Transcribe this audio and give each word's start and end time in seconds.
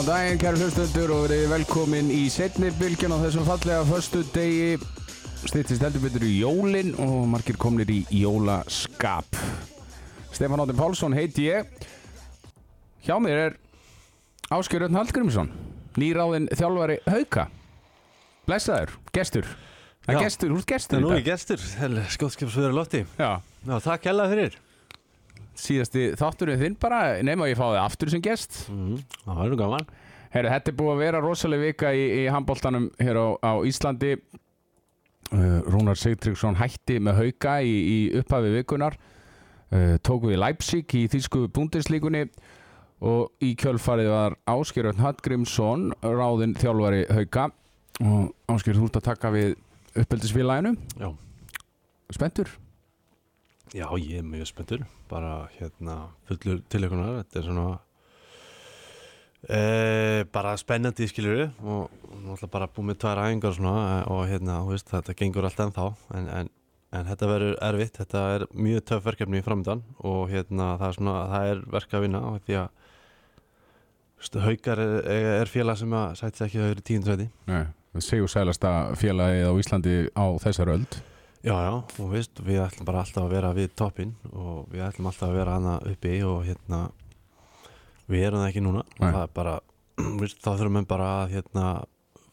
Góðan 0.00 0.14
daginn, 0.16 0.38
kæru 0.40 0.58
hlustundur 0.62 1.10
og 1.12 1.18
verið 1.26 1.42
velkomin 1.50 2.06
í 2.08 2.22
setni 2.32 2.70
bylgjun 2.78 3.12
á 3.12 3.20
þessum 3.20 3.44
fallega 3.44 3.80
förstu 3.84 4.22
degi 4.32 4.78
stýttist 5.42 5.84
heldur 5.84 6.00
betur 6.06 6.24
í 6.24 6.30
jólin 6.38 6.94
og 7.04 7.26
margir 7.28 7.58
komnir 7.60 7.92
í 7.92 7.98
jólaskap. 8.16 9.36
Stefán 10.32 10.62
Áttin 10.64 10.78
Pálsson 10.78 11.12
heiti 11.12 11.50
ég. 11.50 11.68
Hjá 13.04 13.18
mér 13.20 13.42
er 13.42 13.58
Ásker 14.56 14.86
Örn 14.86 14.96
Hallgrímsson 14.96 15.52
nýráðinn 16.00 16.48
þjálfari 16.48 16.96
Hauka. 17.04 17.50
Blessaður, 18.48 18.96
gestur. 19.12 19.52
Það 20.06 20.16
er 20.16 20.24
gestur, 20.24 20.56
þú 20.56 20.62
ert 20.62 20.70
Það 20.70 20.74
gestur 20.78 21.02
er 21.02 21.04
nú 21.04 21.12
í 21.12 21.20
í 21.20 21.28
gestur, 21.28 21.68
skjóðskipsverður 22.16 22.80
Lotti 22.80 23.04
Já, 23.20 23.34
Já, 23.68 23.76
takk 23.84 24.08
hella 24.08 24.30
fyrir 24.32 24.56
síðasti 25.60 26.04
þátturinn 26.18 26.60
þinn 26.60 26.76
bara 26.80 27.00
nema 27.26 27.46
að 27.46 27.52
ég 27.52 27.58
fá 27.60 27.66
þig 27.70 27.80
aftur 27.84 28.12
sem 28.12 28.22
gest? 28.24 28.62
Mm, 28.72 28.98
Það 29.24 29.40
var 29.40 29.50
nú 29.52 29.58
gaman. 29.60 29.86
Herru, 30.30 30.50
þetta 30.54 30.70
er 30.70 30.76
búið 30.78 30.92
að 30.94 31.00
vera 31.04 31.20
rosalega 31.24 31.66
vika 31.66 31.90
í, 31.96 32.04
í 32.20 32.26
handbóltanum 32.30 32.84
hér 33.02 33.18
á, 33.18 33.26
á 33.42 33.52
Íslandi. 33.66 34.12
Uh, 35.30 35.60
Rúnar 35.70 35.98
Sigtryggsson 35.98 36.56
hætti 36.58 36.96
með 37.02 37.20
hauka 37.20 37.56
í, 37.62 37.70
í 37.70 37.98
upphafi 38.18 38.50
vikunar 38.56 38.96
uh, 38.98 39.94
tók 40.02 40.24
við 40.26 40.40
Leipzig 40.42 40.90
í 40.98 41.04
þýsku 41.12 41.44
búndislíkunni 41.54 42.24
og 43.06 43.30
í 43.46 43.52
kjölfarið 43.58 44.10
var 44.10 44.34
Ásker 44.50 44.88
Örn 44.90 44.98
Hallgrímsson 45.00 45.86
ráðinn 46.02 46.56
þjálfari 46.58 47.04
hauka. 47.14 47.46
Og 48.02 48.32
Ásker, 48.50 48.74
þú 48.76 48.88
ert 48.90 48.98
að 49.00 49.06
taka 49.06 49.30
við 49.34 49.54
uppeldisfélaginu. 50.02 50.74
Já, 50.98 51.08
Spenntur? 52.12 52.50
Já 53.76 53.86
ég 53.98 54.18
er 54.18 54.26
mjög 54.26 54.48
spenntur. 54.50 54.84
Bara 55.10 55.48
hérna 55.58 56.10
fullur 56.28 56.62
tilökunar 56.72 57.20
þetta 57.20 57.38
er 57.38 57.46
svona 57.46 57.66
e, 59.46 59.60
bara 60.34 60.56
spennandi 60.58 61.06
skilur 61.10 61.44
og 61.62 61.92
náttúrulega 62.10 62.50
bara 62.50 62.70
búið 62.70 62.88
með 62.90 63.00
tvær 63.04 63.22
æfingar 63.24 63.54
svona 63.56 63.84
eh, 63.92 64.10
og 64.10 64.24
hérna, 64.30 64.58
þú 64.64 64.74
veist, 64.74 64.90
þetta 64.90 65.16
gengur 65.22 65.46
allt 65.46 65.62
ennþá. 65.66 65.86
En, 66.18 66.28
en, 66.40 66.52
en 66.98 67.10
þetta 67.12 67.30
verður 67.30 67.58
erfitt. 67.70 68.02
Þetta 68.02 68.26
er 68.34 68.46
mjög 68.54 68.86
töf 68.90 69.06
verkefni 69.06 69.42
í 69.42 69.46
framöndan. 69.46 69.84
Og 70.02 70.22
hérna, 70.34 70.74
það 70.80 70.88
er 70.88 70.98
svona, 70.98 71.16
það 71.34 71.52
er 71.54 71.64
verk 71.78 71.94
að 71.94 72.06
vinna. 72.08 72.24
Og 72.30 72.46
því 72.48 72.60
að 72.64 72.68
veist, 74.20 74.40
haukar 74.44 74.78
er, 74.82 74.96
er 75.40 75.50
félag 75.50 75.78
sem 75.80 75.94
að 75.96 76.16
sætti 76.20 76.44
ekki 76.46 76.60
að 76.60 76.68
vera 76.68 76.82
í 76.82 76.86
tíundræti 76.90 77.28
Nei, 77.48 77.62
segjum 77.98 78.28
sælasta 78.30 78.72
félagið 79.00 79.48
á 79.48 79.52
Íslandi 79.62 79.94
á 80.12 80.26
þessar 80.44 80.74
öld 80.76 81.00
Já, 81.40 81.54
já, 81.56 81.72
og 82.04 82.10
veist, 82.12 82.36
við 82.44 82.58
ætlum 82.60 82.84
bara 82.84 83.00
alltaf 83.00 83.22
að 83.24 83.30
vera 83.32 83.50
við 83.56 83.70
toppinn 83.80 84.10
og 84.36 84.66
við 84.68 84.82
ætlum 84.84 85.06
alltaf 85.08 85.30
að 85.30 85.38
vera 85.38 85.54
hana 85.56 85.78
uppi 85.88 86.18
og 86.28 86.42
hérna 86.44 86.80
við 88.10 88.26
erum 88.26 88.42
það 88.42 88.48
ekki 88.50 88.62
núna. 88.66 88.82
Það 88.98 89.20
er 89.22 89.32
bara, 89.38 89.54
veist, 90.20 90.40
þá 90.44 90.50
þurfum 90.60 90.80
við 90.82 90.88
bara 90.92 91.08
að 91.22 91.34
hérna 91.38 91.64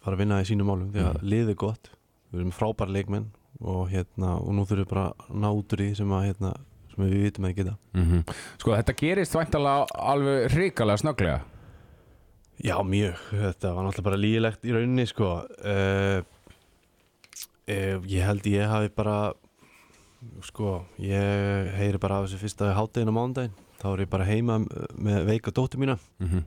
fara 0.04 0.16
að 0.18 0.22
vinna 0.26 0.42
í 0.44 0.48
sínum 0.50 0.68
málum 0.72 0.90
því 0.92 1.06
að 1.06 1.14
Mhm. 1.22 1.28
liðið 1.32 1.54
er 1.56 1.60
gott, 1.64 1.90
við 2.34 2.40
erum 2.42 2.52
frábæra 2.58 2.92
leikmenn 2.98 3.30
og 3.62 3.90
hérna, 3.90 4.34
og 4.44 4.52
nú 4.54 4.66
þurfum 4.68 4.84
við 4.84 4.92
bara 4.92 5.06
að 5.16 5.36
ná 5.44 5.50
út 5.56 5.74
úr 5.78 5.82
því 5.86 5.90
sem 6.02 6.12
að 6.20 6.26
hérna, 6.28 6.52
sem 6.94 7.06
við 7.08 7.24
vitum 7.24 7.46
að 7.48 7.56
geta. 7.62 7.78
Mm 7.96 8.24
Sko, 8.60 8.72
þetta 8.76 8.98
gerist 9.00 9.34
væntalega 9.40 9.88
alveg 10.12 10.52
hrikalega 10.52 11.02
snögglega? 11.02 11.40
Já, 12.64 12.76
mjög, 12.84 13.16
þetta 13.32 13.72
var 13.76 13.86
náttúrulega 13.88 14.04
bara 14.10 14.18
lígilegt 14.20 14.64
í 14.66 14.72
rauninni, 14.74 15.06
sko. 15.08 15.28
Uh, 15.64 16.24
Ég 17.68 18.24
held 18.24 18.46
ég 18.48 18.64
hafi 18.72 18.90
bara 18.96 19.34
sko, 20.46 20.86
ég 21.02 21.72
heyri 21.78 22.00
bara 22.02 22.22
af 22.22 22.28
þessu 22.28 22.40
fyrsta 22.42 22.72
háttegin 22.78 23.12
á 23.12 23.16
mándaginn 23.16 23.56
þá 23.78 23.88
er 23.92 24.04
ég 24.06 24.12
bara 24.12 24.28
heima 24.28 24.58
eh, 24.64 24.88
með 24.98 25.28
veika 25.30 25.54
dóttur 25.54 25.82
mína 25.82 25.98
mm 26.20 26.28
-hmm. 26.28 26.44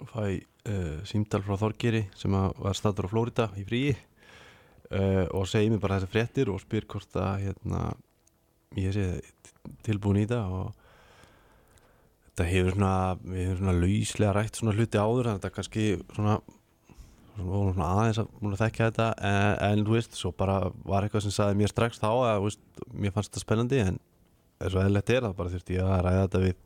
og 0.00 0.08
fæ 0.08 0.22
uh, 0.68 1.04
símdal 1.04 1.42
frá 1.42 1.56
Þorgeri 1.58 2.06
sem 2.14 2.32
var 2.32 2.74
statur 2.74 3.06
á 3.06 3.12
Flórida 3.12 3.50
í 3.56 3.64
fríi 3.64 3.96
uh, 4.90 5.26
og 5.34 5.46
segi 5.48 5.70
mér 5.70 5.80
bara 5.80 6.00
þessi 6.00 6.12
fréttir 6.12 6.48
og 6.48 6.60
spyr 6.60 6.86
hvort 6.86 7.16
að 7.16 7.42
hérna, 7.44 7.94
ég 8.76 8.92
sé 8.92 9.20
tilbúin 9.82 10.22
í 10.22 10.26
það 10.26 10.52
og 10.52 10.74
þetta 12.30 12.44
hefur 12.48 12.72
svona 12.72 13.18
við 13.22 13.44
hefur 13.46 13.58
svona 13.58 13.80
lauslega 13.80 14.32
rætt 14.32 14.56
svona 14.56 14.72
hluti 14.72 14.98
áður 14.98 15.24
þannig 15.24 15.36
að 15.36 15.42
þetta 15.42 15.54
kannski 15.56 15.84
svona 16.14 16.40
svona 17.36 17.88
aðeins 17.96 18.20
að, 18.20 18.32
búin 18.40 18.56
að 18.56 18.62
þekkja 18.64 18.88
þetta 18.90 19.06
en, 19.28 19.54
en 19.68 19.84
þú 19.86 19.96
veist, 19.96 20.18
svo 20.18 20.32
bara 20.36 20.56
var 20.84 21.06
eitthvað 21.06 21.24
sem 21.26 21.34
saði 21.34 21.58
mér 21.60 21.72
strax 21.72 22.02
þá 22.02 22.10
að 22.12 22.42
veist, 22.46 22.62
mér 22.92 23.14
fannst 23.14 23.32
þetta 23.32 23.44
spennandi 23.46 23.80
en 23.86 23.98
eins 24.62 24.76
og 24.76 24.82
eðlilegt 24.82 25.12
er 25.14 25.26
það 25.26 25.36
bara 25.40 25.52
þurfti 25.54 25.78
ég 25.78 25.88
að 25.88 26.04
ræða 26.06 26.26
þetta 26.26 26.42
við 26.44 26.60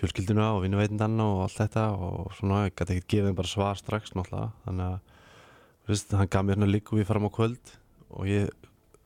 fjölskylduna 0.00 0.50
og 0.56 0.62
vinnuveitindanna 0.64 1.26
og 1.30 1.42
allt 1.44 1.60
þetta 1.60 1.84
og 1.94 2.34
svona, 2.38 2.64
ég 2.66 2.74
gæti 2.74 2.96
ekkert 2.96 3.10
gefið 3.14 3.36
bara 3.38 3.52
svar 3.52 3.80
strax 3.80 4.14
náttúrulega, 4.16 4.50
þannig 4.64 4.88
að 4.88 4.98
þú 5.84 5.94
veist, 5.94 6.14
hann 6.18 6.32
gaf 6.32 6.44
mér 6.46 6.56
hérna 6.56 6.70
líku 6.72 6.98
við 6.98 7.08
fram 7.10 7.28
á 7.28 7.30
kvöld 7.36 7.74
og 8.14 8.28
ég 8.30 8.50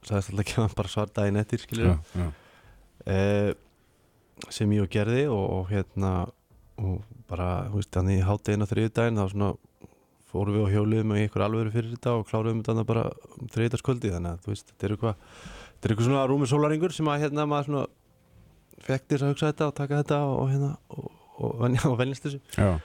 sagðist 0.06 0.32
alltaf 0.32 0.44
að 0.44 0.48
gefa 0.52 0.64
hann 0.64 0.76
bara 0.78 0.92
svar 0.94 1.12
daginn 1.14 1.40
eftir, 1.42 1.64
skiljur 1.64 1.90
já, 1.90 1.96
já. 2.22 2.28
eh, 3.12 3.52
sem 4.54 4.72
ég 4.78 4.86
og 4.86 4.92
gerði 4.94 5.24
og, 5.28 5.44
og 5.58 5.72
hérna 5.72 6.12
og 6.78 7.02
bara, 7.28 7.66
þú 7.68 7.80
veist, 7.80 7.98
hann 7.98 8.12
í 8.14 8.20
háttegin 8.24 8.64
á 8.64 8.70
þriðudaginn 8.70 9.18
þá 9.18 9.24
svona 9.34 9.50
fórum 10.32 10.56
við 10.58 10.64
og 10.64 10.74
hjóluðum 10.74 11.14
í 11.16 11.22
ykkur 11.26 11.44
alvöru 11.46 11.72
fyrir 11.72 11.94
þetta 11.94 12.16
og 12.18 12.26
kláruðum 12.28 12.60
þetta 12.66 12.84
bara 12.88 13.06
um 13.38 13.48
þriðudagskvöldi 13.54 14.12
þannig 14.14 14.34
að 14.34 14.44
þú 14.44 14.52
veist, 14.52 14.74
þetta 14.74 14.88
er 14.88 14.94
eitthvað 14.94 15.16
þetta 15.22 15.88
er 15.88 15.94
eitthvað 15.94 16.08
svona 16.10 16.26
rúmið 16.28 16.52
sólaringur 16.52 16.94
sem 16.96 17.08
að 17.08 17.24
hérna 17.24 17.48
maður 17.48 17.70
svona 17.70 17.86
þess 18.88 19.24
að 19.24 19.32
hugsa 19.32 19.50
þetta 19.50 19.68
og 19.68 19.74
taka 19.78 20.02
þetta 20.02 20.20
og, 20.26 20.36
og 20.42 20.52
hérna 20.52 20.70
og, 20.94 21.10
og, 21.38 21.66
og 21.92 21.98
venjast 22.00 22.28
þessu 22.28 22.40
já. 22.54 22.78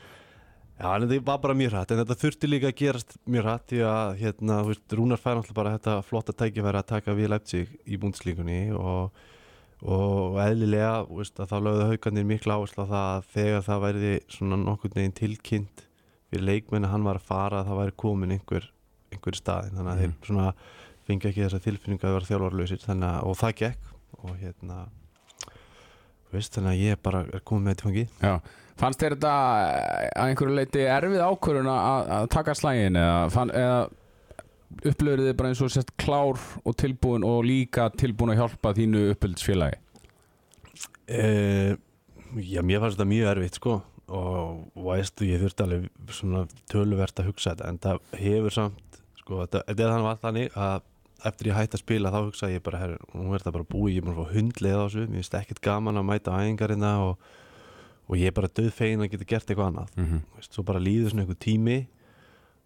Já, 0.74 0.88
en 0.98 1.06
þetta 1.06 1.24
var 1.28 1.38
bara 1.44 1.54
mjög 1.56 1.76
hrætt, 1.76 1.92
en 1.94 2.00
þetta 2.02 2.16
þurfti 2.18 2.48
líka 2.50 2.72
að 2.72 2.80
gerast 2.80 3.14
mjög 3.30 3.46
hrætt 3.46 3.68
því 3.70 3.81
að, 3.88 4.16
hérna, 4.20 4.56
þú 4.64 4.72
veist, 4.72 4.96
Rúnar 4.98 5.22
fær 5.22 5.38
náttúrulega 5.38 5.60
bara 5.60 5.74
þetta 5.78 5.94
flotta 6.08 6.34
tækifæri 6.40 6.80
að 6.80 6.90
taka 6.90 7.16
við 7.16 7.30
Leipzig 7.30 7.75
í 7.86 8.00
búndislíkunni 8.02 8.58
og, 8.74 9.22
og 9.86 10.40
eðlilega, 10.44 10.96
þú 11.08 11.20
veist, 11.22 11.38
að 11.38 11.54
þá 11.54 11.56
lögðu 11.68 11.86
haugarnir 11.92 12.28
mikla 12.34 12.58
áherslu 12.58 12.84
á 12.84 12.92
það 12.92 13.06
að 13.06 13.30
þegar 13.36 13.66
það 13.70 13.84
væri 13.86 14.16
svona 14.34 14.60
nokkurn 14.64 14.98
veginn 14.98 15.16
tilkynnt 15.22 15.86
fyrir 16.34 16.48
leikmenn 16.50 16.88
að 16.88 16.94
hann 16.96 17.06
var 17.08 17.20
að 17.22 17.28
fara 17.30 17.62
að 17.62 17.70
það 17.70 17.80
væri 17.84 17.96
komin 18.04 18.34
einhver, 18.36 18.68
einhver 19.14 19.38
staðin, 19.38 19.78
þannig 19.78 19.94
að 19.94 20.02
Mhm. 20.02 20.04
þeir 20.18 20.28
svona 20.28 20.54
fengi 21.08 21.30
ekki 21.30 21.46
þessa 21.46 21.62
tilfinningu 21.64 22.04
að 22.10 22.14
vera 22.18 22.26
að, 23.14 23.24
og 23.24 23.38
það 23.38 23.56
gekk 23.62 23.90
og 24.24 24.36
hérna, 24.42 24.78
veist, 26.34 26.54
þannig 26.56 26.72
að 26.74 26.84
ég 26.84 27.02
bara 27.04 27.26
er 27.34 27.40
komin 27.46 27.64
með 27.68 27.76
þetta 27.76 27.88
fangið. 27.90 28.08
Já. 28.24 28.40
Fannst 28.76 29.00
þér 29.04 29.14
þetta 29.14 29.32
að 29.38 30.30
einhverju 30.30 30.56
leiti 30.58 30.86
erfið 30.90 31.22
ákvörðun 31.22 31.68
að, 31.70 32.08
taka 32.34 32.56
slægin 32.58 32.96
eða, 32.98 33.44
eða 33.54 33.90
upplöður 34.90 35.22
þið 35.28 35.36
bara 35.38 35.50
eins 35.52 35.62
og 35.62 35.70
sérst 35.70 35.92
klár 36.02 36.40
og 36.66 36.76
tilbúin 36.82 37.24
og 37.28 37.44
líka 37.46 37.92
tilbúin 37.94 38.34
að 38.34 38.40
hjálpa 38.42 38.74
þínu 38.74 39.04
uppbyldisfélagi? 39.14 39.78
Uh, 41.04 41.76
já, 42.42 42.62
mér 42.66 42.80
fannst 42.82 42.98
þetta 42.98 43.10
mjög 43.12 43.30
erfitt 43.36 43.60
sko 43.60 43.76
og 44.08 44.64
og 44.74 44.88
veistu, 44.90 45.28
ég 45.30 45.41
þurfti 45.44 45.64
alveg 45.64 46.09
svona 46.12 46.46
töluvert 46.72 47.19
að 47.19 47.30
hugsa 47.31 47.53
þetta 47.53 47.69
en 47.69 47.80
það 47.84 48.02
hefur 48.19 48.56
samt, 48.58 49.00
sko, 49.19 49.44
þetta, 49.46 49.64
þetta 49.68 49.84
er 49.84 49.94
þannig 49.94 50.08
var 50.09 50.19
þannig 50.24 50.58
að 50.66 50.81
eftir 51.30 51.50
ég 51.50 51.56
hætti 51.58 51.78
að 51.78 51.84
spila 51.84 52.12
þá 52.12 52.19
hugsaði 52.19 52.58
ég 52.58 52.66
bara, 52.66 52.81
herru, 52.81 52.97
nú 53.16 53.31
er 53.31 53.40
þetta 53.40 53.56
bara 53.56 53.69
búið 53.69 53.94
ég 53.94 54.01
er 54.01 54.07
búin 54.07 54.18
að 54.18 54.19
fá 54.19 54.36
hundleið 54.36 54.75
á 54.75 54.83
þessu, 54.83 55.06
mér 55.07 55.22
finnst 55.22 55.38
ekkert 55.39 55.63
gaman 55.63 56.00
að 56.01 56.07
mæta 56.10 56.36
á 56.36 56.42
æfingarina 56.44 56.94
og, 57.06 57.28
og 58.10 58.19
ég 58.19 58.31
er 58.31 58.36
bara 58.36 58.51
döð 58.51 58.72
fegin 58.75 59.06
að 59.06 59.13
geta 59.13 59.30
gert 59.31 59.50
eitthvað 59.50 59.69
annað 59.72 59.94
Mm 59.95 60.06
-hmm. 60.06 60.22
Veist, 60.36 60.54
svo 60.54 60.63
bara 60.63 60.83
líður 60.83 61.10
svona 61.10 61.24
einhver 61.24 61.39
tími 61.39 61.88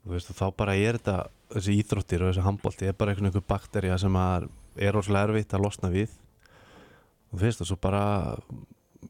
og 0.06 0.12
veist, 0.14 0.30
og 0.32 0.36
þá 0.36 0.56
bara 0.58 0.76
er 0.76 0.98
þetta 0.98 1.30
þessi 1.54 1.78
íþróttir 1.82 2.24
og 2.24 2.32
þessi 2.32 2.46
handbólti 2.48 2.88
er 2.88 2.94
bara 2.94 3.14
einhver, 3.14 3.42
bakterja 3.48 3.98
sem 3.98 4.16
að 4.16 4.50
er 4.78 4.94
rosalega 4.94 5.30
erfitt 5.30 5.54
að 5.54 5.64
losna 5.64 5.90
við 5.90 6.10
og 7.32 7.40
þú 7.40 7.44
veist 7.44 7.62
og 7.62 7.68
svo 7.68 7.78
bara 7.82 8.38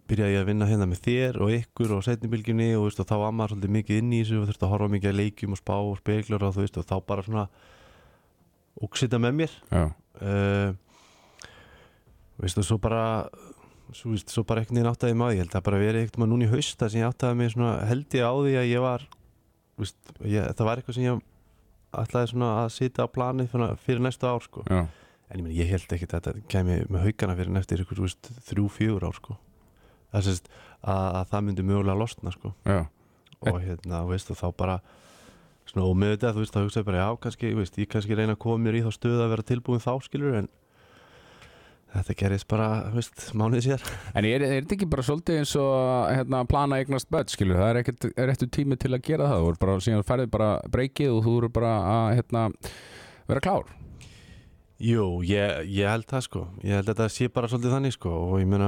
byrjaði 0.07 0.35
ég 0.35 0.41
að 0.41 0.49
vinna 0.49 0.67
hérna 0.67 0.87
með 0.89 1.01
þér 1.05 1.39
og 1.43 1.53
ykkur 1.55 1.93
og 1.97 2.03
setnibilgjunni 2.05 2.69
og, 2.77 2.87
veist, 2.87 3.01
og 3.01 3.07
þá 3.07 3.15
var 3.21 3.35
maður 3.35 3.55
svolítið 3.55 3.73
mikið 3.75 4.01
inn 4.01 4.13
í 4.13 4.21
þessu 4.21 4.39
og 4.41 4.49
þurfti 4.49 4.65
að 4.67 4.73
horfa 4.73 4.89
mikið 4.93 5.11
að 5.11 5.19
leikjum 5.21 5.55
og 5.55 5.61
spá 5.61 5.75
og 5.77 5.95
speglur 6.01 6.45
og 6.47 6.57
veist 6.57 6.79
og 6.79 6.87
þá 6.87 6.95
bara 7.07 7.25
svona 7.27 7.45
óksita 8.87 9.21
með 9.21 9.37
mér. 9.41 9.55
Uh, 9.71 10.75
veist 12.41 12.59
og 12.59 12.67
svo 12.67 12.79
bara 12.83 13.05
svo, 13.93 14.11
veist, 14.11 14.33
svo 14.33 14.43
bara 14.47 14.63
einhvern 14.63 14.79
veginn 14.79 14.91
áttaði 14.91 15.17
maður 15.17 15.37
ég 15.37 15.45
held 15.45 15.57
að 15.57 15.65
bara 15.69 15.81
verið 15.81 16.03
eitthvað 16.03 16.31
núna 16.33 16.47
í 16.47 16.51
hausta 16.51 16.91
sem 16.91 17.01
ég 17.01 17.09
áttaði 17.09 17.39
mig 17.39 17.55
svona 17.55 17.73
held 17.87 18.19
ég 18.19 18.27
á 18.27 18.33
því 18.35 18.53
að 18.59 18.69
ég 18.73 18.83
var 18.83 19.07
veist, 19.79 19.97
ég, 20.27 20.53
það 20.53 20.69
var 20.69 20.81
eitthvað 20.81 20.99
sem 20.99 21.07
ég 21.07 21.25
ætlaði 21.97 22.31
svona 22.33 22.53
að 22.61 22.71
sitja 22.75 23.07
á 23.07 23.13
plani 23.13 23.47
fyrir, 23.47 24.03
næsta 24.03 24.35
ár 24.35 24.43
sko. 24.43 24.67
En 24.67 25.39
ég, 25.39 25.43
meni, 25.43 25.57
ég 25.57 25.71
held 25.71 25.91
ekki 25.91 26.07
að 26.07 26.17
þetta 26.17 26.47
kemi 26.51 26.81
með 26.91 27.07
haugana 27.07 27.35
fyrir 27.39 27.59
eftir 27.59 27.83
ykkur, 27.83 27.99
þú 27.99 28.05
veist, 28.05 28.29
þrjú, 28.47 28.67
fjögur 28.75 29.07
ár 29.07 29.17
sko 29.17 29.37
að, 30.13 30.39
að 30.87 31.25
það 31.31 31.43
myndi 31.47 31.65
mögulega 31.67 31.99
losna 31.99 32.31
sko 32.31 32.53
og 33.47 33.59
hérna, 33.61 34.05
veist, 34.07 34.31
og 34.31 34.39
þá 34.39 34.47
bara 34.57 34.77
og 35.77 35.97
með 35.99 36.15
þetta, 36.15 36.31
þú 36.33 36.41
veist, 36.41 36.53
þá 36.55 36.63
hugsaði 36.63 36.87
bara 36.87 37.01
já, 37.01 37.09
kannski, 37.21 37.49
veist, 37.57 37.75
ég 37.77 37.89
kannski 37.91 38.15
reyna 38.15 38.37
að 38.37 38.43
koma 38.45 38.63
mér 38.63 38.79
í 38.79 38.85
þá 38.85 38.91
stöðu 38.95 39.25
að 39.25 39.33
vera 39.35 39.45
tilbúin 39.45 39.83
þá 39.83 39.91
skilur 40.05 40.37
en 40.39 40.47
þetta 41.91 42.15
gerist 42.19 42.47
bara, 42.49 42.67
veist, 42.93 43.25
mánuðið 43.37 43.65
sér 43.67 43.83
En 44.13 44.27
er, 44.27 44.43
er 44.43 44.61
þetta 44.61 44.75
ekki 44.77 44.89
bara 44.91 45.05
svolítið 45.05 45.41
eins 45.41 45.53
og 45.59 45.75
hérna, 46.11 46.43
plana 46.49 46.79
eignast 46.81 47.09
börn, 47.13 47.29
skilur? 47.31 47.59
Það 47.59 47.69
er 47.71 47.81
ekkert 47.81 48.07
er 48.13 48.31
eftir 48.33 48.51
tími 48.57 48.77
til 48.79 48.93
að 48.93 49.03
gera 49.07 49.29
það. 49.31 49.43
Þú 49.43 49.51
er 49.51 49.59
bara, 49.63 49.75
síðan 49.85 50.07
færið 50.07 50.31
bara 50.33 50.49
breykið 50.73 51.13
og 51.13 51.21
þú 51.25 51.35
eru 51.41 51.51
bara 51.57 51.73
að 51.93 52.07
hérna, 52.19 52.43
vera 53.31 53.43
klár. 53.43 53.71
Jú, 54.83 55.05
ég, 55.25 55.63
ég 55.73 55.89
held 55.89 56.05
það 56.05 56.25
sko 56.27 56.41
Ég 56.61 56.77
held 56.77 56.91
að 56.91 56.91
þetta 56.91 57.09
sé 57.09 57.27
bara 57.33 57.47
svolítið 57.49 57.71
þannig 57.73 57.95
sko 57.95 58.11
og 58.27 58.35
ég 58.43 58.49
meina, 58.51 58.67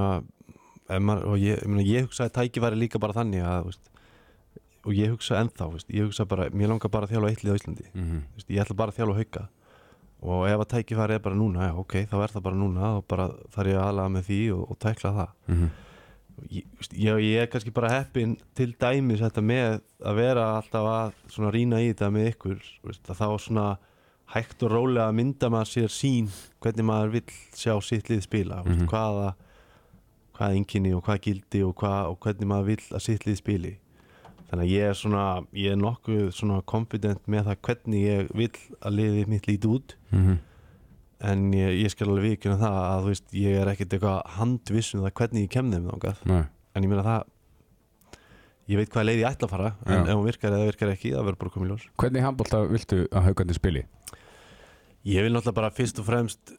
og 0.89 1.37
ég, 1.37 1.59
ég, 1.63 1.85
ég 1.87 2.07
hugsaði 2.07 2.33
tækifæri 2.39 2.79
líka 2.79 2.99
bara 2.99 3.13
þannig 3.13 3.43
að, 3.45 3.65
veist, 3.69 3.89
og 4.85 4.93
ég 4.95 5.11
hugsa 5.13 5.39
ennþá, 5.43 5.67
veist, 5.73 5.89
ég 5.93 6.07
hugsa 6.07 6.25
bara, 6.25 6.49
mér 6.49 6.67
langar 6.73 6.89
bara 6.89 7.05
að 7.05 7.13
þjálfa 7.15 7.29
eittlið 7.33 7.51
á 7.53 7.57
Íslandi, 7.59 7.87
Mm 7.93 8.03
-hmm. 8.09 8.21
veist, 8.35 8.49
ég 8.49 8.61
ætla 8.63 8.75
bara 8.75 8.91
að 8.91 8.97
þjálfa 8.97 9.17
hauka 9.19 9.47
og 10.21 10.47
ef 10.49 10.59
að 10.59 10.71
tækifæri 10.73 11.13
er 11.15 11.19
bara 11.19 11.35
núna, 11.35 11.67
já, 11.69 11.73
ok, 11.79 11.93
þá 12.11 12.15
er 12.23 12.27
það 12.33 12.41
bara 12.43 12.55
núna 12.55 12.97
og 12.97 13.05
bara 13.07 13.27
þarf 13.55 13.67
ég 13.71 13.77
aðlaga 13.79 14.09
með 14.09 14.23
því 14.27 14.39
og, 14.53 14.71
og 14.71 14.79
tækla 14.79 15.11
það 15.11 15.29
þú 16.39 16.63
veist, 16.79 16.93
ég, 16.93 17.17
ég 17.19 17.41
er 17.41 17.47
kannski 17.47 17.71
bara 17.73 17.89
heppin 17.89 18.37
til 18.55 18.73
dæmis 18.79 19.19
þetta 19.19 19.41
með 19.41 19.81
að 20.05 20.15
vera 20.15 20.43
alltaf 20.57 20.85
að 20.87 21.51
rýna 21.51 21.79
í 21.83 21.93
þetta 21.93 22.09
með 22.11 22.27
ykkur 22.33 22.59
að 23.09 23.15
þá 23.15 23.37
svona 23.39 23.77
hægt 24.33 24.63
og 24.63 24.71
rólega 24.71 25.11
mynda 25.11 25.49
maður 25.49 25.65
sér 25.71 25.89
sín 25.89 26.29
hvernig 26.61 26.85
maður 26.85 27.11
vill 27.11 27.31
sjá 27.55 27.79
sitt 27.81 28.07
lið 28.09 28.21
spila 28.21 28.63
mm 28.63 28.71
Mhm. 28.71 28.87
hvaða 28.87 29.33
hvaða 30.39 30.55
enginni 30.57 30.93
og 30.95 31.03
hvaða 31.05 31.21
gildi 31.27 31.61
og, 31.67 31.75
hvað, 31.75 32.01
og 32.13 32.19
hvernig 32.23 32.47
maður 32.49 32.69
vill 32.71 32.83
að 32.95 33.05
sitt 33.05 33.25
lið 33.27 33.37
spili 33.41 33.73
þannig 34.49 34.63
að 34.65 34.71
ég 34.73 34.89
er 34.89 34.97
svona 34.97 35.23
ég 35.53 35.73
er 35.75 35.81
nokkuð 35.83 36.29
svona 36.33 36.61
confident 36.65 37.27
með 37.29 37.49
það 37.51 37.59
hvernig 37.67 38.05
ég 38.07 38.29
vill 38.39 38.55
að 38.81 38.95
liðið 38.99 39.27
mitt 39.35 39.49
líti 39.51 39.67
út 39.69 39.95
Mhm. 40.11 40.37
en 41.21 41.51
ég, 41.53 41.73
ég 41.83 41.91
skal 41.91 42.07
alveg 42.07 42.31
vikuna 42.39 42.55
það 42.57 42.77
að 42.79 43.01
þú 43.03 43.09
veist, 43.11 43.27
ég 43.35 43.57
er 43.59 43.67
ekkert 43.73 43.93
eitthvað 43.97 44.21
handviss 44.39 44.93
um 44.95 45.01
það 45.03 45.13
hvernig 45.19 45.43
ég 45.45 45.49
kem 45.51 45.71
þeim 45.73 45.89
þangað 45.91 46.25
Nei. 46.25 46.43
en 46.75 46.83
ég 46.83 46.89
meina 46.89 47.03
það 47.03 47.23
ég 48.69 48.77
veit 48.79 48.89
hvað 48.93 49.05
leið 49.09 49.19
ég 49.23 49.27
ætla 49.29 49.47
að 49.47 49.53
fara 49.53 49.69
en 49.85 49.93
Já. 50.05 50.11
ef 50.11 50.15
hún 50.17 50.25
virkar 50.29 50.53
eða 50.55 50.69
virkar 50.69 50.91
ekki, 50.93 51.11
það 51.13 51.25
verður 51.27 51.39
bara 51.43 51.53
komið 51.57 51.69
ljós 51.73 51.85
Hvernig 51.99 52.25
handbólta 52.25 52.59
viltu 52.69 52.99
að 53.11 53.25
haugandi 53.27 53.53
spili? 53.57 53.83
ég 55.09 55.23
vil 55.23 55.31
náttúrulega 55.33 55.55
bara 55.61 55.69
fyrst 55.71 55.99
og 55.99 56.05
fremst 56.09 56.53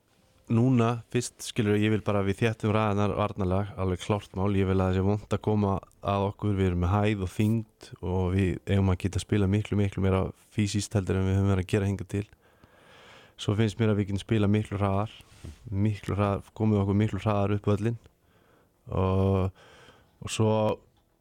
núna, 0.50 0.91
fyrst 1.14 1.47
skilur 1.47 1.79
ég 1.79 1.93
vil 1.94 2.02
bara 2.05 2.25
við 2.26 2.43
þéttum 2.43 2.75
ræðanar 2.75 3.14
varnalag 3.19 3.70
alveg 3.81 4.02
klárt 4.02 4.35
mál, 4.38 4.50
ég 4.58 4.69
vil 4.69 4.79
að 4.79 4.93
þessi 4.93 5.06
vond 5.06 5.37
að 5.37 5.43
koma 5.47 5.79
að 6.02 6.26
okkur, 6.32 6.56
við 6.58 6.70
erum 6.73 6.85
með 6.85 6.94
hæð 6.97 7.25
og 7.26 7.32
þyngd 7.37 7.91
og 8.00 8.29
við 8.35 8.52
eigum 8.67 8.93
að 8.93 9.00
geta 9.05 9.20
að 9.20 9.26
spila 9.26 9.50
miklu 9.50 9.79
miklu 9.81 10.05
meira 10.05 10.23
fysiskt 10.55 10.94
heldur 10.99 11.20
en 11.20 11.29
við 11.29 11.38
höfum 11.38 11.52
verið 11.55 11.67
að 11.67 11.73
gera 11.75 11.91
hinga 11.91 12.06
til. 12.11 12.26
Svo 13.41 13.56
finnst 13.56 13.79
mér 13.81 13.94
að 13.94 14.00
við 14.00 14.11
getum 14.11 14.25
spila 14.25 14.50
miklu 14.50 14.81
hraðar 14.81 15.14
miklu 15.70 16.17
hraðar, 16.17 16.47
komið 16.56 16.82
okkur 16.82 16.99
miklu 16.99 17.20
hraðar 17.23 17.56
upp 17.56 17.69
öllin 17.75 17.99
og, 18.91 19.61
og 20.20 20.32
svo 20.32 20.52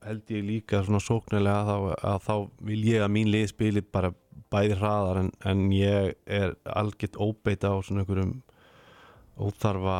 held 0.05 0.31
ég 0.31 0.45
líka 0.47 0.81
svona 0.85 1.01
sóknarlega 1.03 1.75
að 1.75 1.87
að 1.97 2.25
þá 2.25 2.33
vil 2.69 2.81
ég 2.87 3.03
að 3.03 3.13
mín 3.15 3.31
lið 3.31 3.49
spili 3.51 3.83
bara 3.83 4.13
bæði 4.49 4.79
hraðar 4.79 5.23
en, 5.23 5.33
en 5.45 5.65
ég 5.75 6.15
er 6.25 6.55
algjört 6.63 7.19
óbeita 7.19 7.73
á 7.75 7.77
svona 7.83 8.03
einhverjum 8.03 8.39
óþarfa 9.39 9.95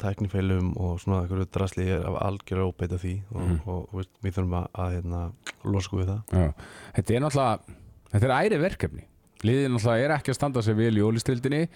tæknifeilum 0.00 0.70
og 0.80 0.98
svona 1.02 1.22
einhverju 1.24 1.46
drasli 1.52 1.84
er 1.92 2.06
af 2.08 2.16
algjör 2.28 2.62
óbeita 2.70 2.96
því 3.02 3.14
og, 3.34 3.40
Mhm. 3.42 3.60
og, 3.66 3.88
og 3.94 4.04
við 4.24 4.32
þurfum 4.38 4.56
að, 4.58 4.66
að 4.74 4.92
hérna, 4.96 5.20
losku 5.64 5.98
við 6.00 6.08
það 6.12 6.20
Já. 6.32 6.52
Þetta 6.96 7.14
er 7.14 7.20
náttúrulega, 7.24 7.76
þetta 8.12 8.28
er 8.28 8.34
æri 8.38 8.60
verkefni. 8.62 9.04
Liðið 9.44 9.68
náttúrulega 9.74 10.04
er 10.08 10.14
ekki 10.16 10.32
að 10.32 10.38
standa 10.40 10.62
sig 10.62 10.76
vel 10.76 10.96
í 10.98 11.04
ólistildinni. 11.04 11.68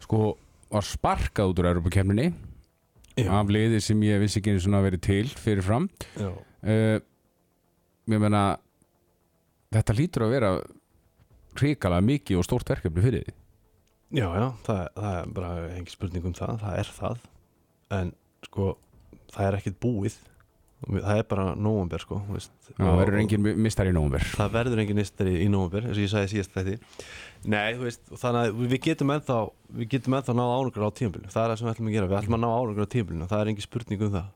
Sko, 0.00 0.36
var 0.70 0.82
sparkað 0.82 1.52
út 1.52 1.58
úr 1.62 1.70
Europakefninni 1.74 2.28
af 3.28 3.46
liði 3.52 3.80
sem 3.82 4.00
ég 4.06 4.20
vissi 4.22 4.40
ekki 4.40 4.50
einu 4.54 4.60
svona 4.64 4.82
verið 4.84 5.00
til 5.02 5.26
fyrir 5.28 5.62
fram. 5.62 5.88
Uh, 6.62 7.00
ég 8.10 8.18
meina 8.20 8.56
þetta 9.72 9.94
lítur 9.96 10.22
að 10.26 10.30
vera 10.34 10.50
hrikalega 11.60 12.04
mikið 12.06 12.38
og 12.40 12.44
stórt 12.46 12.68
verkefni 12.70 13.02
fyrir 13.04 13.24
því 13.26 13.34
Já, 14.10 14.26
já, 14.26 14.46
það, 14.66 14.80
það 14.96 15.16
er 15.20 15.34
bara 15.36 15.50
engi 15.76 15.92
spurning 15.94 16.26
um 16.26 16.34
það, 16.34 16.56
það 16.64 16.80
er 16.80 16.88
það. 16.96 17.22
En 17.94 18.12
sko, 18.48 18.72
það 19.30 19.46
er 19.46 19.58
ekkert 19.60 19.80
búið. 19.84 20.18
Það 20.80 21.18
er 21.20 21.26
bara 21.28 21.42
nóvember 21.60 22.00
sko 22.00 22.22
veist, 22.30 22.52
það 22.72 22.94
verður 23.02 23.18
engin 23.20 23.42
mistar 23.60 23.90
í 23.90 23.92
nómver 23.92 24.22
það 24.24 24.54
verður 24.54 24.80
engin 24.80 24.96
nistari 24.96 25.34
í 25.44 25.48
nóvember 25.52 25.90
eins 25.90 25.98
og 25.98 26.06
ég 26.06 26.08
sagði 26.08 26.30
síðast 26.32 26.54
þetta 26.54 26.78
Nei, 27.52 27.74
þú 27.76 27.84
veist, 27.84 28.00
þannig 28.22 28.40
að 28.40 28.62
við 28.62 28.80
getum 28.86 29.12
ennþá 29.12 29.36
við 29.76 29.90
getum 29.92 30.16
ennþá 30.16 30.36
náða 30.38 30.54
árangur 30.56 30.86
á 30.88 30.96
tímabilinu. 30.96 31.32
Það 31.34 31.42
er 31.42 31.52
það 31.52 31.60
sem 31.60 31.68
við 31.68 31.74
ætlum 31.74 31.90
að 31.90 31.94
gera, 31.98 32.08
við 32.08 32.18
ætlum 32.22 32.36
að 32.38 32.42
ná 32.42 32.48
árangur 32.48 32.88
á 32.88 32.92
tímabilinu. 32.94 33.28
Það 33.30 33.44
er 33.44 33.52
engin 33.52 33.66
spurning 33.66 34.04
um 34.06 34.12
það. 34.16 34.32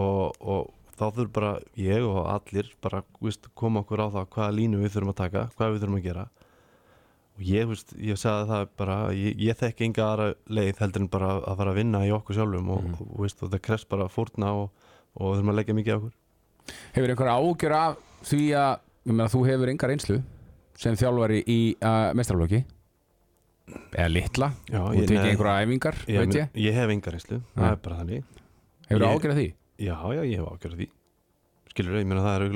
Og, 0.00 0.42
og 0.42 0.68
þá 0.98 1.04
þurfum 1.06 1.32
bara 1.38 1.52
ég 1.80 2.06
og 2.06 2.20
allir 2.34 2.74
bara, 2.82 3.02
veist, 3.22 3.48
koma 3.58 3.82
okkur 3.84 4.04
á 4.04 4.06
það 4.14 4.28
hvaða 4.34 4.56
línu 4.58 4.82
við 4.82 4.94
þurfum 4.96 5.14
að 5.14 5.20
taka, 5.22 5.46
hvað 5.54 5.74
við 5.74 5.84
þurfum 5.84 5.98
að 6.00 6.06
gera 6.10 6.26
og 7.36 7.44
ég, 7.46 7.68
veist, 7.70 7.94
ég 7.96 8.18
sagði 8.20 8.48
það 8.50 8.64
bara, 8.80 8.96
ég, 9.16 9.38
ég 9.40 9.58
þekki 9.60 9.86
enga 9.86 10.06
aðra 10.06 10.26
leið 10.50 10.82
heldur 10.82 11.04
en 11.04 11.10
bara 11.12 11.30
að 11.38 11.60
fara 11.60 11.72
að 11.74 11.78
vinna 11.80 12.02
í 12.06 12.10
okkur 12.16 12.36
sjálfum 12.36 12.72
og, 12.74 12.88
og, 12.90 13.06
og, 13.06 13.14
veist, 13.24 13.40
og 13.44 13.52
það 13.54 13.62
krefst 13.68 13.88
bara 13.92 14.08
fórna 14.12 14.50
og, 14.58 14.90
og 15.16 15.36
þurfum 15.36 15.52
að 15.54 15.58
leggja 15.60 15.76
mikið 15.78 15.94
á 15.94 15.98
okkur. 16.00 16.12
Hefur 16.96 17.14
einhver 17.14 17.32
ágjör 17.36 17.76
af 17.78 18.02
því 18.28 18.42
að 18.60 18.74
meina, 19.08 19.30
þú 19.32 19.40
hefur 19.48 19.72
engar 19.72 19.94
einslu 19.94 20.18
sem 20.80 20.98
þjálfari 21.00 21.40
í 21.48 21.60
uh, 21.80 22.10
mestralóki 22.16 22.60
eða 23.94 24.10
litla? 24.10 24.50
Já, 24.68 24.80
og 24.82 24.98
tekið 24.98 25.28
einhverja 25.30 25.64
æfingar, 25.64 25.98
ég, 26.10 26.20
veit 26.24 26.36
ég? 26.40 26.56
ég 26.66 26.76
hef 26.76 26.92
enga 26.94 27.14
reynslu, 27.14 27.38
það 27.54 27.64
Nei. 27.64 27.70
er 27.70 27.82
bara 27.84 28.00
þannig. 28.00 28.24
Hefur 28.90 29.04
Ég- 29.04 29.14
ágjör 29.14 29.32
af 29.34 29.38
því? 29.38 29.46
Já, 29.80 29.94
já, 30.12 30.22
ég 30.26 30.40
hef 30.40 30.48
ágjörð 30.50 30.80
því. 30.80 30.88
Skilur, 31.70 31.96
ég 32.00 32.08
meina 32.10 32.24
það 32.26 32.34
er 32.34 32.46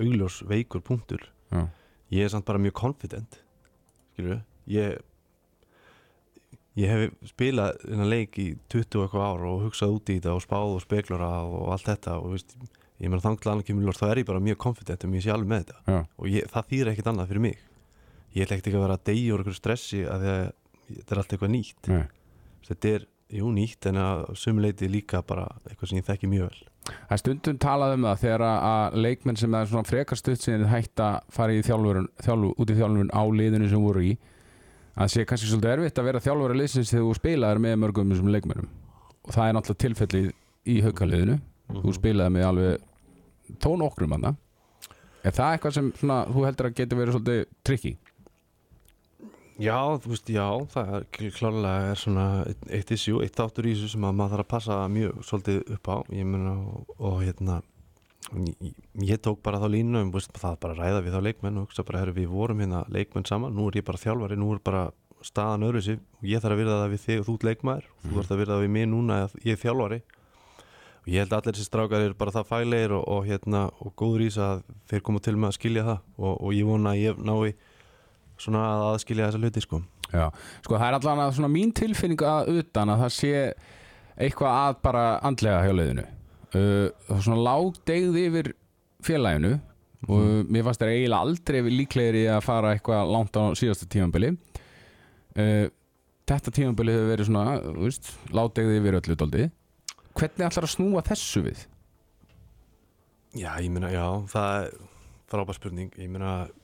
augljós 0.00 0.38
veikur 0.48 0.82
punktur. 0.82 1.26
Já. 1.52 1.66
Ég 2.10 2.24
er 2.26 2.32
samt 2.32 2.46
bara 2.48 2.58
mjög 2.58 2.74
confident 2.80 3.38
Skilur, 4.10 4.42
ég 4.70 4.98
ég 6.78 6.90
hef 6.90 7.30
spilað 7.32 7.80
þennan 7.82 8.10
leik 8.10 8.38
í 8.40 8.46
20 8.72 9.00
og 9.00 9.06
eitthvað 9.06 9.24
ár 9.26 9.46
og 9.48 9.64
hugsað 9.66 9.96
út 9.96 10.12
í 10.12 10.18
þetta 10.18 10.36
og 10.36 10.44
spáð 10.44 10.76
og 10.76 10.84
speklura 10.84 11.30
og 11.46 11.72
allt 11.74 11.88
þetta 11.88 12.16
og 12.20 12.36
veist, 12.36 12.54
ég 13.00 13.10
meina 13.10 13.24
þangla 13.24 13.54
annað 13.54 13.66
kemur 13.68 13.86
ljós, 13.88 14.00
þá 14.00 14.06
er 14.10 14.22
ég 14.22 14.30
bara 14.30 14.44
mjög 14.44 14.60
confident 14.64 15.06
um 15.06 15.16
ég 15.18 15.24
sé 15.24 15.34
alveg 15.34 15.50
með 15.50 15.64
þetta. 15.64 15.80
Já. 15.86 16.00
og 16.16 16.30
ég, 16.30 16.48
það 16.54 16.72
þýr 16.72 16.92
ekkert 16.92 17.12
annað 17.12 17.32
fyrir 17.32 17.46
mig. 17.46 17.62
Ég 18.30 18.46
ætla 18.46 18.56
ekkert 18.56 18.70
ekki 18.70 18.78
að 18.78 18.84
vera 18.86 18.98
að 18.98 19.06
deyja 19.10 19.34
úr 19.34 19.42
einhverju 19.42 19.58
stressi 19.58 20.02
að 20.06 20.26
þetta 20.26 21.14
er 21.14 21.22
allt 21.22 21.34
eitthvað 21.34 21.54
nýtt. 21.56 21.90
Nei. 21.90 22.04
þetta 22.70 22.94
er, 22.94 23.06
jú, 23.40 23.54
nýtt 23.54 23.90
en 23.90 24.02
að 24.04 24.26
sumuleiti 24.38 24.90
líka 24.90 25.24
bara 25.26 25.48
eitthvað 25.66 25.90
sem 25.90 26.00
ég 26.00 26.06
þekki 26.06 26.30
mjög 26.30 26.50
vel 26.50 26.69
Það 26.90 27.14
er 27.16 27.20
stundum 27.22 27.58
talað 27.62 27.94
um 27.96 28.04
það 28.08 28.20
þegar 28.24 28.44
að- 28.46 28.98
leikmenn 29.04 29.36
sem 29.40 29.54
er 29.54 29.66
svona 29.70 29.88
frekar 29.88 30.18
stutt 30.20 30.42
sinni 30.44 30.66
hægt 30.70 30.96
að 31.04 31.20
fara 31.30 31.52
í 31.56 31.62
þjálfurun, 31.66 32.08
þjálfu, 32.22 32.52
út 32.58 32.70
í 32.70 32.76
þjálfurun 32.78 33.10
á 33.14 33.22
liðinu 33.40 33.68
sem 33.70 33.82
voru 33.82 34.04
í 34.06 34.12
að 35.00 35.08
sé 35.14 35.24
kannski 35.24 35.48
svolítið 35.50 35.74
erfitt 35.76 35.98
að 36.02 36.04
vera 36.10 36.20
þjálfur 36.24 36.50
að 36.54 36.60
liðsins 36.60 36.90
þegar 36.92 37.06
þú 37.06 37.14
spilaðir 37.20 37.62
með 37.64 37.76
mörgum 37.84 38.10
þessum 38.12 38.32
leikmennum 38.34 38.68
og 39.24 39.32
það 39.36 39.46
er 39.48 39.54
náttúrulega 39.56 39.82
tilfellið 39.84 40.30
í 40.66 40.80
haukaliðinu. 40.84 41.40
Þú 41.70 41.92
spilaði 41.94 42.34
með 42.34 42.46
alveg 42.50 43.58
tón 43.62 43.82
okkur 43.86 44.04
um 44.08 44.12
hana 44.16 44.32
er 45.24 45.34
það 45.36 45.52
eitthvað 45.54 45.74
sem 45.76 45.92
svona, 46.00 46.16
þú 46.26 46.44
heldur 46.48 46.66
að 46.70 46.74
getur 46.80 46.98
verið 46.98 47.14
svolítið 47.16 47.44
trikki? 47.68 47.92
Já, 49.60 49.76
þú 50.00 50.12
veist, 50.14 50.30
já, 50.32 50.44
það 50.72 50.92
er 50.96 51.02
kl- 51.12 51.32
klárlega 51.36 51.90
er 51.92 51.98
svona 52.00 52.26
eitt, 52.72 52.92
issue, 52.96 53.20
eitt 53.24 53.36
þáttur 53.36 53.66
í 53.68 53.74
þessu 53.76 53.90
sem 53.92 54.06
að 54.08 54.14
maður 54.16 54.32
þarf 54.38 54.46
að 54.46 54.52
passa 54.54 54.78
mjög 54.88 55.18
svolítið 55.28 55.74
upp 55.76 55.90
á, 55.92 55.96
ég 56.16 56.24
meina 56.30 56.54
og, 56.56 56.94
og 56.96 57.18
hérna 57.20 57.58
ég, 58.40 58.70
ég 59.10 59.20
tók 59.20 59.42
bara 59.44 59.60
þá 59.60 59.66
línu 59.74 60.00
um, 60.00 60.12
veist, 60.14 60.32
það 60.38 60.54
er 60.56 60.62
bara 60.64 60.78
ræða 60.78 61.02
við 61.04 61.16
þá 61.16 61.20
leikmenn 61.28 61.60
og 61.60 61.66
hugsa 61.68 61.84
bara, 61.84 62.00
herru, 62.04 62.14
við 62.16 62.30
vorum 62.32 62.62
hérna 62.64 62.80
leikmenn 62.88 63.28
saman, 63.28 63.52
nú 63.56 63.68
er 63.68 63.80
ég 63.82 63.86
bara 63.90 64.00
þjálfari, 64.00 64.38
nú 64.40 64.48
er 64.54 64.62
bara 64.64 64.86
staðan 65.20 65.66
öðru 65.68 65.82
sig 65.84 65.98
og 66.00 66.24
ég 66.30 66.40
þarf 66.40 66.56
að 66.56 66.62
virða 66.62 66.78
það 66.80 66.94
við 66.94 67.04
þig 67.04 67.20
og 67.20 67.26
þú 67.28 67.34
ert 67.36 67.46
leikmaður, 67.50 67.90
þú 68.06 68.14
þarf 68.16 68.30
að 68.32 68.40
virða 68.40 68.54
það 68.56 68.64
við 68.64 68.72
mig 68.78 68.88
núna 68.88 69.18
að 69.26 69.34
ég 69.44 69.52
er 69.58 69.60
þjálfari. 69.60 70.00
Og 71.00 71.08
ég 71.08 71.22
held 71.24 71.32
að 71.32 71.38
allir 71.40 71.56
þessi 71.56 71.66
strákar 71.68 72.02
eru 72.04 72.16
bara 72.20 72.32
það 72.34 72.48
fælegir 72.48 72.92
og, 72.96 73.04
og 73.08 73.28
hérna, 73.28 73.60
og 73.80 73.92
góður 73.96 74.24
í 74.24 74.30
þess 74.30 74.40
að 74.44 74.62
þeir 74.88 75.04
koma 75.04 75.20
til 75.24 75.36
með 75.36 75.48
að 75.50 75.56
skilja 75.56 75.84
það 75.86 76.00
og, 76.20 76.34
og 76.34 76.50
ég 76.56 76.68
vona 76.68 76.92
að 76.92 77.00
ég 77.04 77.20
nái 77.24 77.54
svona 78.40 78.62
að 78.72 78.84
aðskilja 78.90 79.28
þessa 79.30 79.40
hluti 79.42 79.62
sko. 79.64 79.80
Já, 80.10 80.24
sko 80.64 80.74
það 80.80 80.86
er 80.88 80.96
allan 80.98 81.20
að 81.26 81.34
svona 81.36 81.50
mín 81.52 81.70
tilfinning 81.76 82.22
að 82.26 82.48
utan 82.60 82.90
að 82.94 83.02
það 83.04 83.12
sé 83.14 83.32
eitthvað 84.20 84.56
að 84.64 84.78
bara 84.84 85.04
andlega 85.28 85.60
hjá 85.68 85.74
leiðinu 85.78 86.04
uh, 86.04 86.86
það 87.06 87.20
svona 87.28 87.44
lágdegð 87.46 88.18
yfir 88.24 88.50
félaginu 89.06 89.52
og 90.10 90.48
mér 90.50 90.64
fannst 90.66 90.80
þér 90.82 90.90
eiginlega 90.96 91.20
aldrei 91.28 91.60
líklegir 91.76 92.18
í 92.22 92.24
að 92.32 92.42
fara 92.48 92.72
eitthvað 92.74 93.12
langt 93.14 93.36
á 93.38 93.42
síðasta 93.60 93.86
tímanbili 93.92 94.32
uh, 94.34 95.66
þetta 96.30 96.52
tímanbili 96.58 96.94
hefur 96.96 97.10
verið 97.14 97.28
svona 97.30 97.56
þú 97.62 97.76
veist, 97.86 98.10
lágdegð 98.34 98.76
yfir 98.80 98.98
öllu 99.00 99.16
dóldi 99.22 99.46
hvernig 100.18 100.46
ætlar 100.48 100.66
að 100.66 100.74
snúa 100.74 101.02
þessu 101.06 101.44
við? 101.46 101.62
Já, 103.38 103.52
ég 103.62 103.70
meina, 103.70 103.90
já, 103.94 104.04
það 104.32 104.64
er 104.64 104.72
frábær 105.30 105.56
spurning, 105.60 105.92
ég 106.00 106.10
meina 106.10 106.32
það- 106.32 106.56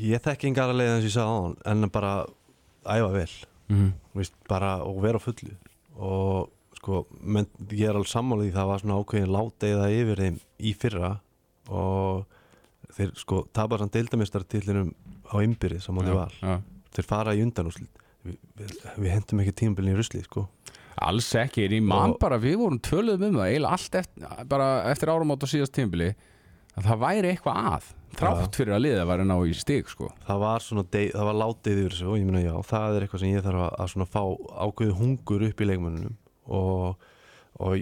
ég 0.00 0.22
þekki 0.24 0.50
engar 0.50 0.72
að 0.72 0.80
leiða 0.80 0.96
eins 0.96 1.04
og 1.04 1.08
ég 1.10 1.14
sagði 1.16 1.32
á 1.32 1.36
hann 1.36 1.56
en 1.84 1.90
bara 1.94 2.12
æfa 2.86 3.12
vel. 3.14 3.30
Mm 3.72 3.88
Þú 4.12 4.20
veist, 4.22 4.36
bara 4.48 4.70
og 4.86 5.00
vera 5.04 5.18
á 5.20 5.26
fullu. 5.26 5.54
Og 5.96 6.50
sko, 6.78 7.02
menn, 7.20 7.48
ég 7.72 7.90
er 7.90 7.96
alveg 7.98 8.08
sammálið 8.08 8.46
því 8.50 8.54
það 8.56 8.70
var 8.70 8.82
svona 8.82 8.98
ákveðin 9.02 9.34
láteiða 9.34 9.88
yfir 9.92 10.22
þeim 10.22 10.38
í 10.60 10.72
fyrra. 10.80 11.10
Og 11.68 12.24
þeir 12.96 13.12
sko 13.20 13.42
tapar 13.56 13.82
samt 13.82 13.96
deildamistartillinum 13.96 14.92
á 15.28 15.36
ymbirið 15.42 15.82
saman 15.84 16.06
því 16.06 16.14
val 16.16 16.32
já. 16.38 16.54
þeir 16.96 17.08
fara 17.08 17.34
í 17.34 17.42
undanúslit 17.42 17.90
við, 18.24 18.36
við, 18.56 18.76
við 19.02 19.10
hendum 19.12 19.42
ekki 19.42 19.56
tímabilin 19.60 19.96
í 19.96 19.98
rusli 19.98 20.22
sko. 20.24 20.46
Alls 21.04 21.28
ekki, 21.36 21.66
en 21.66 21.74
ég 21.76 21.82
man 21.84 22.14
Og- 22.14 22.20
bara 22.22 22.38
við 22.40 22.56
vorum 22.62 22.78
töluðum 22.80 23.34
um 23.34 23.40
það 23.42 23.50
eiginlega 23.50 23.72
allt 23.76 23.98
eftir, 24.00 24.46
bara 24.48 24.68
eftir 24.92 25.12
áramót 25.12 25.42
og 25.44 25.50
síðast 25.52 25.74
tímabili 25.76 26.14
að 26.76 26.90
það 26.90 27.02
væri 27.02 27.32
eitthvað 27.32 27.56
að 27.72 27.84
þrátt 28.16 28.56
fyrir 28.58 28.76
að 28.76 28.82
liða 28.84 29.02
að 29.04 29.22
ná 29.28 29.36
í 29.44 29.54
stig 29.56 29.90
sko. 29.90 30.06
það 30.26 30.38
var 30.44 30.60
svona, 30.64 30.84
deg, 30.92 31.10
það 31.14 31.28
var 31.28 31.36
látið 31.42 31.80
yfir 31.82 31.92
þessu 31.94 32.06
og 32.12 32.16
ég 32.20 32.28
meina 32.28 32.44
já, 32.44 32.54
það 32.70 32.90
er 32.96 33.00
eitthvað 33.04 33.22
sem 33.22 33.34
ég 33.34 33.44
þarf 33.44 33.60
að, 33.64 33.70
að 33.82 33.90
svona 33.92 34.08
fá 34.12 34.22
ákveðu 34.66 34.96
hungur 35.00 35.46
upp 35.48 35.58
í 35.60 35.68
leikmönnunum. 35.70 36.14
Og, 36.56 36.86
og 37.66 37.72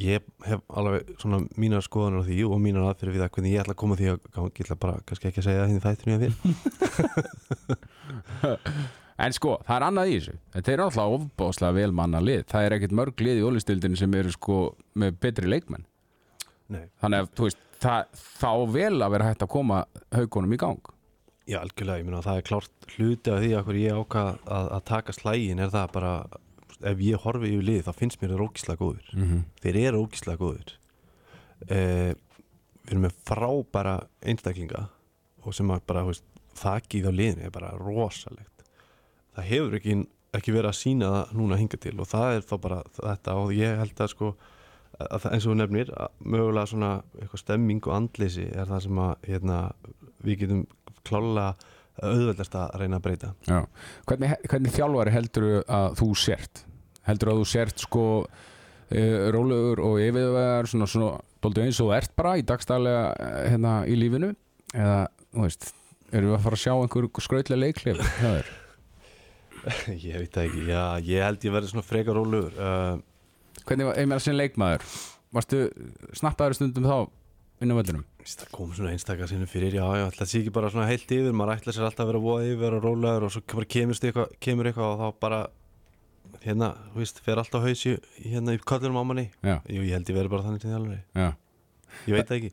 ég 0.00 0.16
hef 0.46 0.60
alveg 0.72 1.12
svona 1.20 1.38
mínar 1.60 1.84
skoðanir 1.84 2.22
á 2.24 2.28
því 2.28 2.38
og 2.48 2.62
mínar 2.62 2.88
aðferði 2.88 3.14
við 3.16 3.24
það 3.24 3.34
hvernig 3.36 3.52
ég 3.52 3.62
ætla 3.62 3.74
að 3.76 3.82
koma 3.82 3.98
því 4.00 4.06
að 4.12 4.18
gangi, 4.38 4.56
ég 4.56 4.64
ætla 4.66 4.82
bara 4.86 5.04
kannski 5.06 5.28
ekki 5.30 5.42
að 5.42 5.48
segja 5.48 5.62
það 5.62 5.70
hinn 5.72 5.86
þættinu 5.86 6.12
ég 6.12 6.20
vil 6.22 6.34
En 9.22 9.34
sko, 9.36 9.58
það 9.68 9.76
er 9.76 9.84
annað 9.86 10.08
í 10.08 10.14
þessu. 10.16 10.32
Þetta 10.54 10.70
er 10.72 10.80
alltaf 10.82 11.12
ofbáslega 11.14 11.76
vel 11.76 11.92
manna 11.94 12.18
lið 12.24 12.40
Það 12.50 12.64
er 12.64 12.74
ekkert 12.74 12.94
mörg 12.96 13.20
lið 13.22 13.38
í 13.38 13.44
ólistildinu 13.46 13.96
sem 14.00 14.14
eru 14.18 14.32
sko 14.34 14.56
með 14.98 15.18
betri 15.22 15.46
leikmenn 15.52 15.84
Nei. 16.72 16.86
Þannig 17.02 17.24
að, 17.24 17.30
veist, 17.42 17.62
það, 17.82 18.24
þá 18.40 18.50
vel 18.72 18.96
að 18.96 19.14
vera 19.16 19.28
hægt 19.30 19.44
að 19.46 19.52
koma 19.52 19.84
haugunum 20.14 20.56
í 20.56 20.60
gang 20.62 20.92
Já, 21.42 21.58
algjörlega, 21.58 21.98
ég 21.98 22.06
meina 22.06 22.22
það 22.22 22.38
er 22.38 22.44
klárt 22.46 22.90
hluti 22.94 23.32
af 23.32 23.40
því 23.42 23.48
að 23.58 23.64
hverju 23.66 23.82
ég 23.82 23.96
ákvað 23.98 24.28
að, 24.46 24.68
að 24.76 24.84
taka 24.92 25.14
slægin 25.16 25.62
er 25.62 25.72
það 25.72 25.94
bara, 25.96 26.12
ef 26.92 27.02
ég 27.02 27.24
horfi 27.24 27.50
yfir 27.50 27.66
lið 27.66 27.80
þá 27.88 27.92
finnst 27.98 28.20
mér 28.22 28.34
það 28.34 28.44
ógíslega 28.46 28.80
góður 28.82 29.08
mm 29.16 29.24
-hmm. 29.24 29.42
þeir 29.64 29.78
eru 29.80 30.02
ógíslega 30.04 30.42
góður 30.42 30.74
eh, 31.66 32.12
við 32.82 32.92
erum 32.94 33.06
með 33.08 33.18
frábæra 33.26 33.96
einstaklinga 34.22 34.86
og 35.42 35.58
sem 35.58 35.74
að 35.74 35.82
bara, 35.90 36.06
veist, 36.06 36.24
þakið 36.62 37.10
á 37.10 37.12
liðinu 37.12 37.46
er 37.48 37.54
bara 37.54 37.74
rosalegt 37.80 38.66
það 39.34 39.48
hefur 39.50 39.78
ekki, 39.80 39.98
ekki 40.32 40.54
verið 40.54 40.70
að 40.70 40.78
sína 40.78 41.10
það 41.10 41.36
núna 41.40 41.58
hinga 41.58 41.82
til 41.82 41.96
og 41.98 42.06
það 42.06 42.36
er 42.36 42.46
þá 42.46 42.56
bara 42.60 42.82
þetta 43.02 43.34
og 43.34 43.54
ég 43.56 43.78
held 43.82 44.00
að 44.00 44.12
sko 44.14 44.34
að, 45.08 45.26
eins 45.32 45.46
og 45.46 45.52
þú 45.52 45.58
nefnir, 45.60 45.92
mögulega 46.22 46.70
svona 46.70 46.92
eitthvað 47.18 47.42
stemming 47.42 47.82
og 47.88 47.96
andleysi 47.96 48.48
er 48.50 48.70
það 48.70 48.84
sem 48.86 49.02
að 49.04 49.28
hérna, 49.28 49.58
við 50.22 50.42
getum 50.44 50.64
klálega 51.06 51.52
auðveldast 52.02 52.54
að 52.56 52.78
reyna 52.80 52.98
að 52.98 53.04
breyta 53.04 53.32
Já. 53.48 53.58
Hvernig, 54.08 54.32
hvernig 54.48 54.74
þjálfari 54.76 55.12
heldur 55.12 55.48
að 55.60 55.98
þú 56.00 56.08
sért? 56.22 56.64
Heldur 57.06 57.32
að 57.32 57.42
þú 57.42 57.50
sért 57.50 57.84
sko 57.84 58.06
uh, 58.22 59.18
rólegur 59.34 59.82
og 59.84 60.00
yfirvegar 60.00 60.70
svona, 60.70 60.88
svona, 60.88 61.20
dóldu 61.42 61.66
eins 61.66 61.80
og 61.82 61.90
þú 61.90 61.98
ert 61.98 62.16
bara 62.16 62.38
í 62.40 62.46
dagstælega 62.48 63.04
hérna 63.50 63.76
í 63.90 63.98
lífinu 63.98 64.32
eða, 64.72 64.98
þú 65.34 65.46
veist, 65.46 65.70
erum 66.12 66.32
við 66.32 66.38
að 66.38 66.44
fara 66.46 66.58
að 66.58 66.64
sjá 66.64 66.74
einhver 66.78 67.08
skrautlega 67.26 67.72
þér? 67.82 68.52
ég 70.08 70.18
veit 70.18 70.34
það 70.34 70.46
ekki, 70.48 70.62
já, 70.66 70.84
ég 71.06 71.26
held 71.26 71.44
ég 71.46 71.54
verði 71.54 71.70
svona 71.70 71.86
frekar 71.86 72.18
rólegur 72.18 72.56
uh, 72.58 72.94
Hvernig 73.68 73.88
var, 73.88 73.98
einmjöla 74.00 74.24
sem 74.24 74.36
leikmaður? 74.36 74.86
Varstu 75.32 75.64
snappaður 76.18 76.58
stundum 76.58 76.88
þá 76.88 76.96
inn 77.62 77.72
á 77.72 77.78
völlunum? 77.78 78.04
það 78.26 78.50
kom 78.54 78.70
svona 78.74 78.92
einstakar 78.94 79.30
sinnum 79.30 79.50
fyrir 79.50 79.74
já, 79.74 79.82
já, 79.98 80.04
að 80.10 80.28
sé 80.30 80.40
ekki 80.42 80.52
bara 80.54 80.70
svona 80.70 80.88
heilt 80.90 81.10
yfir 81.14 81.34
maður 81.34 81.56
ætla 81.56 81.74
sér 81.74 81.86
alltaf 81.88 82.04
að 82.04 82.10
vera 82.12 82.22
voða 82.22 82.50
yfir 82.52 82.76
og 82.76 82.84
rólegur 82.86 83.26
og 83.26 83.32
svo 83.34 83.42
bara 83.54 83.68
kemur 83.74 83.98
eitthvað, 83.98 84.36
kemur 84.42 84.68
eitthvað 84.70 84.92
og 84.92 85.00
þá 85.00 85.22
bara 85.22 85.40
hérna, 86.42 86.72
þú 86.92 87.02
veist, 87.02 87.22
fer 87.24 87.40
alltaf 87.42 87.66
haus 87.66 87.82
í, 87.86 87.96
hérna 88.24 88.54
í 88.56 88.60
köllunum 88.62 89.02
á 89.02 89.04
manni. 89.06 89.26
Já, 89.42 89.56
Jú, 89.70 89.82
ég 89.82 89.96
held 89.96 90.10
ég 90.10 90.18
verði 90.18 90.32
bara 90.32 90.46
þannig 90.46 90.62
til 90.62 90.72
þjálfari. 90.72 91.00
Já. 91.18 91.28
Ég 92.08 92.16
veit 92.16 92.30
það 92.30 92.38
ekki. 92.38 92.52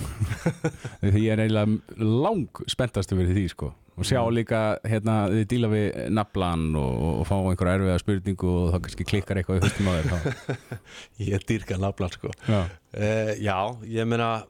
Ég 1.20 1.26
er 1.34 1.42
eiginlega 1.42 2.06
lang 2.24 2.60
spenntastu 2.70 3.18
fyrir 3.18 3.34
því 3.36 3.42
sko 3.52 3.66
og 3.98 4.06
sjá 4.08 4.20
líka 4.32 4.60
hérna 4.86 5.16
þið 5.32 5.42
díla 5.50 5.70
við 5.72 5.98
naflan 6.14 6.68
og, 6.78 6.94
og 7.20 7.26
fá 7.28 7.34
einhverja 7.38 7.78
erfiða 7.78 7.98
spurningu 8.02 8.52
og 8.52 8.70
þá 8.74 8.78
kannski 8.86 9.06
klikkar 9.08 9.40
eitthvað 9.40 9.60
í 9.60 9.64
höstum 9.66 9.90
á 9.90 9.92
þér 9.96 10.08
þá. 10.10 10.54
ég 11.30 11.46
dýrka 11.48 11.80
naflan 11.80 12.14
sko. 12.16 12.34
Já, 12.48 12.62
Uh, 12.90 13.36
já, 13.38 13.54
ég 13.86 14.06
meina 14.10 14.42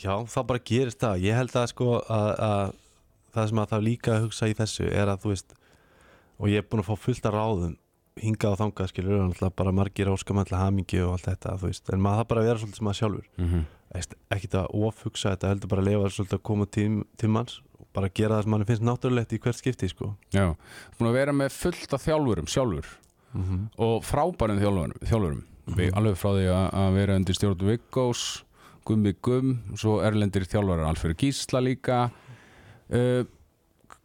já, 0.00 0.14
það 0.32 0.46
bara 0.48 0.62
gerist 0.64 1.02
það. 1.02 1.18
Ég 1.26 1.36
held 1.36 1.56
að 1.60 1.66
sko 1.74 1.88
að, 2.00 2.28
að 2.46 2.70
það 3.34 3.50
sem 3.50 3.60
að 3.60 3.74
það 3.74 3.84
líka 3.84 4.14
að 4.14 4.22
hugsa 4.24 4.48
í 4.48 4.54
þessu 4.56 4.86
er 4.88 5.12
að 5.12 5.26
þú 5.26 5.32
veist 5.34 5.52
og 6.38 6.48
ég 6.48 6.62
er 6.62 6.64
búin 6.70 6.80
að 6.80 6.88
fá 6.88 7.02
fullt 7.02 7.28
af 7.28 7.36
ráðum 7.36 7.74
hingað 8.18 8.54
og 8.54 8.60
þangað 8.62 8.88
skilur 8.94 9.20
náttúrulega 9.20 9.58
bara 9.60 9.74
margir 9.76 10.08
óskamallega 10.10 10.62
hamingi 10.62 11.02
og 11.04 11.18
allt 11.18 11.28
þetta 11.28 11.58
þú 11.60 11.68
veist, 11.68 11.92
en 11.92 12.02
maður 12.02 12.22
það 12.22 12.30
bara 12.32 12.40
að 12.40 12.48
vera 12.48 12.62
svolítið 12.62 12.80
sem 12.80 12.88
maður 12.88 13.00
sjálfur. 13.02 13.28
Mm 13.36 13.66
Veist, 13.88 14.14
ekki 14.34 14.50
það 14.52 14.74
ofhugsa 14.84 15.30
þetta 15.32 15.50
heldur 15.52 15.70
bara 15.72 15.80
að 15.84 15.86
lefa 15.88 16.08
svolítið 16.12 16.36
að 16.36 16.42
koma 16.44 16.66
tím, 16.76 16.96
tímans 17.20 17.54
bara 17.96 18.10
gera 18.14 18.38
það 18.38 18.42
sem 18.46 18.54
mann 18.54 18.66
finnst 18.68 18.86
náttúrulegt 18.86 19.32
í 19.32 19.40
hvert 19.42 19.58
skipti 19.58 19.88
sko 19.90 20.12
já. 20.34 20.54
Búin 20.98 21.10
að 21.10 21.18
vera 21.20 21.36
með 21.36 21.54
fullt 21.56 21.94
af 21.94 22.04
þjálfurum 22.04 22.50
sjálfur 22.50 22.90
mm 23.32 23.44
-hmm. 23.44 23.62
og 23.86 24.04
frábærum 24.04 24.60
þjálfurum, 24.60 24.98
þjálfurum. 25.04 25.44
Mm 25.68 25.94
alveg 25.94 26.16
frá 26.16 26.30
því 26.32 26.46
að, 26.48 26.94
vera 26.94 27.16
undir 27.16 27.34
stjórn 27.34 27.66
Viggós, 27.68 28.44
Gummi 28.84 29.12
Gum 29.20 29.58
svo 29.76 30.00
erlendir 30.00 30.46
þjálfarar, 30.48 30.88
Alfred 30.88 31.16
Gísla 31.16 31.60
líka 31.60 32.10
uh, 32.90 33.24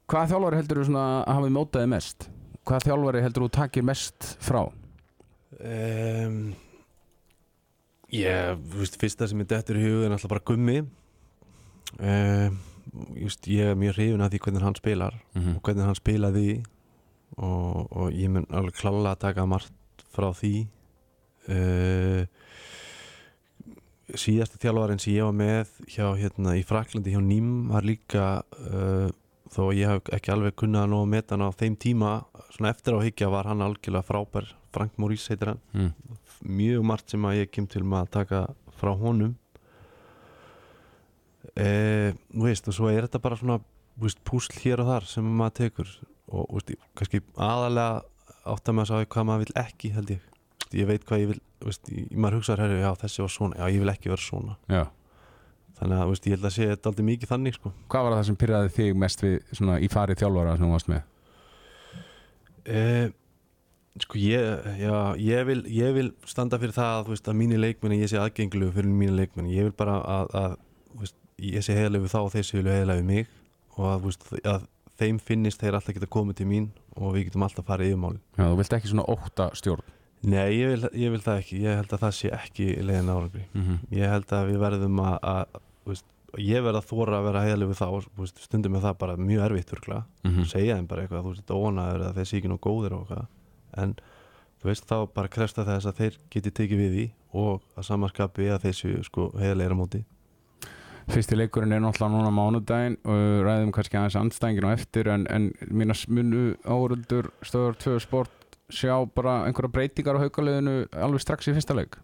Hvaða 0.07 0.27
þjálfari 0.27 0.57
heldur 0.59 0.77
þú 0.77 0.85
svona 0.85 1.23
að 1.23 1.33
hafi 1.37 1.49
mótaði 1.49 1.87
mest? 1.87 2.29
Hvaða 2.67 2.85
þjálfari 2.85 3.21
heldur 3.23 3.45
þú 3.45 3.49
takir 3.49 3.83
mest 3.83 4.37
frá? 4.43 4.67
um, 5.63 6.53
Ég, 8.13 8.59
þú 8.69 8.83
veist, 8.83 8.99
fyrsta 9.01 9.27
sem 9.29 9.41
ég 9.41 9.49
dettur 9.49 9.79
í 9.79 9.87
hug 9.87 10.03
er 10.03 10.11
náttúrulega 10.11 10.33
bara 10.35 10.45
gummi 10.45 10.75
um, 11.97 12.59
just, 13.17 13.47
Ég 13.47 13.73
er 13.73 13.79
mjög 13.79 13.97
hrifin 13.97 14.23
að 14.23 14.35
því 14.35 14.43
hvernig 14.45 14.65
hann 14.67 14.79
spilar 14.79 15.17
Mm 15.33 15.55
og 15.55 15.61
hvernig 15.65 15.87
hann 15.87 15.99
spilaði 15.99 16.63
og, 17.37 17.87
og 17.91 18.13
ég 18.13 18.29
mun 18.29 18.45
alveg 18.49 18.77
klálega 18.77 19.15
að 19.15 19.23
taka 19.23 19.45
margt 19.49 20.05
frá 20.13 20.29
því. 20.37 20.67
Uh, 21.49 22.25
Síðasta 24.13 24.59
þjálfarinn 24.61 24.99
sem 25.01 25.15
ég 25.15 25.25
var 25.25 25.33
með 25.33 25.69
hjá, 25.89 26.05
hérna, 26.19 26.53
í 26.59 26.63
Fraklandi 26.67 27.13
hjá 27.15 27.21
Ným 27.23 27.69
var 27.71 27.85
líka 27.87 28.43
uh, 28.69 29.09
þó 29.49 29.71
ég 29.73 29.89
hef 29.89 30.11
ekki 30.13 30.33
alveg 30.33 30.57
kunnað 30.59 30.93
að 30.93 31.07
meta 31.09 31.33
hann 31.33 31.47
á 31.47 31.49
þeim 31.57 31.77
tíma 31.79 32.11
svona 32.53 32.73
eftir 32.73 32.93
á 32.93 33.01
higgja 33.01 33.31
var 33.33 33.49
hann 33.49 33.63
algjörlega 33.65 34.05
frábær. 34.05 34.51
Frank 34.73 34.97
Maurice 34.97 35.33
heitir 35.33 35.53
hann. 35.53 35.63
Mm. 35.73 36.19
mjög 36.43 36.83
margt 36.83 37.13
sem 37.13 37.25
að 37.25 37.37
ég 37.39 37.51
kem 37.53 37.67
til 37.67 37.83
með 37.87 38.03
að 38.03 38.13
taka 38.17 38.39
frá 38.77 38.91
honum 38.99 39.35
eh, 41.59 42.13
Nú 42.33 42.47
veist 42.47 42.67
og 42.67 42.75
svo 42.77 42.89
er 42.91 43.07
þetta 43.07 43.21
bara 43.23 43.37
svona 43.39 43.59
veist, 44.01 44.19
púsl 44.25 44.55
hér 44.63 44.81
og 44.83 44.89
þar 44.89 45.07
sem 45.09 45.27
maður 45.37 45.57
tekur. 45.61 45.93
Og 46.33 46.49
veist, 46.55 46.73
ég- 46.73 46.89
kannski 46.97 47.21
aðalega 47.37 48.03
átt 48.45 48.67
að 48.69 48.75
maður 48.79 48.91
sá 48.91 49.05
hvað 49.05 49.27
maður 49.29 49.45
vil 49.45 49.61
ekki 49.63 49.93
held 49.93 50.13
ég. 50.15 50.19
Ég 50.73 50.87
veit 50.89 51.05
hvað 51.05 51.21
ég 51.21 51.31
vil 51.33 51.41
ég, 51.93 52.11
maður 52.17 52.39
hugsaður 52.39 52.63
herri, 52.65 52.81
já 52.81 52.91
þessi 53.03 53.21
var 53.23 53.29
svona 53.31 53.55
já 53.61 53.65
ég 53.71 53.79
vil 53.83 53.93
ekki 53.93 54.09
vera 54.11 54.21
svona. 54.21 54.57
Já. 54.67 54.83
Þannig 55.79 55.99
að 56.03 56.13
ég 56.13 56.35
held 56.37 56.45
að 56.47 56.53
sé 56.55 56.67
þetta 56.69 56.89
aldrei 56.89 57.05
mikið 57.07 57.29
þannig 57.33 57.55
sko. 57.57 57.71
Hvað 57.89 58.03
var 58.07 58.15
það 58.17 58.25
sem 58.29 58.35
pyrraði 58.41 58.73
þig 58.77 58.95
mest 59.03 59.23
við 59.23 59.35
svona 59.57 59.79
í 59.81 59.89
farið 59.91 60.19
þjálfara 60.21 60.57
sem 60.57 60.65
þú 60.67 60.71
varst 60.73 60.91
með? 60.91 61.03
Eh, 62.63 63.07
sko 64.01 64.17
ég, 64.21 64.67
já, 64.79 64.93
ég, 65.19 65.41
vil, 65.49 65.63
ég 65.69 65.95
vil 65.97 66.11
standa 66.29 66.59
fyrir 66.61 66.73
það 66.75 67.01
að, 67.11 67.23
að 67.27 67.39
mínu 67.41 67.59
leikmenni 67.59 67.99
ég 67.99 68.09
sé 68.11 68.19
aðgengilegu 68.21 68.71
fyrir 68.77 68.93
mínu 69.01 69.17
leikmenni 69.17 69.57
ég 69.57 69.67
vil 69.67 69.75
bara 69.77 69.97
að, 70.01 70.31
að 70.39 70.55
veist, 71.01 71.17
ég 71.39 71.63
sé 71.65 71.73
heiðalegu 71.77 72.03
við 72.07 72.13
þá 72.13 72.19
og 72.23 72.31
þeir 72.33 72.43
séu 72.49 72.63
heiðalegu 72.63 73.01
við 73.01 73.05
mig 73.09 73.27
og 73.77 73.85
að, 73.89 74.03
veist, 74.05 74.23
að 74.45 74.67
þeim 75.01 75.19
finnist 75.19 75.59
þeir 75.63 75.73
alltaf 75.79 75.95
geta 75.97 76.05
komið 76.13 76.35
til 76.35 76.45
mín 76.47 76.69
og 76.95 77.13
við 77.15 77.25
getum 77.29 77.43
alltaf 77.43 77.65
farið 77.65 77.93
yfirmáli 77.93 78.19
Já, 78.37 78.45
þú 78.51 78.57
vilt 78.61 78.73
ekki 78.77 78.87
svona 78.91 79.05
ótta 79.09 79.49
stjórn? 79.57 79.83
Nei, 80.23 80.53
ég 80.55 80.69
vil, 80.71 80.89
ég 80.95 81.11
vil 81.11 81.19
það 81.19 81.39
ekki, 81.41 81.57
ég 81.65 81.75
held 81.81 81.91
að 81.93 81.99
það 82.05 82.13
sé 82.15 82.29
ekki 82.31 82.65
leiðin 82.79 83.09
árangri. 83.11 83.41
Mm 83.53 83.63
-hmm. 83.63 83.79
ég 83.91 84.07
held 84.13 84.29
að 84.31 84.45
við 84.47 84.59
verðum 84.61 84.99
að, 85.03 85.17
að 85.23 85.45
veist, 85.85 86.05
ég 86.39 86.63
verð 86.63 86.77
að 86.79 86.87
þóra 86.87 87.17
að 87.17 87.25
vera 87.27 87.41
heiðalegu 87.43 87.69
við 87.73 87.81
þá 87.81 88.07
veist, 88.21 88.39
stundum 88.45 88.75
er 88.75 88.81
það 88.81 88.97
bara 88.97 89.17
mjög 89.17 89.41
erfitt 89.49 89.73
örgla 89.73 90.03
Mhm. 90.23 90.43
segja 90.45 90.75
þeim 90.77 90.87
bara 90.87 91.01
eitthvað, 91.01 91.23
þú 91.23 91.33
veist, 91.33 91.51
óanaður 91.51 92.01
eða 92.05 92.13
þeir 92.15 92.25
sé 92.25 92.37
ekki 92.37 92.47
nú 92.53 92.57
góðir 92.57 92.93
og 92.93 93.01
eitthvað. 93.03 93.27
En 93.77 93.95
þú 94.61 94.65
veist, 94.69 94.85
þá 94.87 95.07
bara 95.13 95.27
krefsta 95.27 95.65
þess 95.65 95.85
að 95.85 95.97
þeir 95.99 96.17
geti 96.31 96.51
tekið 96.51 96.77
við 96.79 96.91
því 96.95 97.11
og 97.33 97.61
að 97.75 97.83
samanskapi 97.83 98.47
að 98.47 98.61
þeir 98.63 98.73
séu 98.79 99.03
sko 99.03 99.31
heiðalegra 99.35 99.75
móti 99.75 100.05
Fyrsti 101.11 101.35
leikurinn 101.35 101.75
er 101.75 101.81
náttúrulega 101.83 102.15
núna 102.15 102.31
mánudaginn 102.33 102.95
og 103.03 103.43
ræðum 103.47 103.73
kannski 103.75 103.99
aðeins 103.99 104.19
andstængin 104.21 104.67
og 104.69 104.75
eftir 104.77 105.09
en, 105.11 105.27
en 105.27 105.49
mína 105.67 105.97
munu 106.07 106.53
áhörundur 106.63 107.31
stöður 107.43 107.77
2 107.83 107.99
sport 108.05 108.57
sjá 108.73 108.95
bara 109.15 109.43
einhverja 109.47 109.73
breytingar 109.73 110.17
á 110.17 110.23
haukaliðinu 110.23 110.75
alveg 110.95 111.23
strax 111.23 111.49
í 111.51 111.55
fyrsta 111.55 111.75
leik? 111.77 111.99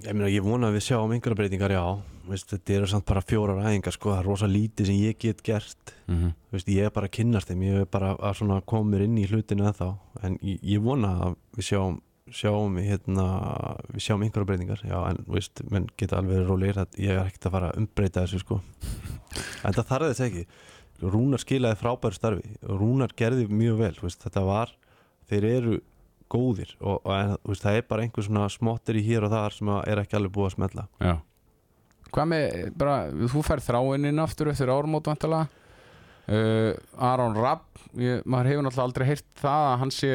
Ég 0.00 0.14
meina, 0.16 0.30
ég 0.32 0.44
vona 0.44 0.70
að 0.70 0.78
við 0.78 0.86
sjáum 0.86 1.12
einhverja 1.12 1.36
breytingar, 1.36 1.74
já. 1.74 1.84
Veist, 2.30 2.48
þetta 2.52 2.76
eru 2.76 2.86
samt 2.88 3.06
bara 3.08 3.22
fjórar 3.24 3.58
æfingar 3.64 3.92
sko, 3.92 4.12
það 4.14 4.20
er 4.20 4.28
rosa 4.28 4.48
lítið 4.48 4.88
sem 4.88 5.00
ég 5.00 5.18
get 5.20 5.42
gert. 5.44 5.94
Mm 6.06 6.30
veist, 6.50 6.70
ég 6.72 6.86
er 6.86 6.94
bara 6.94 7.06
að 7.10 7.16
kynnast 7.18 7.50
þeim. 7.50 7.64
Ég 7.66 7.82
er 7.84 7.90
bara 7.90 8.14
að 8.16 8.64
koma 8.66 8.90
mér 8.90 9.04
inn 9.06 9.18
í 9.18 9.26
hlutinu 9.28 9.66
ennþá. 9.66 9.90
En 10.22 10.38
ég, 10.42 10.58
ég 10.62 10.80
vona 10.80 11.12
að 11.26 11.36
við 11.56 11.68
sjáum 11.68 12.00
sjáum 12.36 12.78
hérna, 12.80 13.26
við 13.90 14.04
sjáum 14.06 14.24
einhverja 14.26 14.48
breytingar. 14.48 14.82
Já, 14.86 14.98
en 15.10 15.22
veist, 15.30 15.62
menn 15.70 15.88
geta 16.00 16.18
alveg 16.20 16.42
rólegir 16.48 16.82
að 16.82 16.98
ég 17.00 17.14
er 17.14 17.22
ekkert 17.24 17.48
að 17.50 17.56
fara 17.56 17.70
að 17.70 17.80
umbreyta 17.84 18.26
þessu 18.26 18.44
sko. 18.44 18.60
En 19.62 19.76
það 19.76 19.86
þarf 19.86 20.08
þess 20.10 20.22
ekki. 20.24 20.44
Rúnar 21.00 21.40
skilaði 21.40 21.78
frábæru 21.78 22.16
starfi. 22.16 22.56
Rúnar 22.66 23.12
gerði 23.16 23.44
mjög 23.46 23.76
vel 23.78 23.92
veist, 24.02 24.24
þetta 24.24 24.42
var, 24.44 24.72
þeir 25.30 25.46
eru 25.46 25.76
góðir 26.30 26.74
og, 26.78 27.00
og 27.02 27.12
en, 27.14 27.34
veist, 27.48 27.64
það 27.64 27.78
er 27.80 27.86
bara 27.90 28.04
einhver 28.06 28.26
svona 28.26 28.46
smottir 28.52 29.00
í 29.00 29.04
hér 29.06 29.26
og 29.26 29.34
þar 29.34 29.56
sem 29.56 29.72
er 29.80 30.02
ekki 30.02 30.18
alveg 30.18 30.34
búið 30.36 30.50
að 30.50 30.56
smetla 30.56 30.86
Já. 31.02 31.14
Hvað 32.10 32.28
með, 32.32 32.60
bara, 32.78 32.96
þú 33.30 33.42
fær 33.46 33.62
þráininn 33.62 34.22
aftur 34.22 34.50
eftir 34.52 34.72
árumót 34.72 35.10
vantala 35.10 35.44
uh, 35.46 36.72
Aron 37.10 37.38
Rapp 37.38 37.82
ég, 37.98 38.22
maður 38.24 38.52
hefur 38.52 38.66
náttúrulega 38.66 38.88
aldrei 38.88 39.08
heyrt 39.10 39.28
það 39.40 39.66
að 39.70 39.78
hann 39.82 39.94
sé 39.94 40.12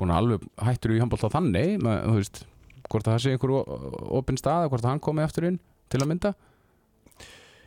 búin 0.00 0.12
að 0.12 0.20
alveg 0.22 0.48
hættur 0.66 0.94
í 0.96 1.00
handbólt 1.02 1.26
á 1.26 1.34
þannig 1.36 1.78
þú 1.82 2.16
veist, 2.18 2.42
hvort 2.90 3.06
að 3.06 3.16
það 3.16 3.22
sé 3.24 3.32
einhver 3.34 3.54
opinn 4.20 4.40
stað, 4.40 4.68
hvort 4.70 4.86
hann 4.88 5.02
komi 5.02 5.24
aftur 5.24 5.48
inn 5.50 5.58
til 5.92 6.02
að 6.02 6.10
mynda? 6.12 6.34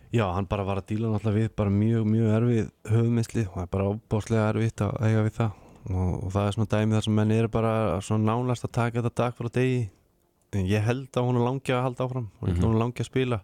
Já, 0.10 0.26
hann 0.34 0.48
bara 0.50 0.66
var 0.66 0.80
að 0.82 0.88
díla 0.90 1.12
náttúrulega 1.12 1.38
við 1.38 1.50
bara 1.60 1.70
mjög, 1.74 2.06
mjög 2.10 2.30
erfið 2.34 2.70
höfumisli 2.90 3.44
og 3.46 3.58
það 3.60 3.66
er 3.66 3.72
bara 3.76 3.90
óbáslega 3.92 4.46
erfitt 4.50 4.82
að 4.82 4.96
eiga 5.06 5.26
við 5.28 5.36
það. 5.36 5.60
Og, 5.90 6.08
og 6.26 6.32
það 6.34 6.48
er 6.48 6.56
svona 6.56 6.72
dæmi 6.74 6.98
þar 6.98 7.06
sem 7.06 7.20
menn 7.20 7.34
eru 7.36 7.52
bara 7.54 7.74
nánast 8.18 8.66
að 8.66 8.74
taka 8.80 9.04
þetta 9.04 9.12
dag 9.22 9.38
frá 9.38 9.50
degi. 9.54 9.84
En 10.58 10.66
ég 10.66 10.82
held 10.88 11.14
að 11.14 11.28
hún 11.30 11.38
er 11.38 11.46
langi 11.46 11.76
að 11.76 11.86
halda 11.86 12.08
áfram 12.08 12.26
og 12.40 12.50
ég 12.50 12.56
held 12.56 12.64
að 12.64 12.68
hún 12.72 12.80
er 12.80 12.82
langi 12.82 13.06
að 13.06 13.10
spila. 13.12 13.40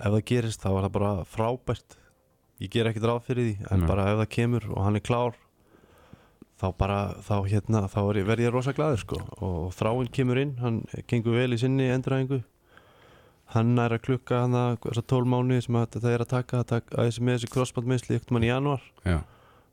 Ef 0.00 0.14
það 0.16 0.24
gerist 0.32 0.64
þá 0.64 0.68
er 0.72 0.80
það 0.86 0.94
bara 0.96 1.12
frábært. 1.36 1.98
Ég 2.64 2.72
ger 2.72 2.88
ekkert 2.88 3.08
ráð 3.10 3.22
fyrir 3.28 3.50
því 3.50 3.68
en 3.68 3.84
Nei. 3.84 3.88
bara 3.92 4.08
ef 4.14 4.22
það 4.22 4.32
kemur 4.38 4.68
og 4.72 4.80
hann 4.80 4.96
er 4.96 5.04
klár 5.04 5.36
þá 6.56 6.66
bara, 6.78 6.98
þá 7.20 7.36
hérna 7.46 7.86
þá 7.92 8.00
er 8.02 8.24
verð 8.24 8.46
ég 8.46 8.52
rosa 8.54 8.72
glaður 8.76 9.02
sko. 9.02 9.22
Og 9.44 9.72
þráinn 9.76 10.12
kemur 10.12 10.40
inn, 10.40 10.56
hann 10.62 10.82
gengur 11.06 11.36
vel 11.36 11.52
í 11.52 11.60
sinni 11.60 11.90
endræðingu 11.92 12.42
hann 13.54 13.78
er 13.78 13.94
að 13.94 14.04
klukka 14.08 14.42
hann 14.42 14.56
að 14.58 14.76
þessar 14.88 15.06
tól 15.12 15.24
mánuði 15.28 15.66
sem 15.66 15.78
að 15.78 15.88
þetta 15.96 16.12
er 16.12 16.24
að 16.24 16.30
taka, 16.32 16.60
að 16.60 16.70
taka 16.72 16.96
að 16.96 17.08
þessi 17.08 17.26
með 17.26 17.36
þessi 17.36 17.50
crossbandmeisli 17.54 18.18
ykkur 18.18 18.34
mann 18.34 18.46
í 18.46 18.50
januar 18.50 18.86
Já, 19.06 19.18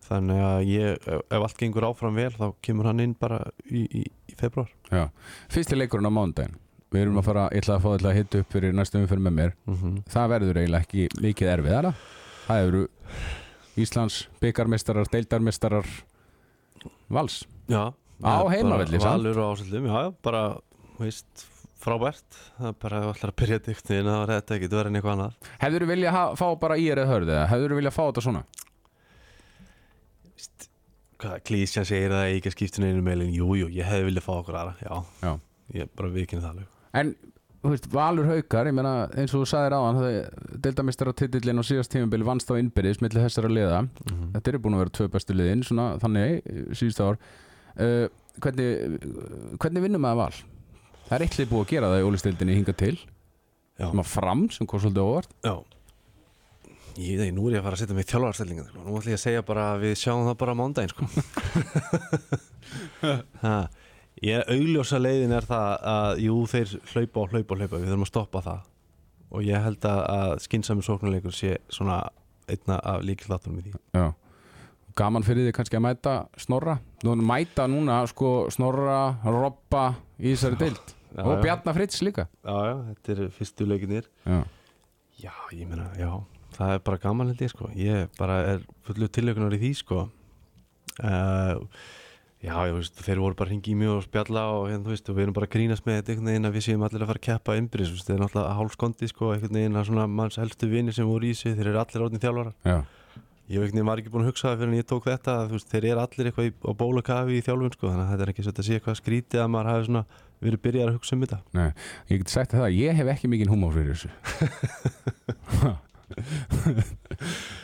þannig 0.07 0.43
að 0.45 0.65
ég, 0.69 1.07
ef, 1.15 1.37
allt 1.39 1.61
gengur 1.61 1.87
áfram 1.87 2.19
vel 2.19 2.29
þá 2.35 2.45
kemur 2.65 2.89
hann 2.91 3.01
inn 3.01 3.15
bara 3.17 3.39
í, 3.65 3.85
í, 3.87 4.03
í 4.29 4.37
februar 4.37 4.69
já. 4.91 5.07
Fyrsti 5.53 5.79
leikurinn 5.79 6.09
á 6.09 6.13
mánudaginn. 6.13 6.59
Við 6.93 7.07
erum 7.07 7.17
að 7.17 7.25
fara, 7.25 7.47
ég 7.55 7.63
ætla 7.63 7.79
að 7.79 7.85
fá 7.85 7.87
þetta 7.95 8.09
að 8.11 8.17
hitta 8.19 8.41
upp 8.43 8.51
fyrir 8.53 8.75
næstu 8.77 8.99
umfyrir 8.99 9.23
með 9.25 9.33
mér. 9.39 9.53
Mm 9.65 9.77
-hmm. 9.79 9.95
Það 10.13 10.27
verður 10.35 10.59
eiginlega 10.61 10.85
ekki 10.85 11.07
mikið 11.23 11.53
erfið 11.55 11.93
Það 12.43 12.67
eru 12.67 12.81
Íslands 13.79 14.17
byggarmestarar, 14.43 15.07
deildarmestarar 15.09 15.87
Vals. 17.13 17.39
Já, 17.71 17.83
Á 18.23 18.33
heimavelli? 18.53 18.99
Valur 19.03 19.39
og 19.43 19.57
ásöldum, 19.57 19.87
já, 19.89 20.13
bara 20.23 20.43
veist, 20.99 21.45
frábært. 21.83 22.37
Það 22.59 22.69
er 22.69 22.77
bara 22.85 23.01
allar 23.09 23.31
að 23.33 23.37
byrja 23.41 23.59
dyktin 23.65 24.07
þá 24.07 24.15
er 24.21 24.31
þetta 24.37 24.57
ekki 24.57 24.69
verið 24.71 24.91
en 24.91 24.99
eitthvað 24.99 25.15
annað. 25.17 25.49
Hefur 25.63 25.83
þú 25.83 25.89
viljað 25.91 26.19
fá 26.39 26.45
bara 26.61 26.77
í 26.79 26.85
eða 26.93 27.07
hörðu 27.09 27.33
eða? 27.35 27.47
Hefur 27.51 27.73
þú 27.73 27.79
viljað 27.81 27.97
fá 27.97 28.03
þetta 28.05 28.25
svona? 28.27 28.43
hvað 31.23 31.43
klísjan 31.47 31.87
segir 31.87 32.11
það 32.11 32.33
ekki 32.37 32.49
að 32.51 32.55
skipta 32.57 32.83
neinu 32.83 33.03
meilin. 33.05 33.29
Jú, 33.33 33.47
jú, 33.55 33.69
ég 33.71 33.87
hefði 33.87 34.07
viljað 34.09 34.25
fá 34.25 34.33
okkur 34.35 34.57
aðra 34.59 34.73
já, 34.83 34.97
Já. 35.23 35.31
ég 35.79 35.91
bara 35.95 36.11
viðkynna 36.11 36.43
það 36.43 36.51
alveg. 36.53 36.71
En, 36.99 37.13
veist, 37.71 37.85
Valur 37.93 38.27
Haukar, 38.27 38.67
ég 38.67 38.75
meina 38.75 38.93
eins 39.15 39.31
og 39.31 39.43
þú 39.43 39.49
sagðir 39.53 39.75
áðan, 39.77 39.99
deildamistara 40.65 41.13
titillin 41.15 41.61
á 41.61 41.63
síðast 41.63 41.93
tímabili 41.93 42.27
vannst 42.27 42.51
á 42.51 42.59
innbyrðis 42.59 42.99
millir 43.03 43.23
þessara 43.23 43.51
liða. 43.51 43.83
mm 43.87 44.33
Þetta 44.33 44.51
eru 44.51 44.61
búin 44.65 44.75
að 44.75 44.83
vera 44.83 44.95
tvö 44.97 45.07
bestu 45.13 45.37
liðin, 45.37 45.63
svona 45.67 45.85
þannig, 46.01 46.41
síðust 46.75 47.03
ár. 47.03 47.21
Uh, 47.73 48.07
hvernig, 48.43 48.97
hvernig 49.63 49.85
vinnum 49.85 50.03
maður 50.03 50.19
val? 50.23 50.41
Það 51.07 51.15
er 51.15 51.25
eitthvað 51.27 51.51
búið 51.53 51.63
að 51.63 51.71
gera 51.71 51.93
það 51.93 52.01
í 52.01 52.09
ólistildinni 52.09 52.57
hinga 52.59 52.75
til, 52.83 52.95
sem 53.79 54.03
að 54.03 54.11
fram, 54.11 54.43
sem 54.53 54.67
kom 54.67 54.83
svolítið 54.83 55.07
óvart. 55.07 55.33
já 55.43 55.55
Ég 56.93 57.17
veit 57.17 57.23
ekki, 57.25 57.33
nú 57.33 57.47
er 57.47 57.55
ég 57.55 57.61
að 57.63 57.65
fara 57.65 57.77
að 57.77 57.81
setja 57.81 57.95
mig 57.97 58.05
í 58.05 58.09
þjálfarstellingan 58.11 58.67
sko. 58.69 58.81
Nú 58.85 58.97
ætlum 58.99 59.13
ég 59.13 59.17
að 59.17 59.21
segja 59.23 59.45
bara 59.47 59.63
að 59.71 59.79
við 59.81 59.93
sjáum 59.97 60.27
það 60.27 60.35
bara 60.43 60.53
mándaginn 60.59 60.91
sko. 60.93 61.07
ég, 64.23 64.43
Augljósa 64.55 64.99
leiðin 65.01 65.33
er 65.37 65.45
það 65.47 65.85
að 65.93 66.21
jú, 66.23 66.35
þeir 66.51 66.73
hlaupa 66.93 67.23
og 67.25 67.33
hlaupa 67.33 67.55
og 67.55 67.61
hlaupa 67.63 67.79
Við 67.81 67.87
þurfum 67.91 68.05
að 68.07 68.11
stoppa 68.11 68.41
það 68.47 68.69
Og 69.33 69.45
ég 69.47 69.63
held 69.65 69.85
að, 69.89 70.01
skynsami 70.45 70.83
sóknuleikur 70.85 71.33
sé 71.33 71.55
svona 71.73 72.01
einna 72.49 72.75
af 72.83 73.01
líkillátunum 73.07 73.61
í 73.61 73.63
því 73.65 73.71
Já. 73.97 74.09
Gaman 74.99 75.23
fyrir 75.25 75.47
því 75.47 75.53
kannski 75.57 75.77
að 75.79 75.85
mæta 75.87 76.11
Snorra. 76.37 76.75
Nú 77.01 77.15
mæta 77.25 77.63
núna, 77.65 77.95
sko, 78.11 78.33
Snorra, 78.53 79.15
Robba 79.25 79.87
í 80.19 80.35
þessari 80.35 80.59
deild. 80.59 80.91
já, 81.15 81.23
Og. 81.23 81.39
Bjarnar 81.41 81.73
Fritz 81.73 82.01
líka. 82.05 82.27
Já, 82.45 82.53
já, 82.69 82.75
þetta 82.91 83.15
er 83.15 83.31
fyrstu 83.33 83.65
leikinir 83.65 84.05
Já. 84.27 84.43
Já, 85.23 85.33
ég 85.57 85.65
meina, 85.71 85.87
já, 85.97 86.11
það 86.59 86.75
er 86.75 86.83
bara 86.85 87.01
gaman 87.01 87.31
held 87.31 87.41
ég 87.41 87.49
sko 87.55 87.71
Ég 87.73 88.13
bara 88.19 88.37
er 88.53 88.63
fullu 88.85 89.07
tilökunar 89.09 89.55
í 89.57 89.61
því 89.63 89.73
sko 89.81 90.03
uh, 91.01 91.55
Já, 92.43 92.57
ég 92.67 92.73
veist, 92.75 92.97
þeir 92.99 93.21
voru 93.23 93.37
bara 93.39 93.53
hringi 93.53 93.71
í 93.71 93.75
mig 93.79 93.87
og 93.87 94.01
spjalla 94.03 94.41
og 94.51 94.65
hérna, 94.67 94.83
þú 94.83 94.91
veist, 94.91 95.07
og 95.07 95.15
við 95.15 95.23
erum 95.23 95.35
bara 95.37 95.47
að 95.47 95.53
grínast 95.53 95.85
með 95.87 95.95
þetta 95.99 96.11
einhvern 96.11 96.29
veginn 96.29 96.47
að 96.49 96.57
við 96.57 96.65
séum 96.65 96.81
allir 96.83 97.05
að 97.05 97.11
fara 97.13 97.21
að 97.21 97.27
keppa 97.29 97.55
innbyrðis, 97.55 97.87
þú 97.87 97.95
veist, 97.95 98.07
þeir 98.09 98.17
er 98.17 98.23
náttúrulega 98.23 98.57
hálfskondi 98.57 99.07
sko, 99.07 99.29
einhvern 99.31 99.59
veginn 99.59 99.79
að 99.79 99.87
svona 99.87 100.07
manns 100.11 100.39
helstu 100.41 100.67
vinir 100.67 100.97
sem 100.97 101.07
voru 101.07 101.29
í 101.29 101.37
sig, 101.39 101.55
þeir 101.55 101.69
eru 101.71 101.79
allir 101.79 102.03
orðin 102.03 102.23
þjálfarar. 102.25 102.55
Já. 102.67 102.77
Ég 103.53 103.59
veit 103.63 103.71
ekki, 103.71 103.85
var 103.87 103.99
ekki 104.01 104.11
búin 104.11 104.25
að 104.25 104.31
hugsa 104.33 104.49
það 104.49 104.59
fyrir 104.59 104.71
en 104.73 104.79
ég 104.81 104.89
tók 104.91 105.07
þetta, 105.07 105.31
að, 105.39 105.55
veist, 105.55 105.71
þeir 105.71 105.87
eru 105.93 106.03
allir 106.03 106.27
eitthvað 106.29 106.47
í, 106.47 106.51
á 106.51 106.71
bólakafi 106.83 107.31
í 107.39 107.45
þjálfun 107.47 107.75
sko, 107.77 107.85
þannig 107.93 108.03
að 108.03 108.11
þetta 108.11 108.23
er 108.27 108.31
ekki 108.33 108.43
svo 108.43 108.53
að 108.53 108.67
sé 108.67 108.75
eitthvað 108.77 108.99
skrítið 108.99 109.39
að 109.43 109.51
maður 109.55 109.71
hafi 109.71 109.87
svona 109.87 110.03
verið 110.43 110.63
byrjar 110.63 110.91
að 110.91 110.95
hugsa 110.97 111.15
um 111.15 111.23
þetta. 111.23 111.39
Nei, 111.55 111.69
ég 112.11 112.23
get 112.23 112.33
sagt 112.33 112.55
það, 112.55 112.67
ég 112.75 112.99
hef 112.99 113.07
ekki 113.13 113.31
mikinn 113.31 113.51
húmor 113.51 113.75
fyrir 113.75 113.95
þessu. 113.95 114.11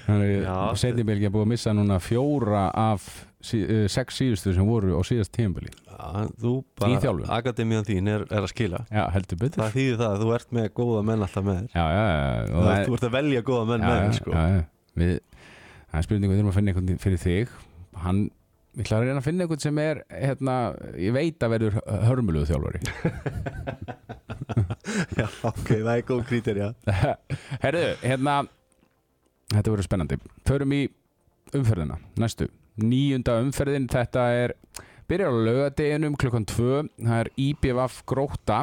Þannig 0.09 0.31
Já, 0.43 0.57
setni 0.79 1.05
bylgi 1.07 1.27
að 1.29 1.33
búið 1.35 1.45
að 1.45 1.51
missa 1.53 1.73
núna 1.75 1.99
fjóra 2.03 2.63
af 2.73 3.07
sí, 3.45 3.59
uh, 3.63 3.85
sex 3.91 4.17
síðustu 4.19 4.53
sem 4.55 4.67
voru 4.67 4.97
á 4.97 5.01
síðast 5.07 5.33
tímabili. 5.35 5.71
Já, 5.87 6.27
þú 6.41 6.53
bara, 6.79 7.29
akademiðan 7.39 7.87
þín 7.87 8.11
er, 8.11 8.25
er 8.29 8.43
að 8.43 8.51
skila. 8.53 8.81
Já, 8.91 9.03
heldur 9.15 9.39
betur. 9.41 9.63
Það 9.63 9.77
þýðir 9.77 10.01
það 10.01 10.09
að 10.15 10.23
þú 10.23 10.33
ert 10.37 10.55
með 10.57 10.67
góða 10.79 11.05
menn 11.09 11.25
alltaf 11.25 11.47
með 11.47 11.61
þér. 11.61 11.69
Já, 11.75 11.85
já, 11.95 12.03
já, 12.09 12.83
Þú 12.89 12.97
ert 12.97 13.07
að 13.09 13.15
velja 13.15 13.45
góða 13.49 13.69
menn 13.71 13.85
já, 13.85 13.89
með 13.89 14.01
þér 14.01 14.19
sko. 14.19 14.35
já, 14.35 14.43
já. 14.55 14.61
Við, 14.99 15.15
það 15.89 16.01
er 16.01 16.07
spurning 16.09 16.33
við 16.33 16.39
þurfum 16.39 16.51
að 16.51 16.59
finna 16.59 16.73
einhvern 16.73 17.01
fyrir 17.05 17.23
þig. 17.23 17.57
Hann, 18.03 18.21
ég 18.79 18.85
ætla 18.85 18.99
að 18.99 19.05
reyna 19.07 19.19
að 19.23 19.27
finna 19.29 19.45
einhvern 19.45 19.63
sem 19.65 19.81
er 19.83 20.03
hérna, 20.13 20.57
ég 20.99 21.15
veit 21.15 21.45
að 21.47 21.55
verður 21.55 21.81
hörmulugu 22.09 22.49
þjálfari. 22.51 22.79
Já, 25.19 25.27
ok, 25.45 25.67
það 25.69 25.91
er 25.93 26.05
góð 26.07 26.21
krítir, 26.25 26.57
já 26.57 26.69
Herðu, 27.61 27.83
hérna 28.01 28.39
Þetta 29.49 29.73
verður 29.73 29.85
spennandi. 29.85 30.17
Förum 30.45 30.73
í 30.77 30.79
umferðina, 31.57 31.97
næstu 32.21 32.49
Níunda 32.79 33.39
umferðin, 33.43 33.89
þetta 33.91 34.25
er 34.35 34.55
Byrjar 35.09 35.33
á 35.33 35.41
laugadeginum 35.47 36.17
klukkan 36.21 36.45
2 36.45 36.83
Það 37.01 37.15
er 37.17 37.31
IBVF 37.41 38.03
Gróta 38.09 38.59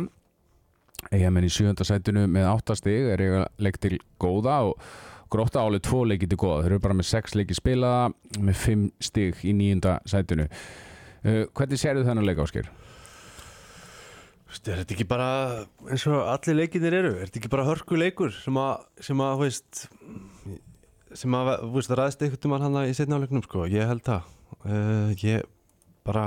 Eigamenn 1.12 1.46
í 1.46 1.50
sjönda 1.52 1.84
sætinu 1.86 2.24
með 2.30 2.48
8 2.50 2.76
stig 2.80 3.10
er 3.12 3.22
ég 3.22 3.36
að 3.40 3.46
leik 3.62 3.78
til 3.82 3.98
góða 4.22 4.62
og 4.70 4.88
Gróta 5.30 5.64
álið 5.66 5.82
2 5.88 6.00
leiki 6.06 6.28
til 6.30 6.38
góða. 6.38 6.60
Þeir 6.62 6.72
eru 6.76 6.82
bara 6.84 6.96
með 6.96 7.08
6 7.10 7.32
leiki 7.34 7.56
spilaða 7.58 8.02
með 8.46 8.58
5 8.62 8.84
stig 9.02 9.40
í 9.42 9.54
níunda 9.58 9.96
sætinu. 10.06 10.46
Uh, 11.26 11.42
Hvernig 11.50 11.82
sérðu 11.82 12.04
þennan 12.06 12.28
leik 12.28 12.42
ásker? 12.44 12.70
Er 14.56 14.78
þetta 14.80 14.94
ekki 14.94 15.08
bara 15.10 15.30
eins 15.90 16.06
og 16.08 16.30
allir 16.30 16.60
leikinir 16.60 16.94
eru? 16.94 17.10
Er 17.18 17.26
þetta 17.26 17.40
ekki 17.42 17.50
bara 17.52 17.66
hörku 17.66 17.98
leikur 17.98 18.30
sem 18.38 18.56
að, 18.62 18.86
sem 19.02 19.20
að, 19.20 19.34
þú 19.34 19.42
veist 19.42 19.82
sem 21.14 21.36
að, 21.38 21.52
þú 21.62 21.74
veist, 21.76 21.92
ræðist 22.00 22.24
einhvern 22.24 22.42
tímann 22.42 22.64
hann 22.66 22.78
í 22.82 22.94
setna 22.96 23.18
áleiknum, 23.20 23.44
sko, 23.46 23.66
ég 23.70 23.86
held 23.90 24.04
það. 24.06 24.32
Uh, 24.66 25.12
ég 25.22 25.44
bara 26.06 26.24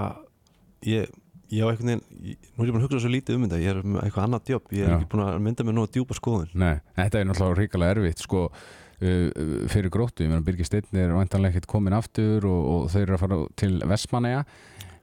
ég, 0.86 1.10
ég 1.52 1.64
á 1.64 1.68
einhvern 1.72 1.92
veginn 1.92 2.04
ég, 2.32 2.50
nú 2.54 2.64
er 2.64 2.70
ég 2.70 2.76
búin 2.76 2.82
að 2.82 2.86
hugsa 2.88 3.02
svo 3.04 3.12
lítið 3.12 3.38
um 3.38 3.48
þetta, 3.48 3.62
ég 3.64 3.72
er 3.74 3.82
með 3.84 4.04
eitthvað 4.06 4.28
annað 4.28 4.54
jobb. 4.54 4.74
Ég 4.76 4.86
er 4.86 4.94
Já. 4.94 4.98
ekki 4.98 5.10
búin 5.14 5.26
að 5.26 5.40
mynda 5.48 5.66
mér 5.68 5.78
nú 5.78 5.86
að 5.88 5.94
djúpa 5.98 6.18
skoðun. 6.20 6.52
Nei, 6.60 6.76
þetta 7.00 7.20
er 7.20 7.30
náttúrulega 7.30 7.60
ríkalega 7.60 7.96
erfitt 7.98 8.24
sko, 8.24 8.44
uh, 8.56 9.46
fyrir 9.76 9.94
gróttu 9.94 10.26
ég 10.26 10.32
meina 10.32 10.46
Birgir 10.46 10.68
Steinn 10.68 11.04
er 11.04 11.16
vantanlega 11.16 11.56
ekkert 11.56 11.72
komin 11.72 11.98
aftur 11.98 12.48
og, 12.50 12.66
og 12.74 12.90
þeir 12.94 13.06
eru 13.08 13.18
að 13.18 13.24
fara 13.26 13.40
til 13.60 13.72
Vestmanneja 13.90 14.44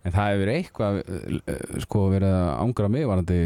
en 0.07 0.15
það 0.15 0.35
hefur 0.35 0.53
eitthvað 0.55 1.01
uh, 1.03 1.81
sko 1.87 2.05
verið 2.13 2.37
að 2.37 2.53
ángra 2.67 2.93
mig 2.93 3.09
varandi 3.09 3.41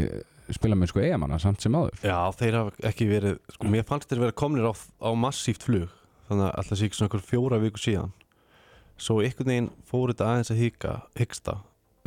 spila 0.51 0.75
með 0.75 0.91
sko 0.91 0.99
eigamanna 0.99 1.39
samt 1.39 1.63
sem 1.63 1.75
áður. 1.75 1.95
Já, 2.03 2.17
þeir 2.35 2.57
hafa 2.59 2.87
ekki 2.91 3.07
verið 3.07 3.39
sko, 3.55 3.71
mér 3.71 3.87
fannst 3.87 4.11
þeir 4.11 4.25
vera 4.25 4.35
komnir 4.35 4.67
á, 4.67 4.73
á 4.75 5.09
massíft 5.15 5.63
flug 5.63 5.89
þannig 6.31 6.47
að 6.47 6.57
alltaf 6.61 6.79
sé 6.79 6.87
ekki 6.87 6.97
svona 6.97 7.09
einhver 7.09 7.27
fjóra 7.27 7.59
viku 7.59 7.81
síðan. 7.81 8.13
Svo 9.01 9.19
einhvern 9.19 9.51
veginn 9.51 9.69
fór 9.89 10.13
þetta 10.13 10.27
aðeins 10.29 10.53
að 10.53 10.61
híka 10.61 10.93
hyggsta. 11.19 11.57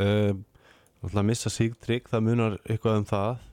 Um, 0.00 0.44
alltaf 1.02 1.20
að 1.20 1.28
missa 1.28 1.52
sig 1.52 1.74
trygg, 1.84 2.08
það 2.08 2.24
munar 2.28 2.56
eitthvað 2.64 3.00
um 3.02 3.06
það. 3.10 3.44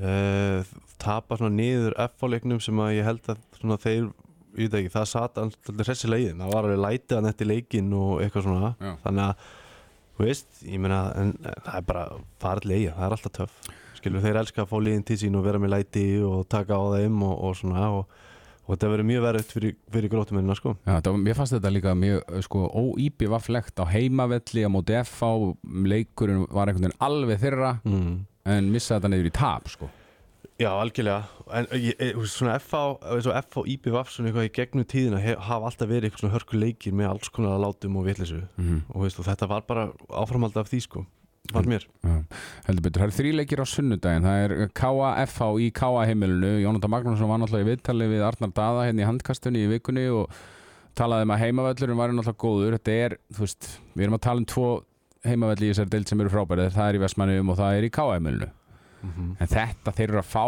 Uh, 0.00 0.70
tapa 1.00 1.36
svona 1.36 1.52
niður 1.52 1.96
F-leiknum 2.06 2.60
sem 2.64 2.78
að 2.80 2.94
ég 2.96 3.08
held 3.08 3.26
að 3.28 3.42
svona 3.58 3.76
þeir, 3.82 4.06
ekki, 4.56 4.92
það 4.94 5.08
satt 5.10 5.40
alltaf 5.42 5.82
hressi 5.84 6.08
leiðin, 6.08 6.40
það 6.40 6.54
var 6.54 6.68
alveg 6.68 6.80
lætið 6.86 7.18
hann 7.18 7.30
eftir 7.32 7.50
leikin 7.50 7.92
og 7.98 8.22
eitthvað 8.24 8.46
svona. 8.48 8.72
Já. 8.80 8.94
þannig 9.04 9.26
að, 9.26 9.50
þú 10.16 10.26
veist, 10.30 10.50
ég 10.64 10.80
meina 10.80 11.02
en, 11.20 11.36
en 11.44 11.60
það 11.66 11.76
er 11.76 11.86
bara 11.92 12.06
farið 12.40 12.72
leiði, 12.72 12.88
það 12.96 13.06
er 13.06 13.18
alltaf 13.18 13.36
töff. 13.36 13.70
Skilur 14.00 14.24
þeir 14.24 14.40
elska 14.40 14.64
að 14.64 14.70
fá 14.70 14.76
liðin 14.80 15.04
til 15.10 15.18
sín 15.20 15.36
og 15.36 15.44
vera 15.44 15.60
með 15.60 15.74
læti 15.74 16.06
og 16.24 16.46
taka 16.48 16.80
á 16.80 16.84
þeim 16.96 17.20
og, 17.26 17.34
og 17.44 17.56
svona 17.58 17.90
og, 17.98 18.20
og 18.70 18.76
þetta 18.76 18.90
verður 18.92 19.08
mjög 19.08 19.24
verið 19.24 19.48
fyrir, 19.50 19.76
fyrir 19.90 20.12
grótumennina 20.12 20.54
sko. 20.54 20.76
Já, 20.86 21.00
var- 21.02 21.22
mér 21.26 21.38
fannst 21.38 21.56
þetta 21.56 21.72
líka 21.74 21.94
mjög 21.98 22.20
uh, 22.22 22.42
sko, 22.46 22.66
óýpivaflegt 22.70 23.82
á 23.82 23.84
heimavelli 23.90 24.62
á 24.62 24.70
móti 24.70 24.94
FH, 25.02 25.30
leikurinn 25.90 26.44
var 26.46 26.70
einhvern 26.70 26.86
veginn 26.86 27.00
alveg 27.02 27.42
þeirra 27.42 27.72
mm. 27.82 28.12
en 28.54 28.70
missa 28.70 29.00
þetta 29.00 29.10
niður 29.10 29.32
í 29.32 29.34
tap 29.34 29.66
sko. 29.72 29.90
Já, 30.60 30.68
algjörlega. 30.76 31.24
En 31.56 31.66
þú 31.72 32.20
veist, 32.20 32.34
svona 32.36 32.58
FH, 32.60 32.80
og 33.00 33.28
FH 33.32 33.62
og 33.62 33.68
IBVF 33.72 34.10
svona 34.12 34.28
eitthvað 34.28 34.48
í 34.50 34.52
gegnum 34.58 34.86
tíðina 34.86 35.22
hef, 35.24 35.38
hafa 35.48 35.70
alltaf 35.70 35.88
verið 35.88 36.10
eitthvað 36.10 36.22
svona 36.22 36.34
hörku 36.36 36.60
leikir 36.60 36.94
með 36.94 37.08
alls 37.14 37.32
konar 37.32 37.62
látum 37.62 37.96
og 37.96 38.04
vitlisu 38.06 38.42
mm 38.60 38.82
og, 38.92 39.06
veist, 39.06 39.18
og 39.18 39.26
þetta 39.26 39.48
var 39.50 39.64
bara 39.66 39.88
áframald 40.12 40.58
af 40.60 40.68
því 40.68 40.82
sko 40.84 41.06
fannst 41.50 41.70
mér. 41.70 41.86
Heldur 42.66 42.84
betur, 42.84 43.02
það 43.02 43.08
er 43.08 43.16
þríleikir 43.16 43.62
á 43.62 43.66
sunnudaginn. 43.66 44.28
Það 44.28 44.44
er 44.44 44.54
KFH 44.80 45.48
í 45.64 45.70
KA 45.74 46.04
heimilinu. 46.10 46.52
Jónatan 46.62 46.92
Magnússon 46.92 47.30
var 47.30 47.42
náttúrulega 47.42 47.66
í 47.66 47.70
viðtali 47.70 48.08
við 48.12 48.26
Arnar 48.28 48.54
Daða 48.56 48.86
hérna 48.88 49.04
í 49.04 49.08
handkastunni 49.08 49.64
í 49.64 49.72
vikunni 49.72 50.06
og 50.14 50.38
talaði 50.98 51.26
um 51.26 51.34
að 51.34 51.42
heimavellurinn 51.46 52.00
var 52.00 52.14
náttúrulega 52.14 52.44
góður. 52.44 52.78
Þetta 52.78 52.96
er, 53.06 53.18
þú 53.34 53.44
veist, 53.46 53.72
við 53.96 54.06
erum 54.06 54.18
að 54.20 54.24
tala 54.28 54.42
um 54.44 54.48
tvo 54.52 54.70
heimavelli 55.26 55.68
í 55.68 55.72
þessari 55.74 55.92
deild 55.92 56.08
sem 56.08 56.22
eru 56.22 56.32
frábærið 56.32 56.72
það 56.76 56.86
er 56.88 56.96
í 56.96 57.02
Vestmannum 57.02 57.52
og 57.52 57.58
það 57.60 57.78
er 57.78 57.86
í 57.86 57.92
KA 57.92 58.06
heimilinu. 58.14 58.52
Mm 59.00 59.34
en 59.40 59.48
þetta, 59.48 59.92
þeir 59.96 60.10
eru 60.10 60.20
að 60.20 60.28
fá 60.28 60.44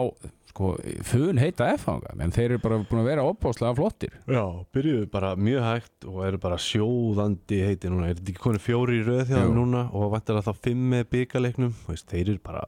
sko, 0.52 0.72
fun 1.08 1.40
heita 1.40 1.70
FH 1.74 2.12
en 2.20 2.32
þeir 2.34 2.50
eru 2.50 2.62
bara 2.62 2.80
búin 2.84 3.02
að 3.02 3.08
vera 3.08 3.24
opbáslega 3.26 3.74
flottir. 3.78 4.14
Já, 4.28 4.44
byrjuðu 4.74 5.08
bara 5.12 5.32
mjög 5.36 5.66
hægt 5.66 6.08
og 6.08 6.18
eru 6.28 6.40
bara 6.42 6.58
sjóðandi 6.60 7.60
heiti 7.66 7.90
núna. 7.92 8.10
Er 8.10 8.18
þetta 8.18 8.34
ekki 8.34 8.44
konið 8.44 8.66
fjóri 8.66 8.98
í 9.00 9.06
röð 9.06 9.32
þeim 9.32 9.54
núna 9.56 9.86
og 9.96 10.12
vantar 10.12 10.40
að 10.40 10.50
þá 10.50 10.64
fimm 10.68 10.84
með 10.92 11.06
byggaleiknum 11.16 11.72
veist, 11.88 12.08
þeir 12.12 12.34
eru 12.34 12.42
bara 12.44 12.66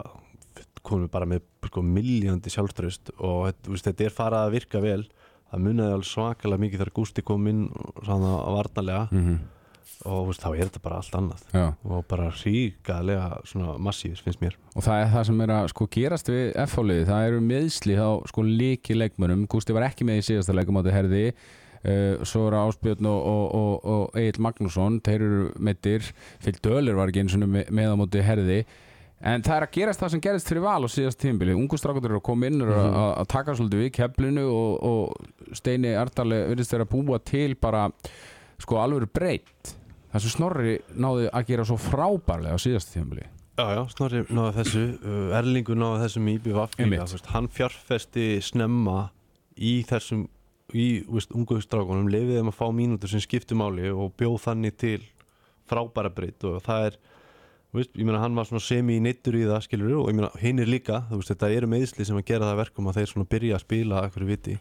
konið 0.84 1.10
bara 1.12 1.28
með 1.28 1.44
sko, 1.68 1.84
miljandi 1.84 2.52
sjálfströst 2.52 3.14
og 3.18 3.52
veist, 3.68 3.86
þetta 3.86 4.08
er 4.08 4.16
farað 4.16 4.48
að 4.48 4.56
virka 4.58 4.84
vel. 4.84 5.02
Það 5.52 5.66
munaði 5.68 5.94
alveg 5.94 6.08
svakalega 6.10 6.64
mikið 6.64 6.80
þegar 6.80 6.96
Gústi 6.96 7.22
kom 7.22 7.44
inn 7.50 7.66
svona 8.00 8.32
varnarlega. 8.56 9.08
Mm 9.12 9.26
-hmm. 9.26 9.42
Og 10.04 10.26
veist, 10.28 10.42
þá 10.42 10.48
er 10.54 10.68
þetta 10.68 10.82
bara 10.84 10.96
allt 11.00 11.14
annað. 11.18 11.42
Já, 11.54 11.64
og 11.84 12.04
bara 12.10 12.28
ríkalega 12.42 13.26
svona 13.48 13.74
massífis 13.78 14.22
finnst 14.24 14.40
mér. 14.42 14.56
Og 14.74 14.82
það 14.84 15.02
er 15.04 15.12
það 15.14 15.26
sem 15.30 15.40
er 15.46 15.52
að 15.56 15.68
sko 15.72 15.86
gerast 15.96 16.30
við 16.32 16.46
F-fáliði, 16.66 17.04
það 17.10 17.26
eru 17.28 17.42
meðsli 17.50 17.98
á 17.98 18.10
sko 18.30 18.44
líki 18.46 18.96
leikmönum, 18.98 19.46
Gústi 19.50 19.76
var 19.76 19.86
ekki 19.90 20.06
með 20.08 20.22
í 20.22 20.26
síðasta 20.30 20.56
leikum 20.56 20.78
á 20.78 20.82
þetta 20.82 20.96
herði. 20.98 21.26
Uh, 21.84 22.22
svo 22.24 22.46
eru 22.48 22.56
Áspjörn 22.62 23.04
og, 23.10 23.26
og, 23.28 23.42
og, 23.54 23.72
og 23.92 24.14
Egil 24.16 24.40
Magnússon, 24.40 25.02
þeir 25.04 25.20
eru 25.26 25.50
meittir 25.60 26.06
Fyll 26.40 26.56
Dölir 26.64 26.96
var 26.96 27.10
ekki 27.12 27.20
eins 27.20 27.34
og 27.36 27.42
með, 27.44 27.68
á 27.92 27.96
móti 28.00 28.22
herði. 28.24 28.62
En 29.24 29.44
það 29.44 29.56
er 29.58 29.64
að 29.66 29.74
gerast 29.76 30.00
það 30.00 30.10
sem 30.14 30.22
gerist 30.24 30.48
fyrir 30.48 30.64
val 30.64 30.80
á 30.84 30.88
síðast 30.88 31.20
tímbili, 31.20 31.52
ungu 31.56 31.76
strákundur 31.80 32.10
eru 32.14 32.18
að 32.22 32.24
koma 32.26 32.48
inn 32.48 32.56
og 32.60 32.68
eru 32.72 32.80
Mhm. 32.88 32.96
að, 33.20 33.28
taka 33.32 33.54
svolítið 33.56 33.82
við 33.84 33.92
keflinu 34.00 34.42
og, 34.48 34.72
og 34.84 35.54
Steini 35.60 35.92
Ardali 35.96 36.40
virðist 36.50 36.72
þeirra 36.72 36.88
að 36.88 36.92
búa 36.96 37.20
til 37.24 37.54
bara 37.54 37.84
sko 38.64 38.80
alveg 38.80 39.12
breytt 39.12 39.74
það 40.14 40.24
sem 40.24 40.34
Snorri 40.36 40.74
náði 40.94 41.30
að 41.34 41.48
gera 41.50 41.66
svo 41.66 41.78
frábærlega 41.82 42.54
á 42.54 42.58
síðast 42.62 42.94
tímbili 42.94 43.26
Já, 43.54 43.66
já, 43.70 43.82
Snorri 43.92 44.22
náði 44.34 44.54
þessu 44.60 44.84
uh, 44.98 45.34
Erlingur 45.38 45.78
náði 45.78 46.04
þessum 46.04 46.30
í 46.30 46.36
BVF 46.42 46.78
hann 47.30 47.50
fjárfesti 47.54 48.28
snemma 48.42 49.08
í 49.54 49.76
þessum 49.86 50.28
í 50.74 51.04
veist, 51.06 51.34
ungu 51.36 51.60
strákunum, 51.62 52.08
leiði 52.10 52.38
þeim 52.38 52.50
að 52.50 52.56
fá 52.56 52.64
mínútur 52.74 53.10
sem 53.12 53.22
skiptu 53.22 53.58
máli 53.58 53.90
og 53.92 54.14
bjóð 54.18 54.38
þannig 54.46 54.78
til 54.80 55.00
frábæra 55.68 56.10
breytt 56.14 56.46
og 56.48 56.62
það 56.64 56.88
er 56.88 56.96
veist, 57.74 57.92
ég 57.94 58.06
meina 58.06 58.22
hann 58.22 58.38
var 58.38 58.48
svona 58.48 58.64
semi 58.64 58.96
neittur 59.02 59.36
í 59.38 59.44
það 59.48 59.66
skilur 59.66 59.98
og 60.00 60.08
ég 60.10 60.18
meina 60.18 60.30
hinn 60.40 60.62
er 60.62 60.70
líka 60.70 61.02
þú 61.10 61.20
veist, 61.20 61.34
þetta 61.34 61.52
eru 61.58 61.70
meðsli 61.70 62.06
sem 62.08 62.18
að 62.18 62.26
gera 62.30 62.48
það 62.48 62.54
að 62.54 62.62
verkum 62.62 62.90
að 62.90 63.00
þeir 63.00 63.12
svona 63.12 63.30
byrja 63.34 63.58
að 63.58 63.64
spila 63.66 64.00
að 64.00 64.10
hverju 64.14 64.30
viti 64.30 64.56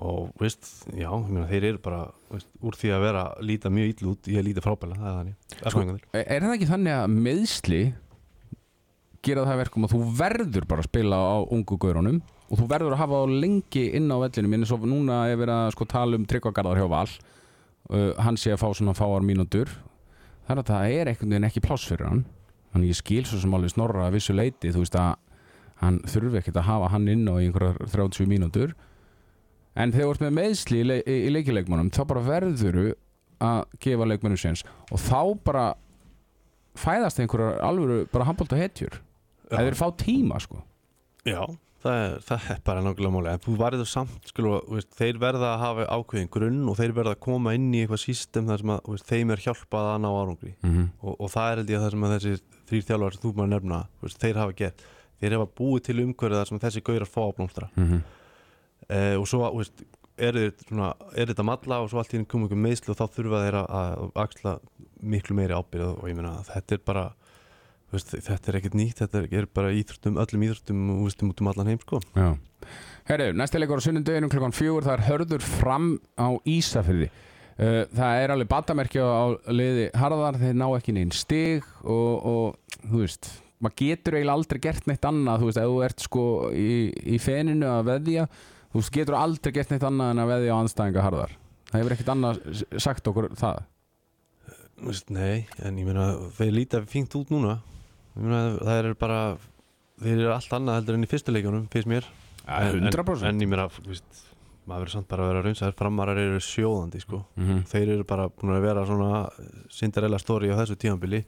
og 0.00 0.30
veist, 0.40 0.68
já, 0.96 1.08
meina 1.12 1.46
þeir 1.50 1.66
eru 1.70 1.80
bara 1.84 2.04
veist, 2.32 2.48
úr 2.64 2.76
því 2.80 2.92
að 2.96 3.02
vera 3.04 3.24
að 3.28 3.42
líta 3.50 3.72
mjög 3.72 3.90
ill 3.92 4.12
út 4.14 4.30
í 4.30 4.38
að 4.40 4.46
líta 4.46 4.64
frábæla, 4.64 4.96
það 4.96 5.10
er 5.10 5.18
þannig. 5.18 5.36
Sko, 5.50 5.64
Erfæðingarnir. 5.68 6.06
er 6.22 6.46
það 6.46 6.54
ekki 6.56 6.68
þannig 6.70 6.96
að 6.96 7.16
meðsli 7.26 7.80
gera 9.20 9.44
það 9.44 9.54
að 9.54 9.60
verkum 9.60 9.86
að 9.86 9.94
þú 9.94 10.00
verður 10.22 10.68
bara 10.70 10.84
að 10.84 10.88
spila 10.88 11.20
á 11.20 11.36
ungu 11.52 11.78
gaurunum 11.82 12.20
og 12.48 12.58
þú 12.58 12.68
verður 12.72 12.96
að 12.96 13.02
hafa 13.02 13.20
á 13.20 13.24
lengi 13.44 13.84
inn 13.98 14.08
á 14.08 14.16
vellinu 14.24 14.50
minn 14.50 14.64
eins 14.64 14.72
og 14.74 14.88
núna 14.88 15.20
er 15.28 15.38
verið 15.38 15.56
að 15.66 15.74
sko 15.76 15.86
tala 15.92 16.18
um 16.18 16.26
tryggvagarðar 16.26 16.80
hjá 16.80 16.88
Val. 16.90 17.06
Uh, 17.90 18.12
hann 18.22 18.38
sé 18.38 18.54
að 18.54 18.62
fá 18.62 18.68
svona 18.74 18.94
fáar 18.96 19.24
mínútur. 19.26 19.70
Þannig 20.48 20.64
að 20.64 20.72
það 20.72 20.94
er 20.96 21.10
einhvern 21.10 21.34
veginn 21.34 21.48
ekki 21.50 21.62
pláss 21.62 21.86
fyrir 21.86 22.08
hann. 22.08 22.24
Þannig 22.72 22.94
ég 22.94 22.98
skil 22.98 23.24
svo 23.26 23.38
sem 23.42 23.54
alveg 23.54 23.74
snorra 23.74 24.06
að 24.08 24.16
vissu 24.16 24.34
leiti 24.34 24.72
þú 24.72 24.82
veist 24.82 24.98
að 24.98 25.12
hann 25.80 26.00
þurfi 26.10 26.40
ekkert 26.40 26.60
að 26.60 26.68
hafa 26.68 26.90
hann 26.92 27.08
inn 27.10 27.28
á 27.28 27.34
einhverjar 27.38 27.78
30 27.92 28.30
mínútur 28.30 28.74
en 29.74 29.94
þegar 29.94 30.06
þú 30.06 30.14
ert 30.14 30.24
með 30.24 30.34
meðsli 30.38 30.80
í, 30.80 30.88
le 30.88 30.98
í, 31.04 31.30
leikileikmannum 31.36 31.92
þá 31.94 32.02
bara 32.10 32.24
verður 32.26 32.80
að 33.40 33.62
gefa 33.82 34.08
leikmennum 34.08 34.40
séns. 34.40 34.64
Og 34.90 35.00
þá 35.00 35.20
bara 35.46 35.64
fæðast 36.78 37.20
einhverjar 37.22 37.60
alvöru 37.64 38.04
bara 38.12 38.28
handbólta 38.28 38.58
hetjur. 38.58 39.00
Eða 39.50 39.66
þeir 39.66 39.80
fá 39.80 39.88
tíma 39.98 40.38
sko. 40.42 40.60
Já, 41.26 41.42
það 41.84 42.02
er, 42.04 42.14
það 42.28 42.46
er 42.54 42.60
bara 42.66 42.84
nákvæmlega 42.84 43.14
máli 43.14 43.32
en 43.32 43.42
þú 43.44 43.56
varður 43.60 43.88
samt, 43.88 44.30
sko, 44.30 44.60
þeir 44.98 45.18
verða 45.20 45.54
að 45.54 45.64
hafa 45.64 45.88
ákveðin 45.96 46.30
grunn 46.32 46.62
og 46.70 46.78
þeir 46.78 46.94
verða 46.96 47.16
að 47.16 47.24
koma 47.26 47.56
inn 47.56 47.68
í 47.74 47.82
eitthvað 47.82 48.04
sístem 48.04 48.48
þar 48.48 48.62
sem 48.62 48.72
að 48.76 48.92
veist, 48.94 49.08
þeim 49.10 49.34
er 49.34 49.44
hjálpað 49.46 49.90
að 49.94 50.00
ná 50.04 50.08
árangri. 50.10 50.54
Mm 50.60 50.72
-hmm. 50.76 50.88
og, 51.02 51.18
og 51.18 51.34
það 51.34 51.50
er 51.50 51.60
held 51.60 51.74
ég 51.74 51.84
það 51.84 51.92
sem 51.94 52.06
að 52.06 52.14
þessi 52.16 52.34
þrýr 52.70 52.86
þjálfar 52.90 53.16
sem 53.16 53.24
þú 53.24 53.34
maður 53.34 53.52
nefna, 53.54 53.82
veist, 54.04 54.20
þeir 54.22 54.40
hafa 54.44 54.56
gert. 54.62 54.86
Þeir 55.20 55.36
hafa 55.36 55.50
búið 55.60 55.82
til 55.84 55.98
umhverfið 56.00 56.38
þar 56.38 56.48
sem 56.48 56.60
þessi 56.60 56.80
gaurar 56.84 57.10
fá 57.10 57.22
að 57.26 57.36
blómstra 57.36 57.70
eh, 58.90 59.14
og 59.18 59.26
svo 59.30 59.46
veist, 59.56 59.84
er, 60.20 60.38
svona, 60.66 60.92
er 61.14 61.32
þetta 61.32 61.46
malla 61.46 61.80
og 61.84 61.90
svo 61.92 62.02
allt 62.02 62.12
í 62.12 62.18
henni 62.18 62.28
komið 62.30 62.50
ykkur 62.50 62.62
meðslu 62.66 62.94
og 62.94 63.00
þá 63.00 63.16
þurfa 63.16 63.42
þeir 63.46 63.58
að, 63.62 64.04
axla 64.26 64.58
miklu 65.00 65.38
meiri 65.38 65.56
ábyrð 65.56 65.94
og 65.94 66.06
ég 66.10 66.18
meina 66.18 66.36
þetta 66.50 66.76
er 66.76 66.84
bara 66.90 67.06
veist, 67.94 68.12
þetta 68.12 68.52
er 68.52 68.60
ekkert 68.60 68.78
nýtt, 68.78 69.00
þetta 69.02 69.24
er, 69.26 69.48
bara 69.54 69.72
íþróttum, 69.74 70.20
öllum 70.20 70.46
íþróttum 70.46 70.86
og 70.94 71.02
veistum 71.08 71.32
út 71.32 71.42
um 71.42 71.50
allan 71.50 71.72
heim 71.72 71.82
sko. 71.82 72.02
Já 72.14 72.34
Herru, 73.08 73.32
næsti 73.34 73.58
leikur 73.58 73.80
á 73.80 73.86
sunnundeginum 73.86 74.30
klukkan 74.30 74.54
fjögur 74.54 74.86
það 74.86 74.96
er 74.98 75.06
hörður 75.08 75.44
fram 75.44 75.86
á 76.20 76.28
Ísafyrði 76.46 77.08
uh, 77.08 77.84
það 77.88 78.22
er 78.22 78.34
alveg 78.34 78.50
batamerkja 78.50 79.06
á 79.06 79.24
liði 79.50 79.86
harðar, 79.96 80.38
þeir 80.38 80.58
ná 80.60 80.66
ekki 80.76 80.94
neinn 80.94 81.14
stig 81.16 81.66
og, 81.82 82.12
og 82.20 82.84
þú 82.84 83.00
veist 83.00 83.30
maður 83.60 83.76
getur 83.80 84.16
eiginlega 84.16 84.36
aldrei 84.38 84.60
gert 84.68 84.86
neitt 84.88 85.08
annað 85.08 85.42
þú 85.42 85.50
veist, 85.50 85.60
ef 85.60 85.72
þú 85.72 85.82
ert 85.88 86.06
sko 86.06 86.24
í, 86.52 86.70
í 87.16 87.20
feninu 87.20 87.68
að 87.72 87.90
veðja, 87.90 88.28
þú 88.70 88.84
getur 88.94 89.18
aldrei 89.18 89.54
gert 89.56 89.72
neitt 89.72 89.86
annað 89.86 90.12
en 90.14 90.22
að 90.22 90.32
veðja 90.34 90.56
á 90.56 90.60
anstæðinga 90.62 91.04
harðar. 91.06 91.36
Það 91.70 91.80
hefur 91.80 91.94
ekkert 91.96 92.12
annað 92.14 92.40
sagt 92.82 93.10
okkur 93.10 93.28
það. 93.38 93.60
Nei, 95.12 95.44
en 95.60 95.78
ég 95.78 95.86
meina 95.86 96.06
þeir 96.38 96.54
líta 96.56 96.80
fínt 96.88 97.14
út 97.18 97.30
núna. 97.34 97.58
Meina 98.16 98.40
það 98.58 98.78
er 98.80 98.88
bara 98.98 99.20
þeir 100.00 100.16
eru 100.16 100.32
allt 100.34 100.56
annað 100.56 100.80
heldur 100.80 100.98
enn 100.98 101.06
í 101.06 101.10
fyrstu 101.10 101.34
leikjunum 101.34 101.66
finnst 101.72 101.90
mér. 101.90 102.08
En, 102.46 102.80
en, 102.80 102.88
100% 102.88 103.28
en 103.28 103.42
ég 103.44 103.50
meina, 103.50 103.66
veist, 103.84 104.22
maður 104.64 104.86
verður 104.86 104.94
samt 104.96 105.10
bara 105.10 105.26
að 105.26 105.30
vera 105.30 105.42
raunsaður 105.44 105.76
framarar 105.78 106.22
eru 106.22 106.40
sjóðandi 106.42 107.02
sko. 107.04 107.24
Mhm. 107.36 107.60
þeir 107.70 107.94
eru 107.96 108.06
bara 108.08 108.30
búin 108.32 108.56
að 108.56 108.64
vera 108.64 108.86
svona 108.88 109.10
Cinderella 109.70 110.18
story 110.22 110.50
á 110.50 110.58
þessu 110.62 110.78
tímanbili 110.80 111.24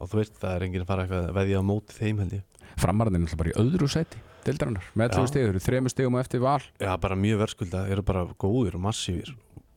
og 0.00 0.10
þú 0.10 0.20
veist 0.20 0.40
það 0.40 0.56
er 0.56 0.66
enginn 0.66 0.84
að 0.84 0.90
fara 0.90 1.06
eitthvað 1.06 1.30
að 1.30 1.38
veðja 1.38 1.62
á 1.62 1.64
móti 1.70 1.96
þeim 1.96 2.24
held 2.24 2.36
ég. 2.40 2.66
Framarðin 2.80 3.20
er 3.20 3.24
náttúrulega 3.24 3.42
bara 3.44 3.54
í 3.54 3.58
öðru 3.62 3.88
sæti 3.90 4.24
deildarinnar, 4.46 4.88
með 4.94 5.10
Já. 5.10 5.20
11 5.20 5.30
stig, 5.30 5.44
þeir 5.44 5.52
eru 5.54 5.62
þremur 5.66 5.94
stigum 5.94 6.16
á 6.16 6.22
eftir 6.22 6.42
val. 6.44 6.60
Já, 6.80 6.90
bara 7.02 7.18
mjög 7.18 7.42
verðskulda, 7.44 7.84
eru 7.92 8.04
bara 8.06 8.26
góðir 8.40 8.78
og 8.78 8.84
massífir 8.88 9.34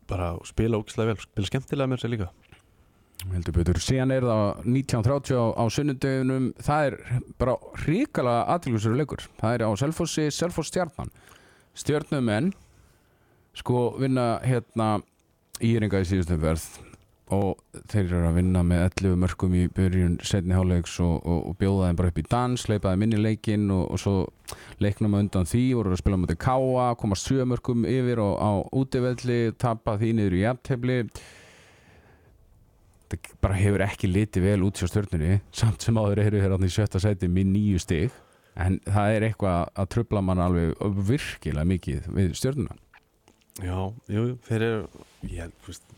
bara 0.09 0.33
spila 0.47 0.79
ógislega 0.79 1.13
vel, 1.13 1.23
spila 1.23 1.49
skemmtilega 1.49 1.91
með 1.91 2.03
sér 2.03 2.13
líka. 2.13 2.29
Heldur 3.31 3.55
betur, 3.55 3.79
síðan 3.79 4.11
er 4.11 4.25
það 4.27 4.41
1930 4.67 5.37
á, 5.39 5.45
á 5.55 5.63
sunnundeginum 5.71 6.47
það 6.59 6.87
er 6.89 6.97
bara 7.39 7.53
ríkala 7.85 8.33
aðtilgjóðsverður 8.51 8.99
leikur, 8.99 9.23
það 9.39 9.55
er 9.55 9.63
á 9.63 9.69
Selfossi 9.79 10.25
Selfoss 10.33 10.73
stjarnan, 10.73 11.13
stjarnumenn 11.77 12.51
sko 13.55 13.85
vinna 14.01 14.27
hérna 14.43 14.89
íringa 15.63 16.01
í 16.03 16.09
síðustu 16.09 16.35
verð 16.41 16.65
og 17.33 17.83
þeir 17.91 18.03
eru 18.05 18.27
að 18.29 18.37
vinna 18.37 18.61
með 18.67 18.83
11 18.85 19.19
mörgum 19.23 19.55
í 19.57 19.63
byrjun 19.73 20.17
setni 20.25 20.55
háleiks 20.55 20.95
og, 21.03 21.15
og, 21.21 21.39
og 21.49 21.55
bjóða 21.59 21.89
þeim 21.89 21.99
bara 21.99 22.11
upp 22.11 22.19
í 22.21 22.25
dans, 22.29 22.65
leipaði 22.69 23.01
minni 23.01 23.21
leikin 23.21 23.63
og, 23.73 23.83
og 23.93 24.01
svo 24.01 24.13
leiknum 24.83 25.17
undan 25.19 25.49
því 25.49 25.63
voru 25.79 25.93
að 25.95 26.01
spila 26.03 26.19
mútið 26.21 26.39
káa, 26.43 26.89
koma 26.99 27.17
7 27.19 27.47
mörgum 27.51 27.87
yfir 27.89 28.21
og 28.23 28.35
á 28.37 28.51
útivelli, 28.79 29.39
tapa 29.61 29.95
því 30.01 30.11
niður 30.19 30.37
í 30.37 30.43
jafntefli. 30.43 30.99
Þetta 33.13 33.39
bara 33.45 33.57
hefur 33.59 33.85
ekki 33.85 34.11
litið 34.11 34.47
vel 34.47 34.59
út 34.67 34.79
hjá 34.79 34.89
stjörnunni 34.89 35.41
samt 35.53 35.85
sem 35.85 35.97
áður 35.99 36.23
eru 36.27 36.43
hér 36.43 36.55
þarna 36.55 36.69
í 36.69 36.75
sjötta 36.77 37.01
sæti 37.03 37.29
með 37.31 37.51
nýju 37.55 37.81
stig. 37.83 38.21
En 38.53 38.77
það 38.85 39.15
er 39.15 39.27
eitthvað 39.29 39.73
að 39.81 39.91
trubla 39.95 40.21
mann 40.21 40.41
alveg 40.41 40.77
virkilega 41.09 41.65
mikið 41.65 42.09
við 42.13 42.37
stjörnuna. 42.37 42.77
Já, 43.61 43.77
jú, 44.09 44.23
þeir 44.47 44.63
eru 44.65 45.03
ég 45.29 45.43
held, 45.43 45.57
veist 45.67 45.91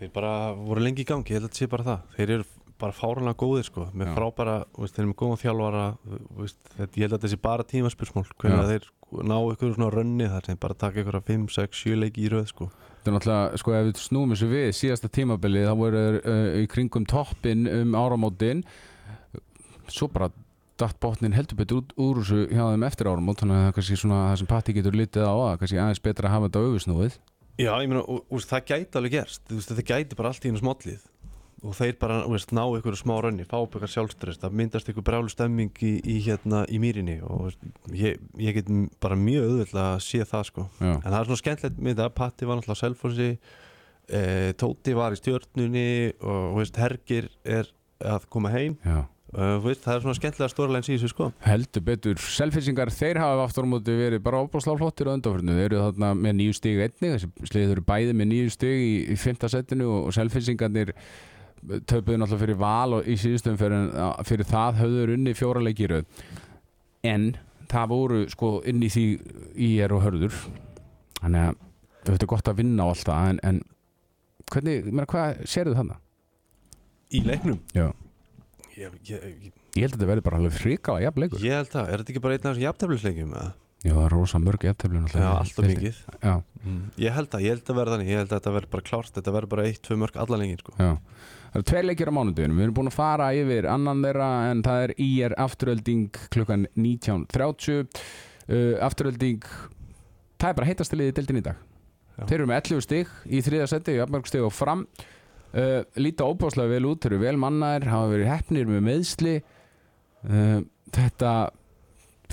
þeir 0.00 0.12
bara 0.14 0.34
voru 0.58 0.84
lengi 0.84 1.04
í 1.04 1.08
gangi, 1.08 1.32
ég 1.32 1.38
held 1.38 1.48
að 1.48 1.52
þetta 1.52 1.62
sé 1.62 1.70
bara 1.72 1.88
það. 1.88 2.06
Þeir 2.16 2.34
eru 2.36 2.46
bara 2.80 2.94
fáranlega 2.94 3.38
góðir 3.38 3.66
sko. 3.68 3.86
Með 3.94 4.10
Já. 4.10 4.14
frábæra, 4.18 4.54
veist, 4.76 4.96
þeir 4.96 5.04
eru 5.04 5.10
með 5.10 5.18
góðan 5.22 5.40
þjálfara 5.42 5.84
þú 6.04 6.38
veist, 6.40 6.60
þetta, 6.74 6.88
ég 6.90 7.04
held 7.04 7.12
að 7.14 7.18
þetta 7.18 7.32
sé 7.32 7.40
bara 7.44 7.66
tímaspursmál 7.70 8.24
hvernig 8.34 8.70
þeir 8.72 8.88
ná 9.30 9.36
ykkur 9.52 9.74
svona 9.76 9.90
rönni 9.94 10.30
þar 10.30 10.48
sem 10.48 10.60
bara 10.64 10.78
taka 10.78 11.02
ykkur 11.02 11.18
að 11.20 11.28
5, 11.30 11.44
6, 11.54 11.82
7 11.84 12.00
leiki 12.02 12.24
í 12.24 12.30
röð 12.32 12.48
sko. 12.50 12.70
Þetta 12.94 13.12
er 13.12 13.16
náttúrulega, 13.18 13.60
sko, 13.62 13.74
ef 13.78 13.86
við 13.88 14.00
snúum 14.02 14.32
þessu 14.34 14.48
við 14.50 14.70
síðasta 14.80 15.10
tímabilið, 15.12 15.68
þá 15.68 15.74
voru 15.78 16.02
uh, 16.18 16.46
í 16.58 16.64
kringum 16.72 17.06
toppin 17.08 17.68
um 17.70 17.94
áramótin. 18.00 18.64
Svo 19.92 20.08
bara 20.10 20.32
datt 20.80 20.98
botnin 20.98 21.36
heldur 21.36 21.60
betur 21.60 21.84
út 21.84 21.92
úr 22.00 22.18
þessu 22.22 22.48
hjá 22.50 22.64
þeim 22.72 22.86
eftir 22.88 23.10
áramót, 23.12 23.38
þannig 23.38 23.54
að 23.54 23.62
það 23.62 23.70
er 23.70 23.76
kannski 23.76 24.00
svona 24.00 24.22
það 24.24 24.40
sem 24.40 24.50
Patti 24.50 24.74
getur 24.74 24.98
litið 24.98 25.28
á 25.30 25.34
að 25.36 25.58
kannski 25.60 25.78
aðeins 25.78 26.02
betra 26.02 26.30
að 26.30 26.34
hafa 26.34 26.48
þetta 26.48 26.64
auðvusnúið 26.64 27.18
Já, 27.60 27.72
ég 27.78 27.90
meina, 27.90 28.02
það 28.02 28.70
gæti 28.70 28.98
alveg 28.98 29.12
gerst. 29.14 29.44
Veist, 29.50 29.70
þetta 29.70 29.84
gæti 29.90 30.18
bara 30.18 30.32
allt 30.32 30.46
í 30.46 30.50
einu 30.50 30.62
smollið. 30.62 31.04
Og 31.64 31.76
þeir 31.78 31.94
bara, 32.00 32.16
veist, 32.28 32.50
ná 32.52 32.62
ykkur 32.66 32.96
smá 32.98 33.14
rönni 33.24 33.46
fá 33.48 33.56
upp 33.62 33.76
ykkur 33.78 33.88
sjálfstress, 33.88 34.40
það 34.42 34.56
myndast 34.58 34.90
ykkur 34.90 35.06
brjálu 35.06 35.30
stemming 35.32 35.78
í, 35.86 35.92
í 36.02 36.18
hérna, 36.26 36.64
í 36.68 36.80
mýrinni. 36.82 37.20
Og 37.24 37.46
veist, 37.46 37.62
ég, 37.94 38.18
ég 38.42 38.58
get 38.58 38.68
bara 39.00 39.16
mjög 39.16 39.46
auðvitað 39.48 39.84
að 39.84 40.02
sé 40.04 40.26
það, 40.28 40.44
sko. 40.50 40.66
Já, 40.82 40.90
en 40.90 41.06
það 41.08 41.18
er 41.20 41.30
svona 41.30 41.42
skemmtilegt 41.44 41.80
með 41.80 41.96
þetta, 41.96 42.10
Patti 42.18 42.50
var 42.50 42.60
náttúrulega 42.60 42.76
á 42.76 42.82
Selfossi, 42.82 43.30
e, 44.10 44.22
Tóti 44.60 44.98
var 44.98 45.16
í 45.16 45.22
stjörnunni. 45.22 45.88
Og, 46.20 46.76
Hergir 46.82 47.30
er 47.46 47.72
að 48.04 48.28
koma 48.34 48.52
heim. 48.52 48.76
Já 48.84 49.04
uh, 49.34 49.58
veist, 49.64 49.82
það 49.84 49.96
er 49.96 50.02
svona 50.04 50.16
skemmtilega 50.18 50.52
stórleins 50.52 50.88
í 50.88 50.96
þessu, 50.96 51.10
sko. 51.12 51.28
Heldur 51.44 51.84
betur, 51.86 52.20
selfisingar 52.36 52.92
þeir 52.94 53.20
hafa 53.22 53.46
aftur 53.46 53.66
á 53.66 53.72
móti 53.72 53.96
verið 53.98 54.22
bara 54.24 54.42
óbúslega 54.44 54.80
flottir 54.80 55.10
á 55.10 55.14
undanförnu. 55.14 55.56
Þeir 55.58 55.66
eru 55.66 55.80
þarna 55.82 56.10
með 56.18 56.36
nýju 56.40 56.56
stig 56.58 56.82
einnig. 56.84 57.14
Þessi 57.14 57.50
sliðið 57.50 57.74
eru 57.76 57.86
bæði 57.88 58.16
með 58.18 58.30
nýju 58.32 58.54
stig 58.54 58.84
í, 58.84 58.92
í 59.14 59.18
fymta 59.20 59.50
setinu 59.52 59.88
og, 59.90 60.00
og 60.08 60.16
selfisingarnir 60.16 60.94
töpuðu 61.88 62.20
náttúrulega 62.20 62.42
fyrir 62.44 62.60
val 62.60 62.98
og 62.98 63.08
í 63.08 63.16
síðustum 63.20 63.58
fyrir, 63.60 63.90
fyrir 64.28 64.48
það 64.48 64.80
höfður 64.82 65.14
unni 65.14 65.36
fjóra 65.38 65.62
leikir 65.64 65.98
en 67.04 67.30
það 67.72 67.90
voru 67.92 68.22
sko 68.32 68.58
inn 68.68 68.84
í 68.84 68.90
því 68.92 69.06
í 69.56 69.70
er 69.80 69.94
og 69.96 70.04
hörður. 70.04 70.40
Þannig 71.22 71.50
að 71.50 71.60
þetta 72.04 72.20
er 72.20 72.32
gott 72.34 72.52
að 72.52 72.60
vinna 72.60 72.84
á 72.84 72.90
allt 72.92 73.08
það 73.08 73.30
en, 73.32 73.42
en 73.48 73.60
hvernig, 74.52 74.80
ég 74.84 74.92
meina, 74.92 75.08
hvað 75.08 75.44
sérðu 75.48 75.78
þarna? 75.78 76.00
í 77.14 77.22
leiknum? 77.24 77.60
Já. 77.74 77.90
Ég, 78.78 78.96
ég, 79.08 79.28
ég, 79.48 79.52
Ég 79.74 79.84
held 79.84 79.94
að 79.94 79.98
þetta 79.98 80.08
verði 80.10 80.24
bara 80.28 80.40
alveg 80.40 80.56
frikala 80.56 81.04
jafn 81.04 81.24
leikur. 81.24 81.44
Ég 81.44 81.58
held 81.58 81.76
að, 81.76 81.92
er 81.92 82.02
þetta 82.02 82.14
ekki 82.14 82.24
bara 82.24 82.36
einn 82.36 82.44
af 82.44 82.50
þessum 82.50 82.66
jafnteflisleikjum 82.68 83.36
eða? 83.38 83.52
Já, 83.84 83.92
það 83.92 84.04
er 84.06 84.14
rosa 84.14 84.38
mörg 84.40 84.62
jafnteflun 84.64 85.08
Já, 85.12 85.26
alltaf 85.34 85.66
mikið. 85.68 85.96
Já, 86.24 86.34
Ég 86.96 87.12
held 87.12 87.34
að, 87.36 87.42
ég 87.44 87.52
held 87.52 87.68
að 87.68 87.76
verða 87.76 87.96
þannig, 87.96 88.08
ég 88.08 88.20
held 88.22 88.30
að 88.30 88.38
þetta 88.38 88.52
verður 88.54 88.70
bara 88.72 88.86
klárt. 88.88 89.12
Þetta 89.18 89.34
verður 89.34 89.50
bara 89.52 89.66
eitt, 89.68 89.80
tvö 89.84 89.96
mörg 90.00 90.16
allan 90.22 90.40
lengin 90.40 90.62
sko. 90.62 90.72
Það 90.78 91.58
eru 91.58 91.66
tveir 91.68 91.84
leikir 91.84 92.10
á 92.10 92.16
mánudeginum. 92.16 92.56
Við 92.56 92.64
erum 92.64 92.76
búin 92.78 92.88
að 92.88 92.96
fara 92.96 93.26
yfir 93.36 93.68
annan 93.68 94.00
þeirra 94.06 94.30
en 94.48 94.62
það 94.64 94.84
er 94.86 94.94
IR 95.04 95.34
afturölding 95.44 96.20
klukkan 96.32 96.64
19.30 96.72 97.84
uh, 97.84 98.72
Afturölding 98.88 99.44
það 100.40 100.48
er 100.48 100.58
bara 100.58 100.70
heitast 100.70 100.96
liðið 100.96 101.36
í 101.36 101.44
dag. 101.44 101.60
Já. 102.14 102.24
Þeir 102.24 102.38
eru 102.38 102.48
með 102.48 102.60
11 102.62 102.84
stig 102.86 103.12
í 103.26 103.42
þriða 103.44 103.68
seti 103.70 103.98
jafnmörg 103.98 104.28
stig 104.30 104.46
og 104.46 104.54
fram 104.54 104.86
uh, 105.54 105.80
Líta 106.00 106.26
óbáslega 106.28 106.74
vel 106.74 106.88
út, 106.90 107.06
eru 107.08 107.20
vel 107.22 107.36
mannaðir 107.40 107.88
hafa 107.92 108.10
verið 108.12 108.30
heppnir 108.32 108.70
með 108.70 108.84
meðsli 108.88 109.36
uh, 109.40 110.60
Þetta 110.94 111.30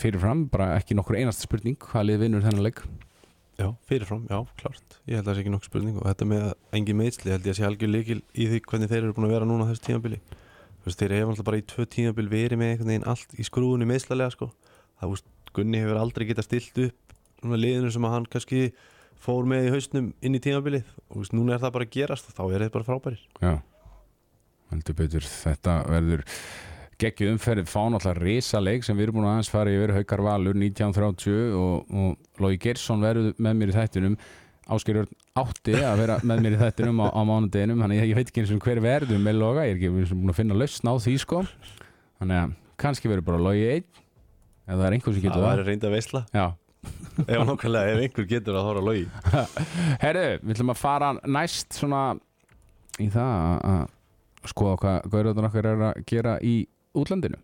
fyrirfram, 0.01 0.45
bara 0.51 0.75
ekki 0.77 0.97
nokkur 0.97 1.19
einasta 1.19 1.45
spurning 1.45 1.77
hvað 1.81 2.10
lið 2.10 2.25
vinnur 2.25 2.45
þennan 2.45 2.65
leik? 2.67 2.84
Já, 3.62 3.67
fyrirfram, 3.89 4.23
já, 4.29 4.39
klárt 4.57 4.95
Ég 5.05 5.19
held 5.19 5.25
að 5.25 5.31
það 5.31 5.36
sé 5.38 5.43
ekki 5.43 5.53
nokkuð 5.53 5.71
spurning 5.71 5.99
og 5.99 6.07
þetta 6.10 6.29
með 6.31 6.45
engin 6.77 6.99
meðsli 7.01 7.34
held 7.34 7.45
ég 7.45 7.53
að 7.53 7.60
sé 7.60 7.67
algjör 7.67 7.91
líkil 7.91 8.21
í 8.34 8.47
því 8.51 8.62
hvernig 8.69 8.91
þeir 8.91 9.03
eru 9.03 9.15
búin 9.17 9.27
að 9.27 9.36
vera 9.36 9.49
núna 9.49 9.67
þessu 9.69 9.86
tímabili. 9.88 10.19
Þú 10.81 10.88
veist, 10.88 11.01
þeir 11.01 11.13
hefur 11.17 11.34
alltaf 11.34 11.47
bara 11.49 11.60
í 11.60 11.65
tvö 11.69 11.86
tímabil 11.93 12.27
verið 12.31 12.62
með 12.62 12.71
einhvern 12.71 12.91
veginn 12.91 13.07
allt 13.12 13.36
í 13.38 13.45
skrúinu 13.45 13.88
meðslalega 13.89 14.34
sko. 14.34 14.47
Það, 14.97 15.03
þú 15.03 15.12
veist, 15.12 15.27
Gunni 15.51 15.81
hefur 15.84 15.99
aldrei 15.99 16.25
getað 16.29 16.47
stilt 16.47 16.81
upp 16.86 17.15
liðinu 17.43 17.91
sem 17.91 18.07
að 18.07 18.15
hann 18.15 18.27
kannski 18.31 18.62
fór 19.21 19.47
með 19.49 19.67
í 19.67 19.71
hausnum 19.75 20.10
inn 20.21 20.38
í 20.38 20.41
tímabilið. 20.43 20.89
Og 21.12 21.21
veist, 21.21 21.36
núna 21.38 21.55
er 21.55 21.63
það 21.63 21.75
bara 21.77 21.88
að 21.88 21.95
gerast 21.95 22.29
og 22.29 22.38
þá 22.38 22.43
er 22.47 22.65
þeir 22.65 22.73
bara 22.75 22.88
frábærir. 22.88 23.23
Já, 23.41 23.53
heldur 24.73 24.99
betur 25.01 25.27
þetta 25.29 25.77
verður 25.89 26.25
geggju 27.01 27.31
umferð. 27.34 27.69
Fá 27.69 27.81
náttúrulega 27.89 28.21
risa 28.21 28.62
leik 28.62 28.86
sem 28.86 28.97
við 28.97 29.07
erum 29.07 29.19
búin 29.19 29.27
að 29.29 29.36
aðeins 29.36 29.51
fara 29.53 29.73
yfir. 29.73 29.95
Haukar 29.97 30.23
Valur 30.27 30.60
1930 30.60 31.57
og, 31.57 31.97
og 32.03 32.43
Lói 32.43 32.55
Gersson 32.62 33.03
verður 33.03 33.34
með 33.41 33.60
mér 33.60 33.73
í 33.73 33.77
þættinum. 33.77 34.17
Ásgeir 34.71 35.01
Örn 35.01 35.15
átti 35.41 35.73
að 35.75 35.99
vera 35.99 36.17
með 36.23 36.43
mér 36.45 36.55
í 36.55 36.60
þættinum 36.62 37.01
á, 37.03 37.07
á 37.12 37.21
mánudeginum 37.27 37.81
þannig 37.81 38.03
að 38.03 38.12
ég 38.12 38.19
veit 38.19 38.29
ekki 38.29 38.43
eins 38.43 38.53
og 38.53 38.62
hver 38.67 38.81
verður 38.84 39.23
með 39.25 39.39
Loga. 39.41 39.65
Ég 39.67 39.73
er 39.73 39.79
ekki 39.81 40.12
búin 40.13 40.31
að 40.31 40.38
finna 40.38 40.57
lausn 40.62 40.91
á 40.91 40.93
því 41.01 41.15
sko. 41.25 41.41
Þannig 42.21 42.41
að 42.43 42.53
kannski 42.81 43.12
verður 43.12 43.27
bara 43.31 43.41
Lói 43.41 43.57
1 43.79 44.01
ef 44.71 44.77
það 44.77 44.86
er 44.86 44.95
einhver 44.95 45.15
sem 45.15 45.21
Það 45.21 45.27
getur 45.27 45.41
það, 45.41 45.49
væri 45.49 45.67
reynda 45.67 45.91
veisla. 45.91 46.21
Já, 46.31 46.45
Ef 47.28 47.41
nokkulega, 47.46 47.91
ef 47.94 48.00
einhver 48.06 48.26
getur 48.30 48.56
að 48.58 48.67
þóra 48.70 48.82
logi 48.88 49.04
Herru, 50.04 50.24
við 50.41 50.54
ætlum 50.56 50.72
að 50.74 50.80
fara 50.82 51.10
næst 51.38 51.78
svona 51.78 52.04
í 53.04 53.10
það 53.13 53.34
að- 53.72 53.89
skoða 54.50 54.78
hvað 54.82 55.10
Gaurðarnar 55.13 55.50
okkar 55.52 55.67
er 55.70 55.82
að 55.91 56.00
gera 56.10 56.32
í 56.41 56.56
útlandinu. 56.98 57.38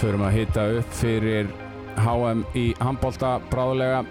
Förum 0.00 0.24
að 0.26 0.34
hita 0.36 0.64
upp 0.78 0.90
fyrir 0.98 1.48
HM 2.04 2.42
í 2.58 2.64
handbólta 2.82 3.36
bráðulega 3.52 4.02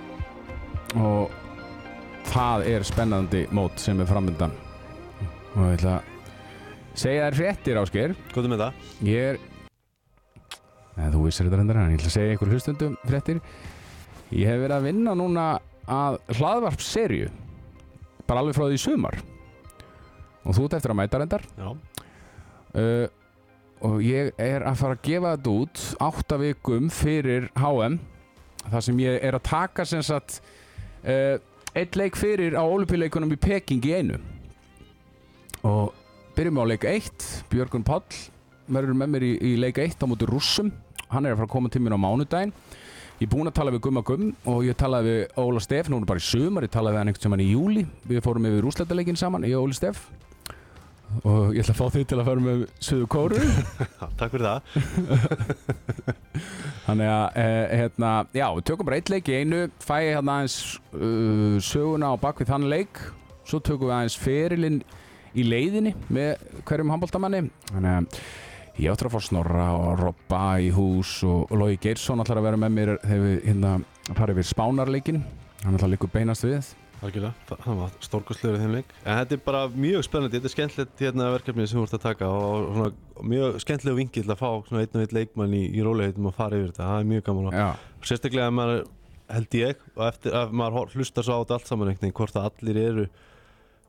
og 0.97 1.33
það 2.29 2.67
er 2.71 2.85
spennandi 2.87 3.43
mót 3.55 3.81
sem 3.81 3.99
er 4.01 4.09
framöndan 4.09 4.53
og 5.53 5.63
ég 5.67 5.75
ætla 5.77 5.95
að 5.99 6.11
segja 6.97 7.25
þær 7.27 7.37
fréttir 7.39 7.79
Ásgeir. 7.81 8.15
Hvað 8.33 8.47
er 8.47 8.53
með 8.53 8.63
það? 8.63 8.87
ég 9.07 9.27
er 9.31 9.41
Nei, 10.93 11.07
þú 11.09 11.23
vissir 11.25 11.47
þetta 11.47 11.59
reyndar 11.59 11.79
en 11.81 11.93
ég 11.93 11.97
ætla 11.97 12.11
að 12.11 12.15
segja 12.19 12.35
ykkur 12.35 12.51
hlustundum 12.53 12.97
fréttir. 13.09 13.39
Ég 14.33 14.49
hef 14.49 14.59
verið 14.61 14.75
að 14.75 14.87
vinna 14.87 15.15
núna 15.17 15.47
að 15.89 16.19
hlaðvarpserju 16.37 17.31
bara 18.29 18.43
alveg 18.43 18.57
frá 18.57 18.67
því 18.67 18.79
sumar. 18.81 19.17
Og 20.43 20.53
þú 20.53 20.67
ert 20.67 20.77
eftir 20.77 20.93
að 20.93 20.99
mæta 20.99 21.21
reyndar. 21.21 21.45
Já, 21.57 21.69
uh, 22.77 23.07
og 23.83 23.99
ég 24.05 24.31
er 24.39 24.63
að 24.63 24.77
fara 24.79 24.95
að 24.95 25.05
gefa 25.07 25.33
þetta 25.35 25.53
út 25.57 25.81
átta 26.07 26.39
vikum 26.39 26.91
fyrir 26.93 27.49
HM 27.59 27.97
þar 28.71 28.85
sem 28.85 29.01
ég 29.03 29.25
er 29.27 29.35
að 29.35 29.47
taka 29.49 29.85
sem 29.87 30.03
sagt 30.05 30.37
uh, 31.03 31.35
eitt 31.73 31.97
leik 31.97 32.17
fyrir 32.19 32.53
á 32.53 32.61
olimpíuleikunum 32.61 33.33
í 33.33 33.39
Peking 33.41 33.83
í 33.85 33.93
einu. 33.97 34.19
Og 35.65 35.93
byrjum 36.37 36.61
á 36.61 36.65
leik 36.69 36.85
1 36.85 37.27
Björgun 37.51 37.85
Páll 37.87 38.05
verður 38.67 38.97
með 38.97 39.13
mér 39.13 39.25
í, 39.25 39.33
í 39.41 39.53
leik 39.59 39.81
1 39.81 40.03
á 40.03 40.05
móti 40.09 40.27
rússum. 40.29 40.71
Hann 41.09 41.25
er 41.25 41.33
að 41.33 41.43
fara 41.43 41.49
að 41.49 41.53
koma 41.55 41.71
til 41.73 41.81
mér 41.83 41.97
á 41.97 42.05
mánudaginn. 42.05 42.53
Ég 43.21 43.27
er 43.27 43.31
búinn 43.31 43.49
að 43.49 43.57
tala 43.57 43.71
við 43.73 43.83
Gumma 43.85 44.01
Gumm 44.05 44.31
og 44.49 44.63
ég 44.65 44.77
talaði 44.77 45.11
við 45.13 45.39
Óla 45.39 45.61
Steff 45.63 45.89
núna 45.89 46.09
bara 46.09 46.19
í 46.19 46.25
sumar, 46.25 46.65
ég 46.65 46.73
talaði 46.73 46.95
við 46.95 46.99
hann 46.99 47.11
einhvern 47.11 47.25
saman 47.27 47.43
í 47.43 47.51
júli 47.53 47.83
við 48.09 48.23
fórum 48.25 48.47
yfir 48.49 48.65
rúsleitaleikin 48.65 49.19
saman, 49.21 49.45
ég 49.47 49.55
og 49.57 49.69
Óli 49.69 49.77
Steff 49.77 50.09
og 51.21 51.53
ég 51.53 51.61
ætla 51.63 51.73
að 51.75 51.79
fá 51.79 51.87
þig 51.93 52.07
til 52.09 52.19
að 52.19 52.27
fara 52.29 52.45
með 52.47 52.63
Suðu 52.83 53.09
Kóru 53.13 53.39
takk 54.19 54.33
fyrir 54.33 54.47
það 54.49 54.61
Þannig 56.83 57.07
að, 57.07 57.25
eh, 57.39 57.75
hérna, 57.79 58.09
já, 58.35 58.47
við 58.57 58.65
tökum 58.67 58.87
bara 58.87 58.97
eitt 58.99 59.11
leik 59.11 59.29
í 59.31 59.37
einu, 59.39 59.59
fæ 59.79 59.93
ég 60.03 60.17
hérna 60.17 60.33
aðeins 60.41 60.57
uh, 60.97 61.55
söguna 61.63 62.09
á 62.11 62.15
bakvið 62.19 62.49
þann 62.49 62.67
leik, 62.73 62.99
svo 63.47 63.61
tökum 63.63 63.87
við 63.87 63.95
aðeins 63.95 64.17
ferilinn 64.19 64.81
í 65.33 65.45
leiðinni 65.47 65.93
með 66.13 66.43
hverjum 66.67 66.91
handbóltamanni. 66.91 67.45
Þannig 67.71 67.93
að 67.93 68.83
ég 68.83 68.91
áttur 68.91 69.09
að 69.09 69.15
fá 69.15 69.27
snorra 69.29 69.69
og 69.77 69.95
robba 70.01 70.43
í 70.59 70.69
hús 70.75 71.15
og, 71.23 71.47
og 71.47 71.61
Lógi 71.61 71.79
Geirsson 71.87 72.23
ætlar 72.23 72.41
að 72.41 72.49
vera 72.49 72.61
með 72.65 72.75
mér 72.75 72.93
þegar 73.05 73.25
við 73.29 73.39
hérna 73.47 73.73
farið 74.11 74.41
við 74.41 74.49
spánarleikin. 74.51 75.25
Hann 75.63 75.77
ætlar 75.77 75.87
að 75.87 75.95
líka 75.95 76.13
beinast 76.17 76.47
við. 76.49 76.73
Algjörlega, 77.03 77.33
það 77.49 77.61
það 77.65 77.79
var 77.81 77.95
stórkostlegur 78.07 78.57
í 78.57 78.63
þeim 78.63 78.75
leik 78.77 78.91
En 79.03 79.17
þetta 79.19 79.35
er 79.35 79.41
bara 79.43 79.61
mjög 79.75 80.05
spennandi, 80.07 80.39
þetta 80.39 80.49
er 80.49 80.53
skemmtilegt 80.55 81.03
hérna 81.03 81.29
verkefni 81.33 81.67
sem 81.67 81.79
þú 81.79 81.85
ert 81.87 81.95
að 81.97 82.05
taka 82.05 82.29
og, 82.31 82.67
svona, 82.77 82.91
mjög 83.33 83.59
skemmtilegu 83.63 83.99
vingill 83.99 84.25
að 84.29 84.39
fá 84.39 84.49
svona 84.67 84.83
einn 84.83 84.95
og 84.97 85.03
einn 85.03 85.17
leikmann 85.19 85.55
í, 85.57 85.63
í 85.73 85.83
róleitum 85.83 86.29
og 86.29 86.37
fara 86.37 86.59
yfir 86.59 86.71
þetta, 86.71 86.87
það 86.87 87.03
er 87.03 87.11
mjög 87.11 87.25
gaman 87.27 87.49
að 87.49 87.59
Já, 87.59 87.67
sérstaklega 88.11 88.47
að 88.47 88.57
maður 88.59 88.83
held 89.33 89.59
ég 89.59 89.85
og 89.93 90.07
eftir 90.07 90.39
að 90.39 90.57
maður 90.61 90.95
hlustar 90.97 91.27
svo 91.27 91.37
á 91.37 91.41
þetta 91.43 91.59
allt 91.59 91.69
saman 91.71 91.91
einhvern 91.91 92.05
veginn, 92.07 92.17
hvort 92.19 92.39
að 92.39 92.49
allir 92.49 92.81
eru 92.83 93.05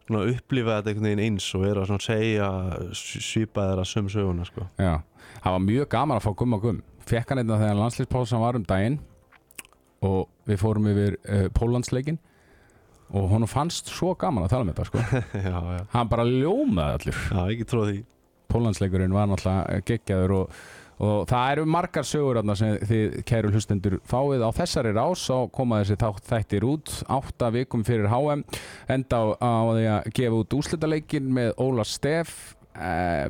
svona 0.04 0.20
að 0.24 0.34
upplifa 0.34 0.76
þetta 0.78 0.92
einhvern 0.92 1.08
veginn 1.08 1.24
eins 1.24 1.48
og 1.56 1.64
eru 1.68 1.82
að 1.82 1.90
svona 1.90 2.04
segja 2.04 2.50
svipa 2.98 3.68
þeirra 3.70 3.86
söm 3.88 4.10
söguna 4.12 4.46
sko. 4.48 4.68
já. 4.78 5.00
Það 5.40 5.56
var 5.56 5.64
mjög 5.64 5.88
gaman 5.92 6.18
að 6.18 6.26
fá 6.26 6.34
Gumma 6.40 6.58
Gumm. 6.60 6.82
Fekk 7.04 7.32
hann 7.32 7.40
einna 7.42 7.58
þegar 7.60 7.80
landslýspásan 7.80 8.40
var 8.40 8.58
um 8.58 8.64
daginn 8.68 8.98
og 10.04 10.28
við 10.48 10.60
fórum 10.60 10.88
yfir 10.92 11.16
uh, 11.24 11.48
Pólandsleikin 11.56 12.18
og 13.14 13.28
honum 13.30 13.50
fannst 13.50 13.90
svo 13.94 14.14
gaman 14.18 14.46
að 14.46 14.54
tala 14.54 14.68
með 14.68 14.78
þetta 14.78 14.86
sko. 14.90 15.20
já, 15.48 15.58
já, 15.78 15.82
hann 15.94 16.10
bara 16.10 16.28
ljómaði 16.28 16.96
allir 16.98 17.20
já, 17.22 17.42
ekki 17.44 17.68
tróð 17.70 17.90
því. 17.90 18.00
Pólandsleikurinn 18.54 19.14
var 19.14 19.28
náttúrulega 19.30 19.84
geggjaður 19.88 20.34
og, 20.36 20.58
og 21.02 21.22
það 21.30 21.52
eru 21.54 21.64
margar 21.74 22.06
sögur 22.06 22.38
þarna 22.38 22.56
sem 22.58 22.74
þið 22.90 23.16
kæru 23.30 23.54
hlustendur 23.54 23.96
fáið. 24.10 24.44
Á 24.46 24.50
þessari 24.58 24.92
rás 24.94 25.24
og 25.34 25.48
koma 25.54 25.80
þessi 25.82 25.98
þátt 26.02 26.28
þættir 26.32 26.68
út 26.68 26.92
átta 27.16 27.50
vikum 27.54 27.86
fyrir 27.86 28.10
HM 28.12 28.44
enda 28.94 29.22
á, 29.22 29.24
á 29.42 29.62
því 29.72 29.88
að 29.94 30.12
gefa 30.20 30.42
út 30.42 30.58
úslitaleikin 30.60 31.32
með 31.38 31.54
Óla 31.64 31.86
Steff 31.88 32.54
eh, 32.74 33.26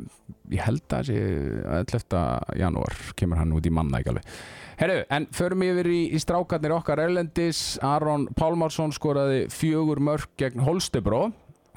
ég 0.52 0.66
held 0.66 0.84
að 0.92 1.08
þessi 1.08 1.96
11. 2.00 2.20
janúar 2.60 3.00
kemur 3.16 3.40
hann 3.40 3.56
út 3.56 3.68
í 3.68 3.72
manna 3.72 4.00
ekki 4.00 4.14
alveg 4.14 4.36
Herru, 4.80 5.04
en 5.14 5.28
förum 5.34 5.62
yfir 5.62 5.86
í, 5.86 6.00
í 6.16 6.20
strákarnir 6.22 6.74
okkar 6.74 7.04
Erlendis, 7.04 7.78
Aron 7.84 8.26
Pálmarsson 8.34 8.94
skoraði 8.94 9.44
fjögur 9.54 10.00
mörg 10.02 10.30
gegn 10.40 10.64
Holstebró 10.66 11.28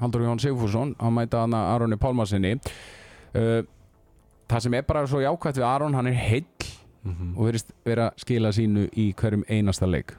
Haldur 0.02 0.26
Jón 0.26 0.42
Sigfússon 0.42 0.96
á 0.98 1.08
mæta 1.14 1.44
hana 1.46 1.68
Aroni 1.74 1.98
Pálmarsinni 1.98 2.56
uh, 2.58 3.62
það 4.48 4.64
sem 4.64 4.78
er 4.78 4.86
bara 4.88 5.06
svo 5.10 5.22
jákvæmt 5.22 5.60
við 5.60 5.68
Aron, 5.68 5.98
hann 5.98 6.10
er 6.10 6.18
heill 6.18 6.46
mm 7.08 7.36
og 7.38 7.46
verðist 7.48 7.70
vera 7.86 8.12
skila 8.20 8.50
sínu 8.52 8.88
í 8.98 9.12
hverjum 9.16 9.46
einasta 9.48 9.88
leik. 9.88 10.16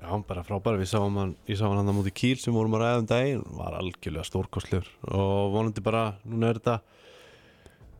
Já, 0.00 0.10
bara 0.26 0.42
frábæri, 0.44 0.80
við 0.80 0.90
sáum 0.90 1.16
hann 1.16 1.34
ég 1.48 1.56
sá 1.56 1.66
hann 1.68 1.78
hann 1.78 1.92
á 1.92 1.94
móti 1.94 2.12
Kíl 2.12 2.36
sem 2.40 2.54
vorum 2.54 2.74
að 2.76 2.82
ræða 2.82 3.00
um 3.00 3.06
daginn. 3.08 3.44
Var 3.56 3.76
algjörlega 3.78 4.26
stórkostlegur 4.26 4.88
og 5.08 5.52
vonandi 5.54 5.84
bara, 5.84 6.02
núna 6.24 6.50
er 6.50 6.60
þetta 6.60 6.80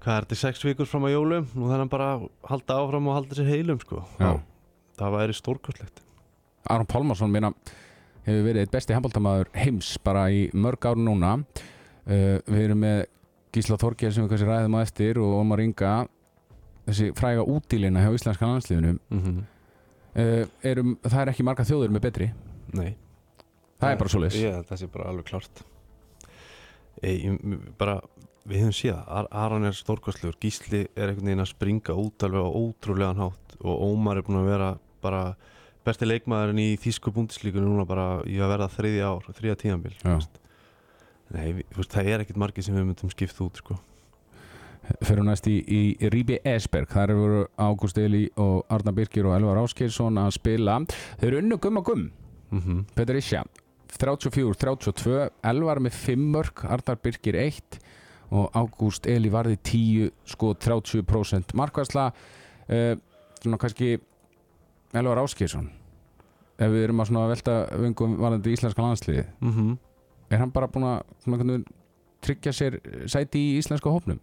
hvað 0.01 0.17
er 0.17 0.27
þetta, 0.27 0.39
sex 0.41 0.65
vikur 0.65 0.89
fram 0.89 1.07
á 1.07 1.11
jólum? 1.13 1.49
Nú 1.55 1.69
þannig 1.69 1.85
hann 1.85 1.93
bara 1.93 2.09
að 2.15 2.25
halda 2.51 2.79
áfram 2.83 3.11
og 3.11 3.17
halda 3.19 3.39
sér 3.39 3.51
heilum 3.51 3.81
sko, 3.83 4.05
Já. 4.21 4.31
Það 5.01 5.15
væri 5.17 5.37
stórkostlegt. 5.37 6.03
Aron 6.69 6.89
Pálmarsson 6.89 7.33
minna 7.33 7.53
hefur 8.27 8.43
verið 8.45 8.67
eitt 8.67 8.73
besti 8.75 8.93
handbóltamaður 8.97 9.49
heims 9.57 9.95
bara 10.05 10.27
í 10.29 10.43
mörg 10.53 10.85
ár 10.85 11.01
núna. 11.01 11.39
Uh, 12.05 12.37
við 12.45 12.65
erum 12.67 12.83
með 12.85 13.05
Gísla 13.55 13.79
Þorgeir 13.81 14.13
sem 14.13 14.25
við 14.25 14.35
kannski 14.35 14.49
ræðum 14.51 14.77
á 14.77 14.81
eftir 14.85 15.21
og 15.21 15.39
Ómar 15.41 15.63
Inga 15.65 15.95
þessi 16.87 17.11
fræga 17.17 17.47
útílina 17.49 18.05
hjá 18.05 18.13
íslenska 18.13 18.49
landsliðinu. 18.49 18.99
Mm 19.09 19.23
-hmm. 19.25 19.41
uh, 20.21 20.45
erum, 20.63 20.99
það 21.03 21.21
er 21.23 21.33
ekki 21.33 21.49
marga 21.49 21.65
þjóður 21.65 21.97
með 21.97 22.07
betri? 22.09 22.33
Nei. 22.77 22.97
Það 23.81 23.93
er 23.95 24.01
bara 24.01 24.13
svo 24.13 24.21
leys 24.21 24.37
Já, 24.37 24.63
það 24.69 24.81
sé 24.83 24.89
bara 24.93 25.09
alveg 25.11 25.29
klart 25.31 25.63
ég, 27.03 27.37
bara, 27.81 28.01
Við 28.49 28.63
höfum 28.65 28.75
séð 28.75 29.01
Ar 29.05 29.29
Aron 29.37 29.69
er 29.69 29.77
stórkostlegur 29.77 30.39
Gísli 30.41 30.87
er 30.97 31.11
einhvern 31.11 31.29
veginn 31.29 31.45
að 31.45 31.51
springa 31.53 31.97
út 32.01 32.25
alveg 32.25 32.47
á 32.47 32.49
ótrúlegan 32.49 33.21
hátt 33.21 33.57
og 33.61 33.83
Ómar 33.85 34.21
er 34.21 34.25
búin 34.25 34.41
að 34.41 34.49
vera 34.49 34.71
bara 35.05 35.23
besti 35.85 36.09
leikmaðurinn 36.09 36.63
í 36.63 36.71
Þísku 36.81 37.13
búndislíkunum 37.13 37.75
núna 37.75 37.87
bara 37.89 38.07
í 38.29 38.41
að 38.41 38.55
verða 38.55 38.71
þriðja 38.73 39.11
ár 39.13 39.29
þriðja 39.37 39.61
tíðanbíl 39.61 39.95
Já. 40.01 40.17
Nei, 41.31 41.63
veist, 41.77 41.93
það 41.93 42.11
er 42.11 42.25
ekkert 42.25 42.41
margir 42.43 42.67
sem 42.67 42.75
við 42.75 42.89
myndum 42.89 43.13
skipt 43.13 43.39
út 43.45 43.61
sko. 43.61 43.77
fyrir 45.07 45.23
næst 45.23 45.47
í, 45.47 45.61
í 45.61 46.11
Ríbi 46.11 46.41
Esberg 46.45 46.91
þar 46.91 47.13
eru 47.15 47.43
Ágúst 47.61 48.01
Eli 48.01 48.25
og 48.41 48.65
Arna 48.73 48.95
Birkir 48.97 49.29
og 49.29 49.37
Elvar 49.37 49.61
Áskeirsson 49.63 50.19
að 50.19 50.33
spila 50.41 50.81
þau 51.21 51.27
eru 51.29 51.43
unnu 51.45 51.61
gumma 51.61 51.85
gumm 51.87 52.09
mm 52.51 52.61
-hmm. 52.61 52.85
Petur 52.97 53.21
Isja 53.21 53.45
34-32 53.99 55.29
Elvar 55.43 55.81
með 55.83 55.93
5 55.93 56.27
mörg 56.35 56.65
Arnar 56.65 56.99
Birkir 57.03 57.37
1 57.37 57.79
og 58.31 58.55
Ágúst 58.55 59.07
Eli 59.11 59.31
varði 59.33 59.59
10 59.59 60.11
sko 60.35 60.55
30% 60.55 61.55
markværsla 61.59 62.07
uh, 62.11 62.95
svona 63.43 63.61
kannski 63.61 63.99
Elvar 64.95 65.23
Áskeirsson 65.25 65.71
ef 66.61 66.73
við 66.73 66.87
erum 66.87 67.03
að 67.03 67.11
svona 67.11 67.29
velta 67.31 67.59
vöngum 67.81 68.17
varðandi 68.21 68.57
íslenska 68.57 68.83
landsliði 68.83 69.27
Mm 69.41 69.53
-hmm. 69.53 69.77
er 70.31 70.39
hann 70.39 70.51
bara 70.51 70.69
búin 70.69 70.85
að 70.85 71.65
tryggja 72.21 72.53
sér 72.53 72.81
sæti 73.07 73.39
í 73.39 73.59
íslenska 73.59 73.91
hópnum? 73.91 74.21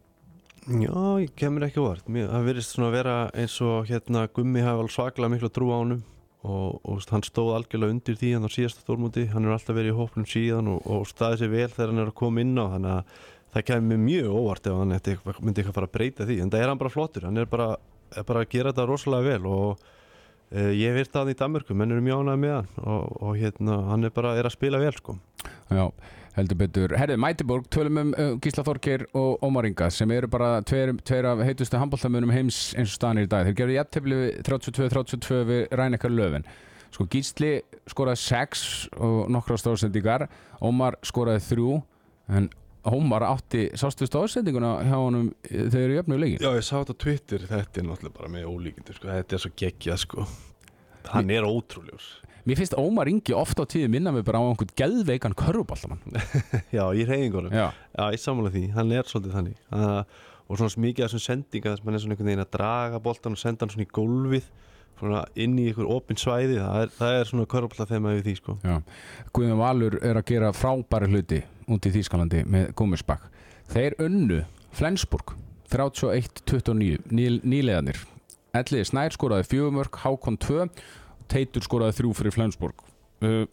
Já, 0.67 1.19
ég 1.23 1.31
kemur 1.35 1.63
ekki 1.63 1.79
vart 1.79 2.03
Það 2.05 2.45
virðist 2.45 2.75
svona 2.75 2.91
vera 2.91 3.29
eins 3.33 3.61
og 3.61 3.87
hérna 3.87 4.27
Gummi 4.27 4.61
hafi 4.61 4.79
alveg 4.79 4.91
svaklega 4.91 5.29
miklu 5.29 5.49
trú 5.49 5.71
á 5.71 5.77
honum 5.79 6.03
og, 6.43 6.81
og 6.83 7.01
hann 7.11 7.23
stóð 7.23 7.55
algjörlega 7.55 7.93
undir 7.95 8.17
því 8.19 8.33
hann 8.35 8.47
á 8.47 8.51
síðasta 8.51 8.83
stórmúti, 8.83 9.25
hann 9.31 9.47
er 9.47 9.55
alltaf 9.55 9.75
verið 9.75 9.93
í 9.93 9.97
hópnum 9.97 10.27
síðan 10.29 10.69
og, 10.71 10.85
og 10.85 11.07
staðið 11.09 11.41
sér 11.41 11.53
vel 11.53 11.69
þegar 11.73 11.91
hann 11.93 12.03
er 12.03 12.11
að 12.11 12.19
koma 12.21 12.43
inn 12.43 12.53
á. 12.59 12.65
Þannig 12.75 12.93
að 12.93 13.03
það 13.57 13.67
kemur 13.71 14.01
mjög 14.05 14.31
óvart 14.37 14.69
ef 14.69 14.79
hann 14.79 14.95
eitthvað- 14.97 15.41
myndi 15.43 15.61
eitthvað 15.63 15.77
fara 15.79 15.89
að 15.89 15.95
breyta 15.97 16.27
því 16.29 16.41
en 16.43 16.51
það 16.53 16.63
er 16.63 16.71
hann 16.71 16.81
bara 16.81 16.93
flottur, 16.93 17.27
hann 17.27 17.37
er 17.41 17.45
bara, 17.49 17.69
er 18.15 18.27
bara 18.27 18.43
að 18.45 18.51
gera 18.53 18.71
þetta 18.73 18.87
rosalega 18.87 19.33
vel 19.33 19.49
og 19.51 19.87
e, 20.51 20.69
ég 20.77 20.93
virt 20.95 21.11
það 21.11 21.25
hann 21.25 21.33
í 21.33 21.39
Danmörku, 21.41 21.75
menn 21.75 21.91
eru 21.91 22.05
mjög 22.05 22.21
ánægð 22.23 22.43
með 22.45 22.55
hann 22.57 22.69
og, 22.85 23.17
og 23.21 23.35
hérna, 23.41 23.81
hann 23.89 24.07
er 24.07 24.13
bara 24.15 24.35
er 24.37 24.47
að 24.47 24.55
spila 24.55 24.79
vel 24.79 24.93
sko 24.95 25.17
Já, 25.67 25.89
heldur 26.37 26.57
betur. 26.61 26.93
Herðu, 26.95 27.17
Mætiborg, 27.19 27.65
tölum 27.73 27.97
um 27.99 28.11
uh, 28.15 28.35
Gísla 28.43 28.63
Þorgeir 28.63 29.03
og 29.17 29.41
Ómar 29.43 29.67
Inga 29.67 29.89
sem 29.91 30.11
eru 30.15 30.29
bara 30.31 30.61
tveir, 30.63 30.93
tveir 31.03 31.27
af 31.27 31.41
heitustu 31.43 31.79
handbóltamunum 31.79 32.31
heims 32.31 32.71
eins 32.77 32.93
og 32.93 32.95
staðanir 32.95 33.27
í 33.27 33.31
dag. 33.33 33.49
Þeir 33.49 33.57
gerðu 33.59 33.75
jættefli 33.75 34.19
32-32 34.47 35.41
við 35.49 35.65
Rænekar 35.75 36.13
Löfin. 36.13 36.47
Sko 36.95 37.07
Gísli 37.11 37.51
skoraði 37.91 38.21
6 38.23 38.63
og 38.95 39.17
nokkra 39.35 39.59
stóðsendingar. 39.59 40.27
Ómar 40.63 40.95
skoraði 41.05 41.43
3 41.49 41.67
en 42.39 42.49
Ómar 42.87 43.25
átti 43.27 43.65
sástu 43.79 44.07
stóðsendinguna 44.07 44.75
hjá 44.87 44.95
honum 44.95 45.31
eh, 45.47 45.65
þegar 45.67 45.73
þeir 45.75 45.95
jöfnuðu 45.97 46.21
leikin. 46.23 46.45
Já, 46.45 46.51
ég 46.55 46.65
sá 46.67 46.75
þetta 46.77 46.95
á 46.95 47.01
Twitter, 47.03 47.43
þetta 47.49 47.81
er 47.81 47.87
náttúrulega 47.89 48.17
bara 48.21 48.31
með 48.31 48.47
ólíkindur 48.51 48.97
sko. 48.99 49.09
þetta 49.11 49.37
er 49.37 49.43
svo 49.43 49.51
geggjað 49.63 49.99
sko. 50.05 50.27
Hann 51.11 51.29
er 51.35 51.47
ótrúlegur. 51.47 52.07
Mér 52.47 52.59
finnst 52.61 52.77
Ómar 52.79 53.09
Ingi 53.11 53.33
ofta 53.35 53.63
á 53.63 53.67
tíði 53.67 53.89
minna 53.91 54.11
mig 54.15 54.23
bara 54.27 54.39
á 54.39 54.47
einhvern 54.47 54.71
geðveikan 54.79 55.35
körfubaltamann. 55.35 55.99
Já, 56.77 56.85
í 56.95 57.03
reyðingunum 57.07 57.51
Já, 57.51 57.65
Já, 57.91 58.03
ég 58.15 58.21
sammála 58.23 58.51
því, 58.53 58.63
hann 58.77 58.93
er 58.95 59.09
svolítið 59.09 59.35
þannig. 59.35 59.57
Að- 59.75 60.23
og 60.47 60.55
svona 60.61 60.79
mikið 60.79 61.03
af 61.03 61.11
þessum 61.11 61.23
sendinga 61.25 61.73
þess 61.73 61.81
að 61.81 61.87
mann 61.89 61.97
er 61.97 62.01
svona 62.03 62.15
einhvern 62.15 62.29
veginn 62.31 62.43
að 62.45 62.51
draga 62.55 62.99
boltan 63.03 63.35
og 63.35 63.39
senda 63.41 63.65
hann 63.65 63.73
svona 63.73 63.83
í 63.83 63.89
gólfið 63.97 64.45
svona 64.97 65.25
inn 65.43 65.57
í 65.59 65.65
einhver 65.67 65.89
opin 65.91 66.19
svæði. 66.19 66.55
Það 66.63 66.85
er, 66.85 66.93
það 66.95 67.15
er 67.17 67.27
svona 67.31 67.47
körfballa 67.51 67.87
þegar 67.89 68.03
maður 68.05 68.21
við 68.21 68.29
því 68.29 68.35
sko. 68.39 68.55
Já, 68.63 68.77
Guðjón 69.35 69.59
Valur 69.59 69.97
er 70.07 70.21
að 70.21 70.27
gera 70.31 70.53
frábæri 70.55 71.09
hluti 71.11 71.41
út 71.67 71.87
í 71.87 71.93
Þýskalandi 71.93 72.43
með 72.47 72.71
Gúmisbakk. 72.79 73.27
Þeir 73.71 73.97
unnu 74.03 74.43
Flensburg 74.77 75.35
31-29 75.71 77.11
ný, 77.11 77.27
nýlegaðnir. 77.43 77.99
Elliði 78.55 78.87
Snær 78.87 79.13
skoraði 79.15 79.49
fjögumörk, 79.51 79.99
Hákon 80.05 80.39
2 80.39 80.63
og 80.63 80.81
Teitur 81.31 81.65
skoraði 81.65 81.97
þrjú 81.99 82.13
fyrir 82.15 82.35
Flensburg. 82.35 82.83
Uh, 83.19 83.43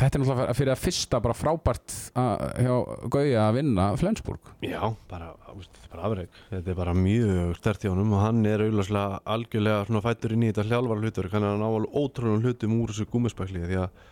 þetta 0.00 0.16
er 0.16 0.22
náttúrulega 0.22 0.56
fyrir 0.56 0.72
að 0.72 0.82
fyrsta 0.84 1.20
bara 1.24 1.36
frábært 1.36 1.96
hjá 2.14 2.74
Gauja 3.12 3.42
að 3.48 3.58
vinna 3.58 3.88
Flensburg. 4.00 4.52
Já, 4.64 4.80
bara, 5.10 5.32
bara 5.90 6.06
afreg 6.08 6.40
Þetta 6.52 6.72
er 6.72 6.78
bara 6.78 6.96
mjög 6.96 7.56
stert 7.58 7.84
í 7.84 7.90
honum 7.90 8.14
og 8.16 8.24
hann 8.24 8.44
er 8.48 8.64
auðvarslega 8.64 9.20
algjörlega 9.34 9.86
svona 9.88 10.04
fættur 10.06 10.36
inn 10.36 10.46
í 10.46 10.52
þetta 10.52 10.68
hljálfara 10.70 11.04
hlutur 11.04 11.30
hann 11.34 11.48
er 11.48 11.56
að 11.56 11.60
ná 11.60 11.68
alveg 11.68 11.98
ótrúlega 12.00 12.46
hlutum 12.46 12.78
úr 12.78 12.94
þessu 12.94 13.08
gúmispækli 13.12 13.64
því 13.66 13.80
að 13.82 14.04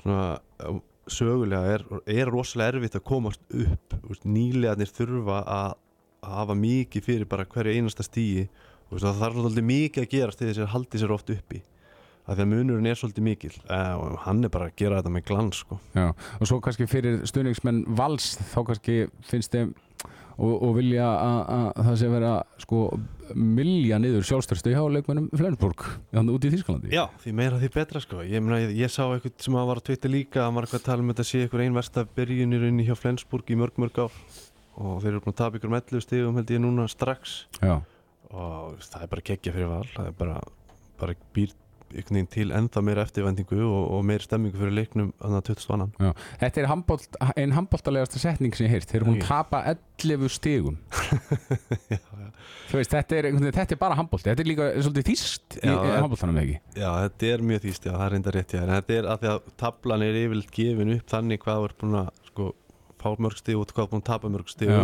svona 0.00 0.20
sögulega 1.06 1.76
er, 1.76 1.84
er 2.10 2.30
rosalega 2.30 2.76
erfitt 2.76 2.98
að 2.98 3.06
komast 3.06 3.42
upp 3.54 3.96
nýlegaðnir 4.26 4.90
þurfa 4.90 5.38
að, 5.42 5.76
að 6.26 6.36
hafa 6.40 6.58
mikið 6.58 7.06
fyrir 7.06 7.30
bara 7.30 7.46
hverju 7.46 7.76
einasta 7.76 8.06
stíi 8.06 8.48
og 8.90 9.00
það 9.02 9.22
þarf 9.22 9.40
svolítið 9.40 9.68
mikið 9.70 10.04
að 10.04 10.12
gerast 10.12 10.40
til 10.40 10.50
þess 10.50 10.64
að 10.64 10.72
haldi 10.74 11.02
sér 11.02 11.14
oft 11.16 11.32
uppi 11.34 11.62
að 12.26 12.40
því 12.40 12.42
að 12.42 12.50
munurinn 12.50 12.90
er 12.90 12.98
svolítið 12.98 13.26
mikil 13.26 13.52
uh, 13.70 13.94
og 14.02 14.14
hann 14.24 14.42
er 14.42 14.52
bara 14.52 14.68
að 14.70 14.78
gera 14.80 14.98
þetta 14.98 15.12
með 15.14 15.26
glans 15.28 15.60
sko. 15.62 15.78
Og 15.94 16.48
svo 16.50 16.58
kannski 16.64 16.88
fyrir 16.90 17.20
stuðningsmenn 17.28 17.84
vals 17.98 18.32
þá 18.50 18.58
kannski 18.72 18.96
finnst 19.28 19.54
þeim 19.54 19.74
og, 20.36 20.52
og 20.52 20.72
vilja 20.76 21.06
að, 21.08 21.38
að 21.56 21.86
það 21.88 21.98
sé 22.00 22.10
vera 22.12 22.32
sko 22.62 22.80
milja 23.34 23.98
niður 23.98 24.26
sjálfstörstu 24.28 24.72
hjá 24.74 24.82
leikmennum 24.92 25.30
Flensburg 25.34 25.82
þannig 26.12 26.36
út 26.36 26.46
í 26.46 26.52
Þýskalandi. 26.52 26.92
Já, 26.94 27.04
því 27.22 27.34
meira 27.40 27.60
því 27.62 27.70
betra 27.74 28.02
sko. 28.04 28.20
Ég, 28.26 28.44
meina, 28.44 28.60
ég, 28.62 28.74
ég 28.84 28.92
sá 28.92 29.02
eitthvað 29.06 29.46
sem 29.46 29.56
var 29.56 29.80
að 29.80 29.86
tvita 29.88 30.12
líka 30.12 30.44
að 30.44 30.52
maður 30.54 30.68
eitthvað 30.68 30.82
að 30.82 30.88
tala 30.90 31.04
um 31.04 31.12
þetta 31.12 31.26
sé 31.30 31.42
eitthvað 31.42 31.64
ein 31.64 31.78
versta 31.80 32.06
byrjunir 32.18 32.68
inn 32.68 32.84
hjá 32.86 32.94
Flensburg 32.98 33.50
í 33.50 33.58
mörg 33.58 33.80
mörg 33.82 34.00
ár. 34.06 34.20
Og 34.76 34.98
þeir 35.02 35.14
eru 35.14 35.22
búin 35.24 35.32
að 35.32 35.38
tapa 35.40 35.58
ykkur 35.58 35.72
með 35.72 35.92
11 35.96 36.04
stigum 36.04 36.36
held 36.36 36.52
ég 36.52 36.62
núna 36.62 36.88
strax. 36.92 37.36
Já, 37.62 37.78
og 38.28 38.82
það 38.84 39.06
er 39.06 39.12
bara 39.14 39.26
geggja 39.30 39.54
fyrir 39.56 39.72
val. 39.72 39.86
Það 39.94 40.10
er 40.10 40.18
bara, 40.20 40.40
bara 41.00 41.16
býr 41.36 41.54
einhvern 41.94 42.16
veginn 42.18 42.28
til 42.34 42.50
ennþá 42.56 42.82
meira 42.82 43.04
eftirvendingu 43.06 43.58
og, 43.62 43.84
og 43.96 44.04
meira 44.08 44.24
stemmingu 44.26 44.58
fyrir 44.58 44.74
leiknum 44.74 45.12
að 45.22 45.36
20 45.52 45.72
annan 45.76 45.92
já. 46.02 46.10
Þetta 46.40 46.60
er 46.64 46.68
handbolt, 46.72 47.18
ein 47.36 47.54
handboltalegasta 47.56 48.18
setning 48.22 48.56
sem 48.58 48.66
ég 48.66 48.74
heyrt 48.74 48.90
þeir 48.90 49.00
eru 49.04 49.10
hún 49.12 49.20
Ok. 49.22 49.28
tapa 49.28 49.62
11 50.02 50.28
stigum 50.34 50.76
Þú 52.66 52.80
veist, 52.80 52.90
þetta 52.92 53.16
er, 53.20 53.28
þetta 53.54 53.74
er 53.76 53.80
bara 53.80 53.96
handbolt 53.98 54.24
þetta 54.26 54.42
er 54.42 54.48
líka 54.50 54.66
svolítið 54.82 55.06
þýst 55.12 55.56
Já, 55.62 55.70
í 55.70 55.74
það- 55.76 55.98
handboltanum 56.02 56.40
ekki 56.42 56.56
Já, 56.80 56.88
þetta 57.06 57.30
er 57.36 57.44
mjög 57.50 57.64
þýst, 57.66 57.86
já, 57.86 57.92
það 57.94 58.06
er 58.06 58.14
reynda 58.16 58.34
rétt 58.34 58.54
já, 58.56 58.60
en 58.66 58.72
þetta 58.74 58.96
er 58.98 59.08
að 59.14 59.20
því 59.22 59.30
að 59.32 59.50
tablan 59.62 60.02
er 60.06 60.18
yfirleitt 60.24 60.54
gefin 60.58 60.94
upp 60.96 61.12
þannig 61.14 61.42
hvað 61.46 61.66
ert 61.68 61.78
búin 61.84 61.98
að 62.02 62.10
sko, 62.32 62.48
fá 63.02 63.08
mörg 63.22 63.38
stig 63.40 63.60
og 63.60 63.70
hvað 63.70 63.84
ert 63.86 63.94
búin 63.94 64.02
að 64.02 64.10
tapa 64.10 64.32
mörg 64.34 64.50
stig 64.52 64.72
Já. 64.74 64.82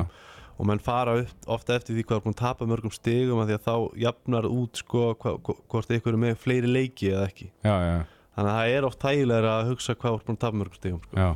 Og 0.59 0.69
menn 0.69 0.83
fara 0.83 1.19
upp, 1.23 1.37
ofta 1.51 1.77
eftir 1.79 1.97
því 1.97 2.07
hvað 2.09 2.19
er 2.19 2.25
búin 2.27 2.37
að 2.37 2.43
tapa 2.43 2.69
mörgum 2.71 2.95
stigum 2.95 3.43
að 3.43 3.53
því 3.53 3.59
að 3.59 3.69
þá 3.69 4.03
jafnar 4.07 4.49
út 4.51 4.83
sko 4.83 5.05
hvort 5.19 5.95
ykkur 5.97 6.17
er 6.17 6.25
með 6.27 6.41
fleiri 6.43 6.71
leiki 6.71 7.13
eða 7.13 7.29
ekki. 7.31 7.49
Já, 7.65 7.75
já, 7.83 7.97
þannig 8.37 8.53
að 8.53 8.59
það 8.59 8.75
er 8.77 8.87
oft 8.89 9.01
tægilega 9.03 9.55
að 9.59 9.71
hugsa 9.73 9.97
hvað 9.97 10.15
er 10.19 10.23
búin 10.29 10.39
að 10.39 10.45
tapa 10.45 10.61
mörgum 10.61 10.79
stigum 10.79 11.03
sko. 11.09 11.33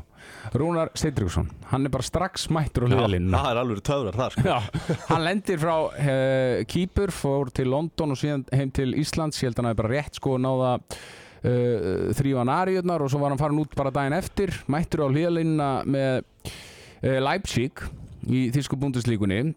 Rúnar 0.58 0.90
Steindriksson, 0.98 1.50
hann 1.70 1.86
er 1.86 1.92
bara 1.94 2.06
strax 2.06 2.48
mættur 2.50 2.86
á 2.86 2.90
Já, 2.90 2.94
hliðalínuna 2.96 3.42
það 3.44 3.50
er 3.52 3.60
alveg 3.60 3.82
töfrar 3.86 4.16
þar 4.20 4.34
sko. 4.34 4.46
Já, 4.46 4.96
hann 5.10 5.22
lendir 5.26 5.60
frá 5.62 5.74
uh, 5.76 6.64
Kýpur, 6.72 7.12
fór 7.14 7.52
til 7.54 7.68
London 7.70 8.14
og 8.14 8.18
síðan 8.18 8.46
heim 8.50 8.72
til 8.74 8.90
Íslands, 8.98 9.38
ég 9.42 9.50
held 9.50 9.60
að 9.60 9.62
hann 9.62 9.70
hafi 9.70 9.80
bara 9.82 9.92
rétt 9.92 10.18
sko 10.18 10.34
náða 10.42 10.72
uh, 10.80 12.08
þrývan 12.18 12.50
ariðnar 12.56 13.04
og 13.04 13.12
svo 13.12 13.20
var 13.22 13.34
hann 13.34 13.42
farin 13.42 13.62
út 13.62 13.76
bara 13.78 13.94
daginn 13.94 14.16
eftir 14.18 14.56
mættur 14.72 15.04
á 15.06 15.08
hlýðalínuna 15.12 15.70
með 15.86 16.18
uh, 16.24 17.20
Leipzig 17.22 17.86
í 18.26 18.46
Þísku 18.54 18.78
búndislíkunni 18.80 19.54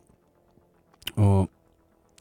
og 1.17 1.49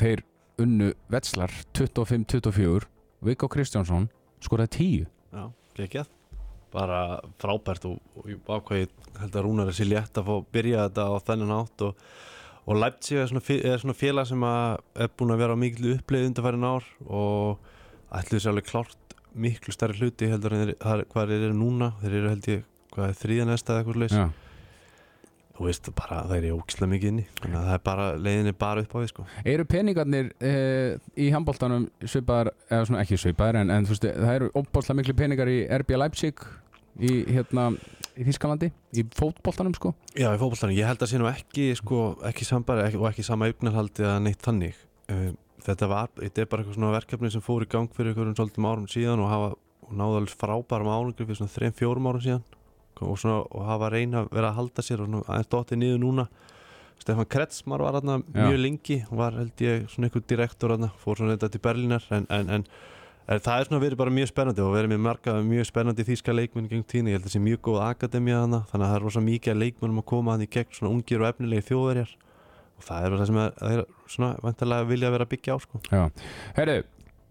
þeir 0.01 0.23
unnu 0.63 0.93
Vetslar 1.13 1.53
25-24 1.77 2.89
Viggo 3.27 3.49
Kristjánsson 3.51 4.09
skoraði 4.45 4.73
10 4.79 5.07
Já, 5.35 5.45
geggjað. 5.77 6.15
Bara 6.73 7.01
frábært 7.41 7.87
og, 7.89 7.99
og 8.17 8.29
ég 8.31 8.41
ákvað 8.45 8.83
ég 8.83 9.07
held 9.19 9.37
að 9.37 9.45
Rúnar 9.47 9.71
er 9.71 9.77
sér 9.77 9.91
létt 9.91 10.21
að 10.21 10.29
fá 10.29 10.35
að 10.37 10.49
byrja 10.57 10.87
þetta 10.87 11.07
á 11.09 11.15
þennan 11.29 11.55
átt 11.57 11.85
og, 11.87 12.03
og 12.69 12.81
Leipzig 12.83 13.21
er 13.21 13.31
svona, 13.31 13.45
svona 13.83 13.97
félag 13.97 14.29
sem 14.29 14.47
er 14.49 15.13
búin 15.17 15.35
að 15.35 15.43
vera 15.43 15.57
á 15.57 15.63
miklu 15.63 15.95
uppleið 15.97 16.29
undarfærin 16.31 16.69
ár 16.69 16.89
og 17.07 17.71
ætluðu 18.19 18.45
sér 18.45 18.53
alveg 18.53 18.69
klárt 18.69 19.17
miklu 19.39 19.75
stærri 19.75 19.99
hluti 20.01 20.29
heldur 20.31 20.57
en 20.57 20.75
hvað 20.81 21.33
þeir 21.33 21.49
eru 21.49 21.57
núna. 21.57 21.93
Þeir 22.03 22.19
eru 22.21 22.33
held 22.33 22.51
ég, 22.53 22.69
hvað 22.95 23.11
er 23.11 23.19
þriðja 23.23 23.49
næsta 23.49 23.75
eða 23.75 23.83
eitthvað 23.83 24.01
leys 24.05 24.17
Já. 24.17 24.27
Og 25.59 25.67
veist 25.67 25.89
bara 25.99 26.21
það 26.29 26.37
er 26.37 26.55
ógislega 26.55 26.91
mikið 26.93 27.11
inni. 27.13 27.25
Þannig 27.41 27.59
að 27.59 27.67
það 27.67 27.75
er 27.75 27.83
bara, 27.89 28.07
leiðin 28.23 28.51
er 28.51 28.57
bara 28.59 28.85
upp 28.85 28.95
á 28.95 28.99
því 28.99 29.11
sko. 29.11 29.25
Eru 29.53 29.67
peningarnir 29.73 30.31
uh, 30.39 31.09
í 31.19 31.29
handbóltanum 31.35 31.89
svipaðar, 32.05 32.53
eða 32.71 32.89
svona 32.89 33.03
ekki 33.03 33.19
svipaðar 33.19 33.61
en, 33.63 33.73
en 33.75 33.89
þú 33.89 33.95
veist, 33.95 34.09
það 34.21 34.35
eru 34.37 34.51
óbáslega 34.55 34.99
miklu 35.01 35.17
peningar 35.19 35.51
í 35.51 35.59
RB 35.81 35.95
Leipzig 35.99 36.45
í, 36.99 37.13
hérna, 37.35 37.69
í 38.15 38.29
Þískalandi, 38.29 38.71
í 38.95 39.07
fótbóltanum 39.19 39.75
sko? 39.75 39.95
Já, 40.15 40.31
í 40.31 40.39
fótboltanum, 40.39 40.79
ég 40.79 40.91
held 40.91 41.03
að 41.03 41.13
sé 41.13 41.21
nú 41.21 41.31
ekki 41.31 41.69
sko, 41.79 42.03
ekki 42.31 42.47
sambari 42.47 42.87
ekki, 42.87 43.03
og 43.03 43.11
ekki 43.11 43.27
sama 43.27 43.51
augnarhaldi 43.51 44.07
eða 44.07 44.19
neitt 44.23 44.43
þannig. 44.47 44.79
Uh, 45.11 45.33
þetta 45.67 45.91
var, 45.91 46.13
þetta 46.21 46.45
er 46.45 46.53
bara 46.53 46.63
eitthvað 46.63 46.79
svona 46.79 46.95
verkefni 46.95 47.33
sem 47.35 47.43
fór 47.43 47.67
í 47.67 47.73
gang 47.73 47.91
fyrir 47.97 48.15
einhverjum 48.15 48.39
svolítum 48.39 48.71
árum 48.71 48.87
síðan 48.91 49.25
og 49.25 49.33
hafa 49.33 49.57
og 49.89 49.97
náðu 49.97 50.21
alveg 50.21 50.37
frábærum 50.37 50.91
árangri 50.93 51.25
fyrir 51.25 51.39
svona 51.41 51.55
3-4 51.55 51.89
árum 51.89 52.23
síðan 52.23 52.43
og, 53.05 53.17
svona, 53.21 53.41
og 53.47 53.67
hafa 53.69 53.91
reyna 53.95 54.25
að 54.25 54.31
vera 54.37 54.53
að 54.53 54.61
halda 54.61 54.85
sér 54.85 55.03
og 55.05 55.19
aðeins 55.25 55.51
dottið 55.53 55.83
niður 55.83 56.05
núna. 56.05 56.29
Stefan 56.99 57.29
Kretsmar 57.31 57.83
var 57.85 57.99
aðna 58.01 58.19
mjög 58.27 58.59
lengi 58.59 59.01
var 59.15 59.37
held 59.39 59.63
ég 59.63 59.85
svona 59.93 60.09
einhver 60.09 60.25
direktor 60.29 60.75
aðna 60.75 60.91
fór 60.99 61.21
svona 61.21 61.37
þetta 61.37 61.53
til 61.55 61.61
Berlínar 61.63 62.07
en, 62.11 62.27
en, 62.35 62.51
en, 62.57 62.65
en 63.29 63.43
það 63.45 63.61
er 63.61 63.69
svona 63.69 63.83
verið 63.85 64.01
bara 64.01 64.15
mjög 64.17 64.31
spennandi 64.33 64.65
og 64.65 64.75
verið 64.75 64.93
með 64.93 65.03
marga 65.07 65.37
mjög 65.47 65.69
spennandi 65.71 66.07
þýska 66.09 66.35
leikmenn 66.35 66.69
gegn 66.73 66.83
tíni, 66.91 67.13
ég 67.13 67.21
held 67.21 67.27
að 67.27 67.31
það 67.31 67.37
sé 67.37 67.43
mjög 67.45 67.63
góð 67.69 67.81
akademía 67.87 68.43
hana, 68.43 68.65
þannig 68.73 68.89
að 68.89 68.93
það 68.93 68.99
er 68.99 69.07
rosa 69.07 69.25
mikið 69.29 69.61
leikmennum 69.63 70.03
að 70.03 70.09
koma 70.11 70.37
í 70.43 70.51
gegn 70.59 70.75
svona 70.75 70.93
ungir 70.97 71.23
og 71.23 71.31
efnilegi 71.31 71.69
þjóðverjar. 71.71 72.15
Og 72.79 72.87
það 72.87 73.07
er 73.07 73.17
það 73.19 73.27
sem 73.31 73.41
er 73.45 73.81
svona 74.07 74.35
vantarlega 74.43 74.87
vilja 74.91 75.15
vera 75.15 75.27
að 75.27 75.33
byggja 75.33 75.55
á 75.55 75.59
sko. 75.63 75.81
Já, 75.91 76.03
heyrðu, 76.59 76.77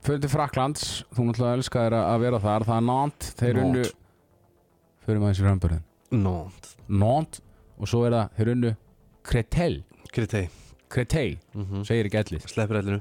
fyrir 0.07 0.23
til 0.23 0.31
Fraklands 0.31 0.89
þú 1.15 1.27
náttúrulega 1.29 1.59
elskaðir 1.59 1.95
að 2.01 2.25
vera 2.25 2.41
þar. 2.43 2.67
Það 2.67 2.81
er 2.81 2.87
Nantes, 2.87 3.35
þeir 3.39 3.61
unnu. 3.63 3.85
Fyrir 5.07 5.23
maður 5.23 5.33
þessi 5.33 5.47
römburðin 5.47 5.83
Nónt, 6.23 6.69
Nantes 6.87 7.43
og 7.77 7.89
svo 7.91 8.05
er 8.07 8.15
það, 8.15 8.29
þeir 8.37 8.53
unnu 8.53 8.73
Kretel, 9.27 9.73
Kritei 10.13 10.45
Kretei 10.87 11.37
mm 11.53 11.65
-hmm. 11.65 11.83
segir 11.87 12.07
ekki 12.07 12.21
ellið 12.21 12.47
Sleppir 12.47 12.81
ellinu 12.81 12.99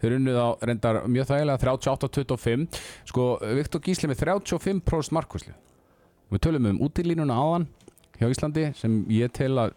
þeir 0.00 0.16
unnu 0.18 0.34
þá 0.36 0.66
reyndar 0.68 1.00
mjög 1.08 1.30
þægilega 1.30 1.58
38-25 1.64 2.66
sko 3.10 3.28
Viktor 3.58 3.80
Gísli 3.80 4.10
með 4.10 4.22
35% 4.22 5.16
markvæslu 5.16 5.54
við 6.30 6.40
tölum 6.46 6.66
um 6.70 6.82
útilínuna 6.84 7.34
áðan 7.34 7.66
hjá 8.18 8.28
Íslandi 8.30 8.68
sem 8.78 9.04
ég 9.12 9.32
tel 9.34 9.54
að 9.58 9.74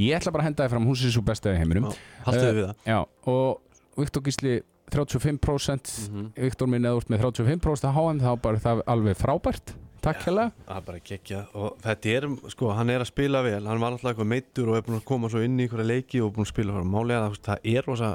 ég 0.00 0.16
ætla 0.16 0.32
bara 0.34 0.44
að 0.44 0.50
henda 0.50 0.64
þið 0.64 0.74
fram 0.74 0.88
hún 0.88 0.98
sé 0.98 1.10
svo 1.14 1.22
besta 1.22 1.52
í 1.52 1.58
heiminum. 1.60 1.90
Já, 1.90 1.98
Haltu 2.26 2.46
Eh, 2.48 2.54
við 2.54 2.66
það. 2.66 2.76
já, 2.86 2.98
og 3.26 3.60
Viktor 3.96 4.22
Gísli 4.22 4.62
35% 4.90 6.10
mm 6.10 6.14
-hmm. 6.14 6.42
Viktor 6.42 6.66
minn 6.68 6.84
eða 6.84 6.96
úr 6.96 7.04
með 7.08 7.20
35% 7.20 7.88
að 7.88 7.94
HM 7.94 8.20
þá 8.20 8.40
bara 8.40 8.58
það 8.58 8.82
alveg 8.86 9.16
frábært 9.16 9.74
takk 10.04 10.26
hérlega 10.28 10.52
Það 10.66 10.76
er 10.76 10.84
bara 10.88 11.00
geggja 11.08 11.40
og 11.56 11.80
þetta 11.84 12.12
er, 12.14 12.28
sko, 12.54 12.70
hann 12.76 12.92
er 12.92 13.04
að 13.04 13.10
spila 13.10 13.42
vel. 13.46 13.62
Hann 13.64 13.82
var 13.82 13.94
alltaf 13.94 14.12
eitthvað 14.12 14.30
meittur 14.34 14.70
og 14.70 14.78
er 14.78 14.86
búin 14.86 15.00
að 15.00 15.08
koma 15.08 15.30
svo 15.32 15.42
inn 15.44 15.58
í 15.58 15.66
einhverja 15.66 15.90
leiki 15.90 16.22
og 16.24 16.34
búin 16.36 16.46
að 16.46 16.52
spila 16.52 16.76
fyrir 16.76 16.90
málega 16.92 17.24
það, 17.26 17.38
það 17.48 17.68
er 17.74 17.88
rosa 17.88 18.10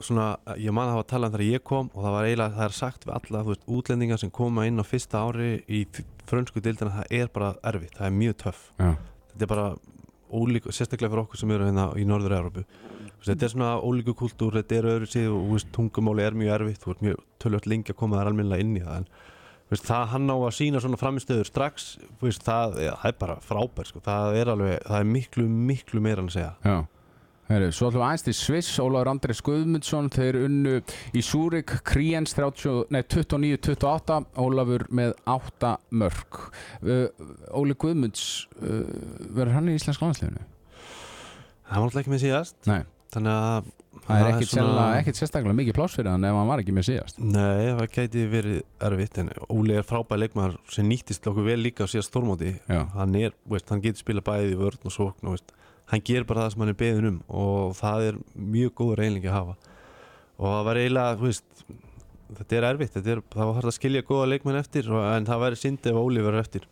svona, 0.00 0.26
ég 0.56 0.74
man 0.74 0.88
að 0.88 0.96
hafa 0.96 1.08
talað 1.12 1.30
um 1.30 1.36
þegar 1.36 1.46
ég 1.46 1.64
kom 1.70 1.90
og 1.92 2.04
það 2.04 2.16
var 2.16 2.28
eiginlega, 2.28 2.56
það 2.56 2.66
er 2.66 2.76
sagt 2.80 3.06
við 3.06 3.16
alla, 3.18 3.44
þú 3.44 3.54
veist, 3.54 3.66
útlendingar 3.78 4.20
sem 4.22 4.34
koma 4.40 4.66
inn 4.68 4.80
á 4.80 4.84
fyrsta 4.88 5.24
ári 5.28 5.50
í 5.68 5.82
frönsku 6.30 6.62
dildina, 6.64 6.94
það 7.02 7.16
er 7.20 7.32
bara 7.34 7.50
erfitt, 7.68 7.98
það 7.98 8.08
er 8.08 8.14
mjög 8.16 8.38
töff. 8.44 8.62
Já, 8.80 8.94
þetta 9.34 9.46
er 9.46 9.52
bara 9.52 9.66
ólík, 10.30 10.70
sérstaklega 10.70 11.12
fyrir 11.12 11.24
okkur 11.26 11.42
sem 11.42 11.52
eru 11.52 11.68
hérna 11.68 11.90
í 12.00 12.06
Norður-Európu 12.08 12.64
þetta 13.26 13.46
er 13.46 13.52
svona 13.52 13.70
ólíku 13.84 14.14
kultúr, 14.16 14.56
þetta 14.60 14.76
er 14.78 14.88
öðru 14.94 15.08
síð 15.10 15.28
og 15.34 15.40
þú 15.42 15.56
veist, 15.56 15.68
veist, 19.70 19.88
það 19.88 20.06
hann 20.14 20.30
á 20.30 20.36
að 20.36 20.54
sína 20.58 20.82
svona 20.82 21.00
framistöður 21.00 21.50
strax, 21.50 21.90
veist, 22.22 22.46
það, 22.46 22.80
ja, 22.86 22.94
það 23.02 23.12
er 23.12 23.20
bara 23.24 23.36
frábær, 23.44 23.90
sko, 23.90 24.02
það 24.04 24.40
er 24.40 24.54
alveg 24.54 24.80
það 24.86 25.02
er 25.02 25.12
miklu, 25.16 25.46
miklu 25.70 26.02
meira 26.04 26.24
en 26.24 26.32
að 26.32 26.36
segja. 26.38 26.54
Já. 26.66 26.80
Heri, 27.50 27.72
svo 27.74 27.88
ætlum 27.88 27.98
við 27.98 28.06
aðeins 28.06 28.24
til 28.28 28.34
Sviss, 28.38 28.76
Ólaður 28.78 29.08
Andrés 29.10 29.40
Guðmundsson 29.42 30.10
þeir 30.14 30.36
unnu 30.44 30.76
í 31.18 31.22
Súrik 31.26 31.72
Kriens 31.82 32.36
30 32.38 32.92
nei, 32.94 33.00
29-28 33.02 34.20
Ólafur 34.38 34.84
með 34.94 35.16
8 35.26 35.72
mörg 35.98 36.38
uh, 36.38 37.08
Óli 37.58 37.74
Guðmunds 37.74 38.46
uh, 38.60 38.86
verður 39.34 39.56
hann 39.56 39.72
í 39.72 39.74
Íslensk 39.80 40.06
landsliðinu? 40.06 40.46
það 41.70 41.76
var 41.78 41.86
alltaf 41.86 42.02
ekki 42.02 42.12
með 42.14 42.24
síðast. 42.24 42.56
Nei, 42.66 42.80
þannig 43.14 43.36
að 43.36 43.70
það 44.06 44.20
er 44.20 44.28
ekkit, 44.30 44.50
svona... 44.52 44.84
sérstaklega 45.18 45.56
mikið 45.58 45.76
pláss 45.76 45.96
fyrir 45.98 46.12
hann 46.12 46.26
ef 46.26 46.36
hann 46.38 46.50
var 46.50 46.62
ekki 46.62 46.74
með 46.76 46.86
síðast. 46.88 47.18
Nei, 47.22 47.70
það 47.78 47.82
gæti 47.96 48.26
verið 48.30 48.60
erfitt 48.88 49.20
en 49.22 49.32
Óli 49.50 49.76
er 49.78 49.86
frábær 49.86 50.22
leikmaður 50.22 50.56
sem 50.70 50.88
nýttist 50.88 51.26
okkur 51.30 51.48
vel 51.48 51.58
líka 51.64 51.86
á 51.86 51.90
síðast 51.90 52.12
stórmóti. 52.12 52.54
Hann 52.68 53.18
er, 53.18 53.34
veist, 53.50 53.68
hann 53.72 53.82
getur 53.84 54.04
spila 54.04 54.24
bæði 54.24 54.54
í 54.54 54.60
vörn 54.60 54.86
og 54.86 54.94
sókn 54.94 55.30
og 55.30 55.36
veist, 55.36 55.54
hann 55.90 56.06
ger 56.06 56.26
bara 56.28 56.46
það 56.46 56.54
sem 56.54 56.64
hann 56.64 56.72
er 56.74 56.80
beðin 56.84 57.10
um 57.10 57.20
og 57.42 57.76
það 57.80 58.08
er 58.08 58.22
mjög 58.56 58.74
góður 58.80 59.04
eiginlega 59.04 59.32
að 59.34 59.38
hafa. 59.40 59.76
Og 60.40 60.48
það 60.48 60.66
var 60.70 60.82
eiginlega, 60.84 61.20
veist 61.26 61.68
þetta 62.38 62.58
er 62.58 62.70
erfitt, 62.70 62.96
þetta 62.96 63.14
er, 63.16 63.22
það 63.34 63.48
var 63.50 63.58
hægt 63.58 63.70
að 63.72 63.78
skilja 63.80 64.06
góða 64.06 64.32
leikmenn 64.32 64.60
eftir 64.60 64.90
en 65.02 65.28
það 65.28 65.44
væri 65.44 65.60
syndi 65.60 65.90
ef 65.90 66.00
Óli 66.00 66.24
verður 66.24 66.44
eftir, 66.46 66.66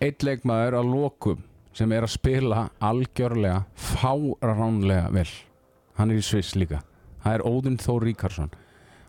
Eitt 0.00 0.24
leikmaður 0.24 0.78
að 0.78 0.86
lokum 0.88 1.42
sem 1.76 1.90
er 1.92 2.06
að 2.06 2.14
spila 2.14 2.62
algjörlega 2.80 3.66
fáránlega 3.76 5.10
vel 5.12 5.28
hann 5.96 6.10
er 6.10 6.20
í 6.20 6.24
Sviss 6.24 6.54
líka. 6.56 6.82
Það 7.24 7.34
er 7.34 7.46
Óðinn 7.46 7.80
Þór 7.82 8.06
Ríkarsson 8.06 8.54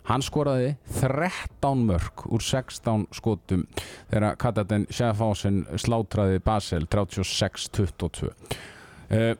hann 0.07 0.23
skoraði 0.23 0.75
13 0.99 1.83
mörg 1.87 2.23
úr 2.31 2.43
16 2.43 3.07
skotum 3.15 3.65
þegar 4.07 4.37
Kataten 4.39 4.87
Schaffhausen 4.93 5.65
slátraði 5.79 6.39
Basel 6.43 6.87
36-22 6.87 8.31
uh, 8.31 9.35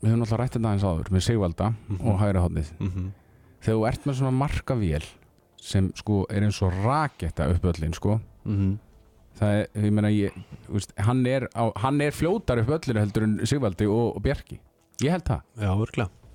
við 0.00 0.08
höfum 0.08 0.24
alltaf 0.24 0.40
rætt 0.40 0.56
þetta 0.56 0.72
aðeins 0.72 0.86
áður 0.86 1.12
með 1.12 1.26
Sigvalda 1.28 1.70
og 1.98 2.18
hægra 2.22 2.44
hodnið 2.46 2.72
mm 2.78 2.90
-hmm. 2.90 3.12
þegar 3.60 3.78
þú 3.78 3.86
ert 3.90 4.08
með 4.08 4.18
svona 4.20 4.34
markavél 4.40 5.06
sem 5.66 5.92
sko 5.98 6.24
er 6.30 6.46
eins 6.46 6.60
og 6.62 6.74
raketta 6.84 7.48
uppöllin 7.50 7.94
sko. 7.96 8.20
Það 9.36 9.54
er, 9.56 9.66
ég 9.82 9.92
meina 9.92 10.10
ég, 10.12 10.36
veist, 10.68 10.92
hann, 10.96 11.26
er 11.26 11.48
á, 11.52 11.72
hann 11.82 12.00
er 12.00 12.14
fljótar 12.14 12.60
upp 12.62 12.70
öllinu 12.76 13.00
heldur 13.00 13.24
en 13.26 13.40
Sigvaldi 13.44 13.88
og, 13.88 14.14
og 14.16 14.22
Bjarki. 14.22 14.60
Ég 15.02 15.10
held 15.10 15.26
það. 15.26 15.42
Já, 15.58 15.72
örglega 15.74 16.25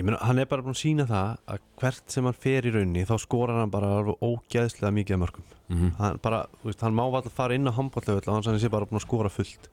Ég 0.00 0.06
meina, 0.08 0.16
hann 0.24 0.40
er 0.40 0.46
bara 0.48 0.64
búin 0.64 0.72
að 0.72 0.80
sína 0.80 1.04
það 1.04 1.32
að 1.52 1.64
hvert 1.82 2.12
sem 2.14 2.24
hann 2.24 2.36
fer 2.40 2.64
í 2.64 2.70
raunni 2.72 3.02
þá 3.04 3.18
skorar 3.20 3.58
hann 3.60 3.72
bara 3.72 3.90
alveg 3.98 4.22
ógæðslega 4.24 4.94
mikið 4.96 5.16
af 5.16 5.20
mörgum 5.20 5.44
mm 5.44 5.76
-hmm. 5.76 5.90
hann, 5.98 6.20
bara, 6.24 6.38
þú 6.62 6.68
veist, 6.70 6.84
hann 6.86 6.94
má 6.96 7.02
alltaf 7.04 7.34
fara 7.36 7.54
inn 7.54 7.68
á 7.68 7.76
handbóltöfull 7.76 8.24
og 8.24 8.46
hann 8.46 8.58
sé 8.58 8.70
bara 8.72 8.86
búin 8.88 8.96
að 8.96 9.04
skora 9.04 9.28
fullt. 9.28 9.68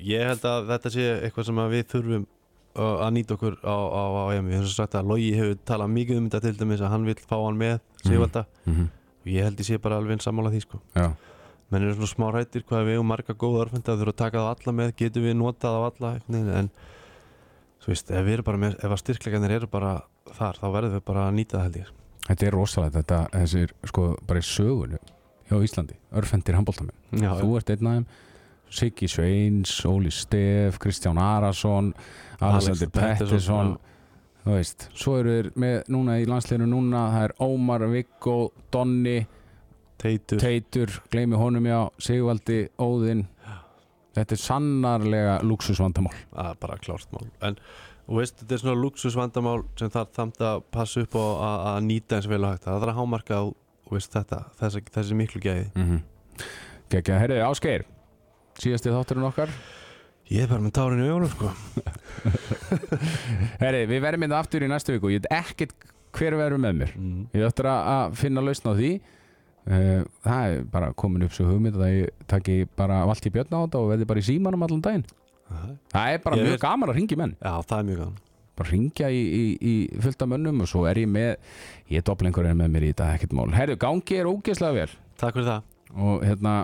Ég 0.00 0.24
held 0.24 0.44
að 0.48 0.70
þetta 0.70 0.90
sé 0.90 1.04
eitthvað 1.24 1.46
sem 1.46 1.58
að 1.58 1.72
við 1.74 1.84
þurfum 1.92 2.26
að 2.74 3.12
nýta 3.12 3.34
okkur 3.34 3.58
á, 3.60 3.76
á, 3.76 4.04
á 4.16 4.24
EM. 4.32 4.46
Við 4.48 4.54
hefum 4.56 4.66
svo 4.66 4.76
sagt 4.80 4.94
að 4.94 5.08
Logi 5.10 5.34
hefur 5.36 5.58
talað 5.64 5.90
mikið 5.92 6.16
um 6.16 6.30
þetta 6.30 6.40
til 6.40 6.56
dæmis 6.56 6.80
að 6.80 6.92
hann 6.94 7.04
vil 7.04 7.18
fá 7.20 7.36
hann 7.36 7.58
með 7.60 7.80
Sigvalda. 8.00 8.46
Og 9.20 9.26
ég 9.28 9.44
held 9.44 9.60
ég 9.60 9.66
sé 9.66 9.78
bara 9.78 9.96
alveg 10.00 10.16
eins 10.16 10.24
sammála 10.24 10.50
því 10.50 10.60
sko. 10.64 10.80
Já, 10.96 11.12
menn 11.68 11.82
eru 11.82 11.94
svona 11.98 12.14
smá 12.14 12.32
rættir 12.32 12.64
hvað 12.64 12.86
við 12.86 12.96
hefum 12.96 13.12
marga 13.12 13.34
góða 13.34 13.66
örfenda 13.66 13.92
þurfum 13.92 14.14
að 14.14 14.22
taka 14.24 14.38
það 14.38 14.54
alla 14.54 14.72
með, 14.72 14.94
getum 14.96 15.22
við 15.22 15.36
notað 15.36 15.76
á 15.76 15.80
alla 15.84 16.20
en 16.28 16.70
þú 17.80 17.92
veist, 17.92 18.10
ef 18.12 18.26
við 18.26 18.36
erum 18.36 18.48
bara 18.50 18.60
með, 18.64 18.76
ef 18.78 18.94
að 18.94 19.02
styrkleikarnir 19.04 19.56
eru 19.56 19.70
bara 19.70 19.92
þar, 20.36 20.60
þá 20.60 20.66
verðum 20.76 20.96
við 20.98 21.04
bara 21.10 21.26
að 21.26 21.36
nýta 21.38 21.56
það 21.58 21.66
held 21.66 21.78
ég. 21.80 21.92
Þetta 22.26 22.46
er 22.46 22.56
rosalega 22.56 23.00
þetta, 23.00 23.20
þessir 23.34 23.74
sko 23.90 24.06
bara 24.28 24.42
í 24.42 24.46
sögunu 24.46 25.00
hjá 25.50 25.56
Íslandi, 25.66 25.96
örfendir 26.14 26.58
handbóltamenn 26.58 27.24
þú 27.40 27.54
ert 27.58 27.72
einn 27.74 27.88
af 27.90 27.96
þeim. 27.96 28.10
Siggi 28.70 29.08
Sveins, 29.10 29.72
Óli 29.88 30.12
Stef 30.14 30.76
Kristján 30.78 31.18
Arason 31.18 31.88
Alexander 32.38 32.92
Pettersson, 32.94 33.72
þú 34.44 34.54
veist, 34.54 34.86
svo 34.94 35.16
eru 35.18 35.34
þeir 35.34 35.50
með 35.58 35.90
núna 35.90 36.20
í 36.20 36.28
landsliðinu 36.30 36.68
núna, 36.70 37.08
það 37.16 37.26
er 37.26 37.34
Ómar 37.48 37.86
Viggo, 37.90 38.38
Donni 38.70 39.18
Teitur. 40.00 40.38
Teitur, 40.40 40.94
gleymi 41.12 41.36
honum 41.36 41.66
já 41.66 41.80
Sigvaldi, 42.00 42.62
Óðinn 42.80 43.26
þetta 44.16 44.36
er 44.36 44.42
sannarlega 44.42 45.36
luxusvandamál 45.46 46.14
Það 46.32 46.50
er 46.50 46.60
bara 46.64 46.76
klárt 46.82 47.12
mál. 47.14 47.26
En 47.46 47.56
veist, 48.10 48.36
þetta 48.40 48.56
er 48.56 48.62
svona 48.64 48.80
luxusvandamál 48.80 49.64
sem 49.78 49.90
þarf 49.94 50.14
þamt 50.16 50.40
að 50.42 50.62
passa 50.74 51.04
upp 51.04 51.14
á 51.14 51.24
að, 51.24 51.80
nýta 51.86 52.16
eins 52.18 52.26
vel 52.30 52.42
og 52.44 52.54
hægt. 52.54 52.64
Það 52.66 52.80
þarf 52.80 52.92
að 52.94 52.98
hámarka 53.00 53.38
á, 53.38 53.44
veist, 53.90 54.12
þetta 54.16 54.40
þessi, 54.60 54.82
þessi 54.96 55.18
miklu 55.20 55.40
gæði. 55.44 55.68
Mm 55.74 55.86
-hmm. 55.90 56.00
Að 56.90 57.20
herriði 57.20 57.44
Ásgeir 57.46 57.84
síðasti 58.58 58.90
þátturinn 58.90 59.28
okkar. 59.30 59.52
Ég 60.30 60.42
er 60.44 60.48
bara 60.50 60.62
með 60.62 60.72
tárin 60.78 61.00
í 61.02 61.08
augunum, 61.10 61.30
sko. 61.30 61.48
Herriði, 63.62 63.86
við 63.90 64.02
verðum 64.04 64.24
hérna 64.26 64.38
aftur 64.42 64.62
í 64.62 64.68
næstu 64.70 64.94
viku. 64.94 65.10
Ég 65.10 65.22
veit 65.24 65.32
ekkert 65.40 65.88
hver 66.16 66.36
verður 66.38 66.62
með 66.62 66.76
mér. 66.80 66.92
Mm. 66.98 67.24
ég 67.34 67.46
ættir 67.46 67.66
að- 67.70 67.86
að 67.94 68.14
finna 68.18 68.40
lausn 68.42 68.70
á 68.70 68.74
því 68.74 68.90
það 69.70 70.44
er 70.56 70.64
bara 70.72 70.92
komin 70.98 71.22
upp 71.26 71.34
svo 71.36 71.46
hugmynd 71.50 71.76
að 71.78 71.92
ég 71.94 72.08
taki 72.30 72.56
bara 72.76 73.02
vald 73.08 73.26
í 73.26 73.32
björn 73.34 73.54
á 73.54 73.58
þetta 73.64 73.80
og 73.82 73.90
verði 73.92 74.08
bara 74.10 74.22
í 74.22 74.26
símanum 74.26 74.64
allan 74.66 74.82
daginn. 74.84 75.04
Það 75.90 76.14
er 76.14 76.18
bara 76.24 76.36
Ég 76.38 76.44
mjög 76.46 76.54
veist- 76.56 76.64
gaman 76.64 76.90
að 76.92 76.98
ringi 77.00 77.16
menn. 77.18 77.36
Já, 77.42 77.52
það 77.66 77.78
er 77.78 77.86
mjög 77.90 78.00
gaman. 78.04 78.18
Bara 78.60 78.70
ringja 78.70 79.08
í, 79.10 79.20
í, 79.40 79.44
í 79.60 80.00
fullta 80.04 80.26
mönnum 80.28 80.60
og 80.62 80.68
svo 80.68 80.84
er 80.90 80.98
ég 81.00 81.08
með 81.08 81.30
ég 81.90 81.98
er 82.02 82.06
dopplengur 82.06 82.44
með 82.54 82.68
mér 82.74 82.84
í 82.88 82.90
þetta 82.92 83.14
ekkert 83.16 83.32
mál. 83.38 83.48
Herru, 83.56 83.76
gangi 83.80 84.18
er 84.20 84.28
ógeðslega 84.30 84.74
vel. 84.76 84.90
Takk 85.18 85.34
fyrir 85.38 85.48
það. 85.48 85.62
Og 85.96 86.22
hérna, 86.28 86.54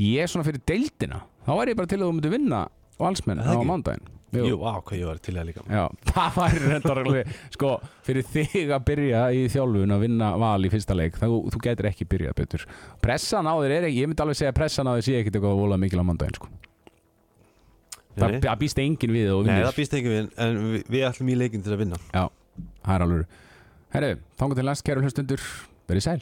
ég 0.00 0.22
er 0.24 0.30
svona 0.32 0.46
fyrir 0.48 0.62
deildina. 0.66 1.20
Þá 1.46 1.52
er 1.62 1.68
ég 1.72 1.76
bara 1.76 1.86
til 1.92 1.98
að 2.00 2.06
þú 2.08 2.14
myndir 2.16 2.34
vinna 2.34 2.62
valsmenn 3.00 3.42
á 3.42 3.52
ekki? 3.54 3.66
mándaginn 3.70 4.12
Jú, 4.36 4.58
á, 4.66 4.82
hvað 4.84 4.98
ég 4.98 5.06
var 5.08 5.18
til 5.22 5.34
það 5.36 5.46
líka 5.48 5.62
Já, 5.70 5.82
það 6.10 6.36
væri 6.36 6.62
reyndar 6.66 7.00
alveg 7.02 7.30
sko, 7.54 7.70
fyrir 8.04 8.26
þig 8.34 8.72
að 8.74 8.86
byrja 8.90 9.20
í 9.32 9.44
þjálfun 9.52 9.94
að 9.96 10.02
vinna 10.02 10.30
val 10.42 10.66
í 10.66 10.70
fyrsta 10.72 10.96
leik 10.98 11.16
þá, 11.20 11.26
þú 11.54 11.62
getur 11.62 11.88
ekki 11.92 12.08
byrjað 12.10 12.36
betur. 12.40 12.66
Pressan 13.04 13.48
á 13.48 13.54
þér 13.54 13.76
er 13.78 13.88
ekki, 13.88 14.02
ég 14.02 14.10
myndi 14.10 14.24
alveg 14.26 14.40
segja 14.40 14.52
að 14.52 14.58
pressan 14.58 14.90
á 14.90 14.92
þér 14.98 15.06
sé 15.06 15.16
ekkit 15.20 15.38
eitthvað 15.38 15.60
vola 15.62 15.78
mikil 15.80 16.02
á 16.02 16.08
mándaginn 16.10 16.36
sko. 16.36 16.50
það, 18.18 18.52
býst 18.60 18.82
enginn 18.82 19.14
við 19.16 19.32
Nei, 19.46 19.56
það 19.62 19.74
býst 19.80 19.96
ekki 20.00 20.12
við 20.12 20.30
En 20.42 20.62
við, 20.74 20.86
við 20.90 21.08
ætlum 21.08 21.32
í 21.32 21.38
leikin 21.38 21.64
til 21.64 21.76
að 21.76 21.82
vinna. 21.84 22.00
Já, 22.12 22.26
það 22.82 22.94
er 22.98 23.06
alveg 23.06 23.42
Herru, 23.96 24.16
þangar 24.36 24.58
til 24.58 24.66
næst 24.66 24.84
kæru 24.84 25.06
hlustundur 25.06 25.44
verið 25.86 26.08
sæl 26.10 26.20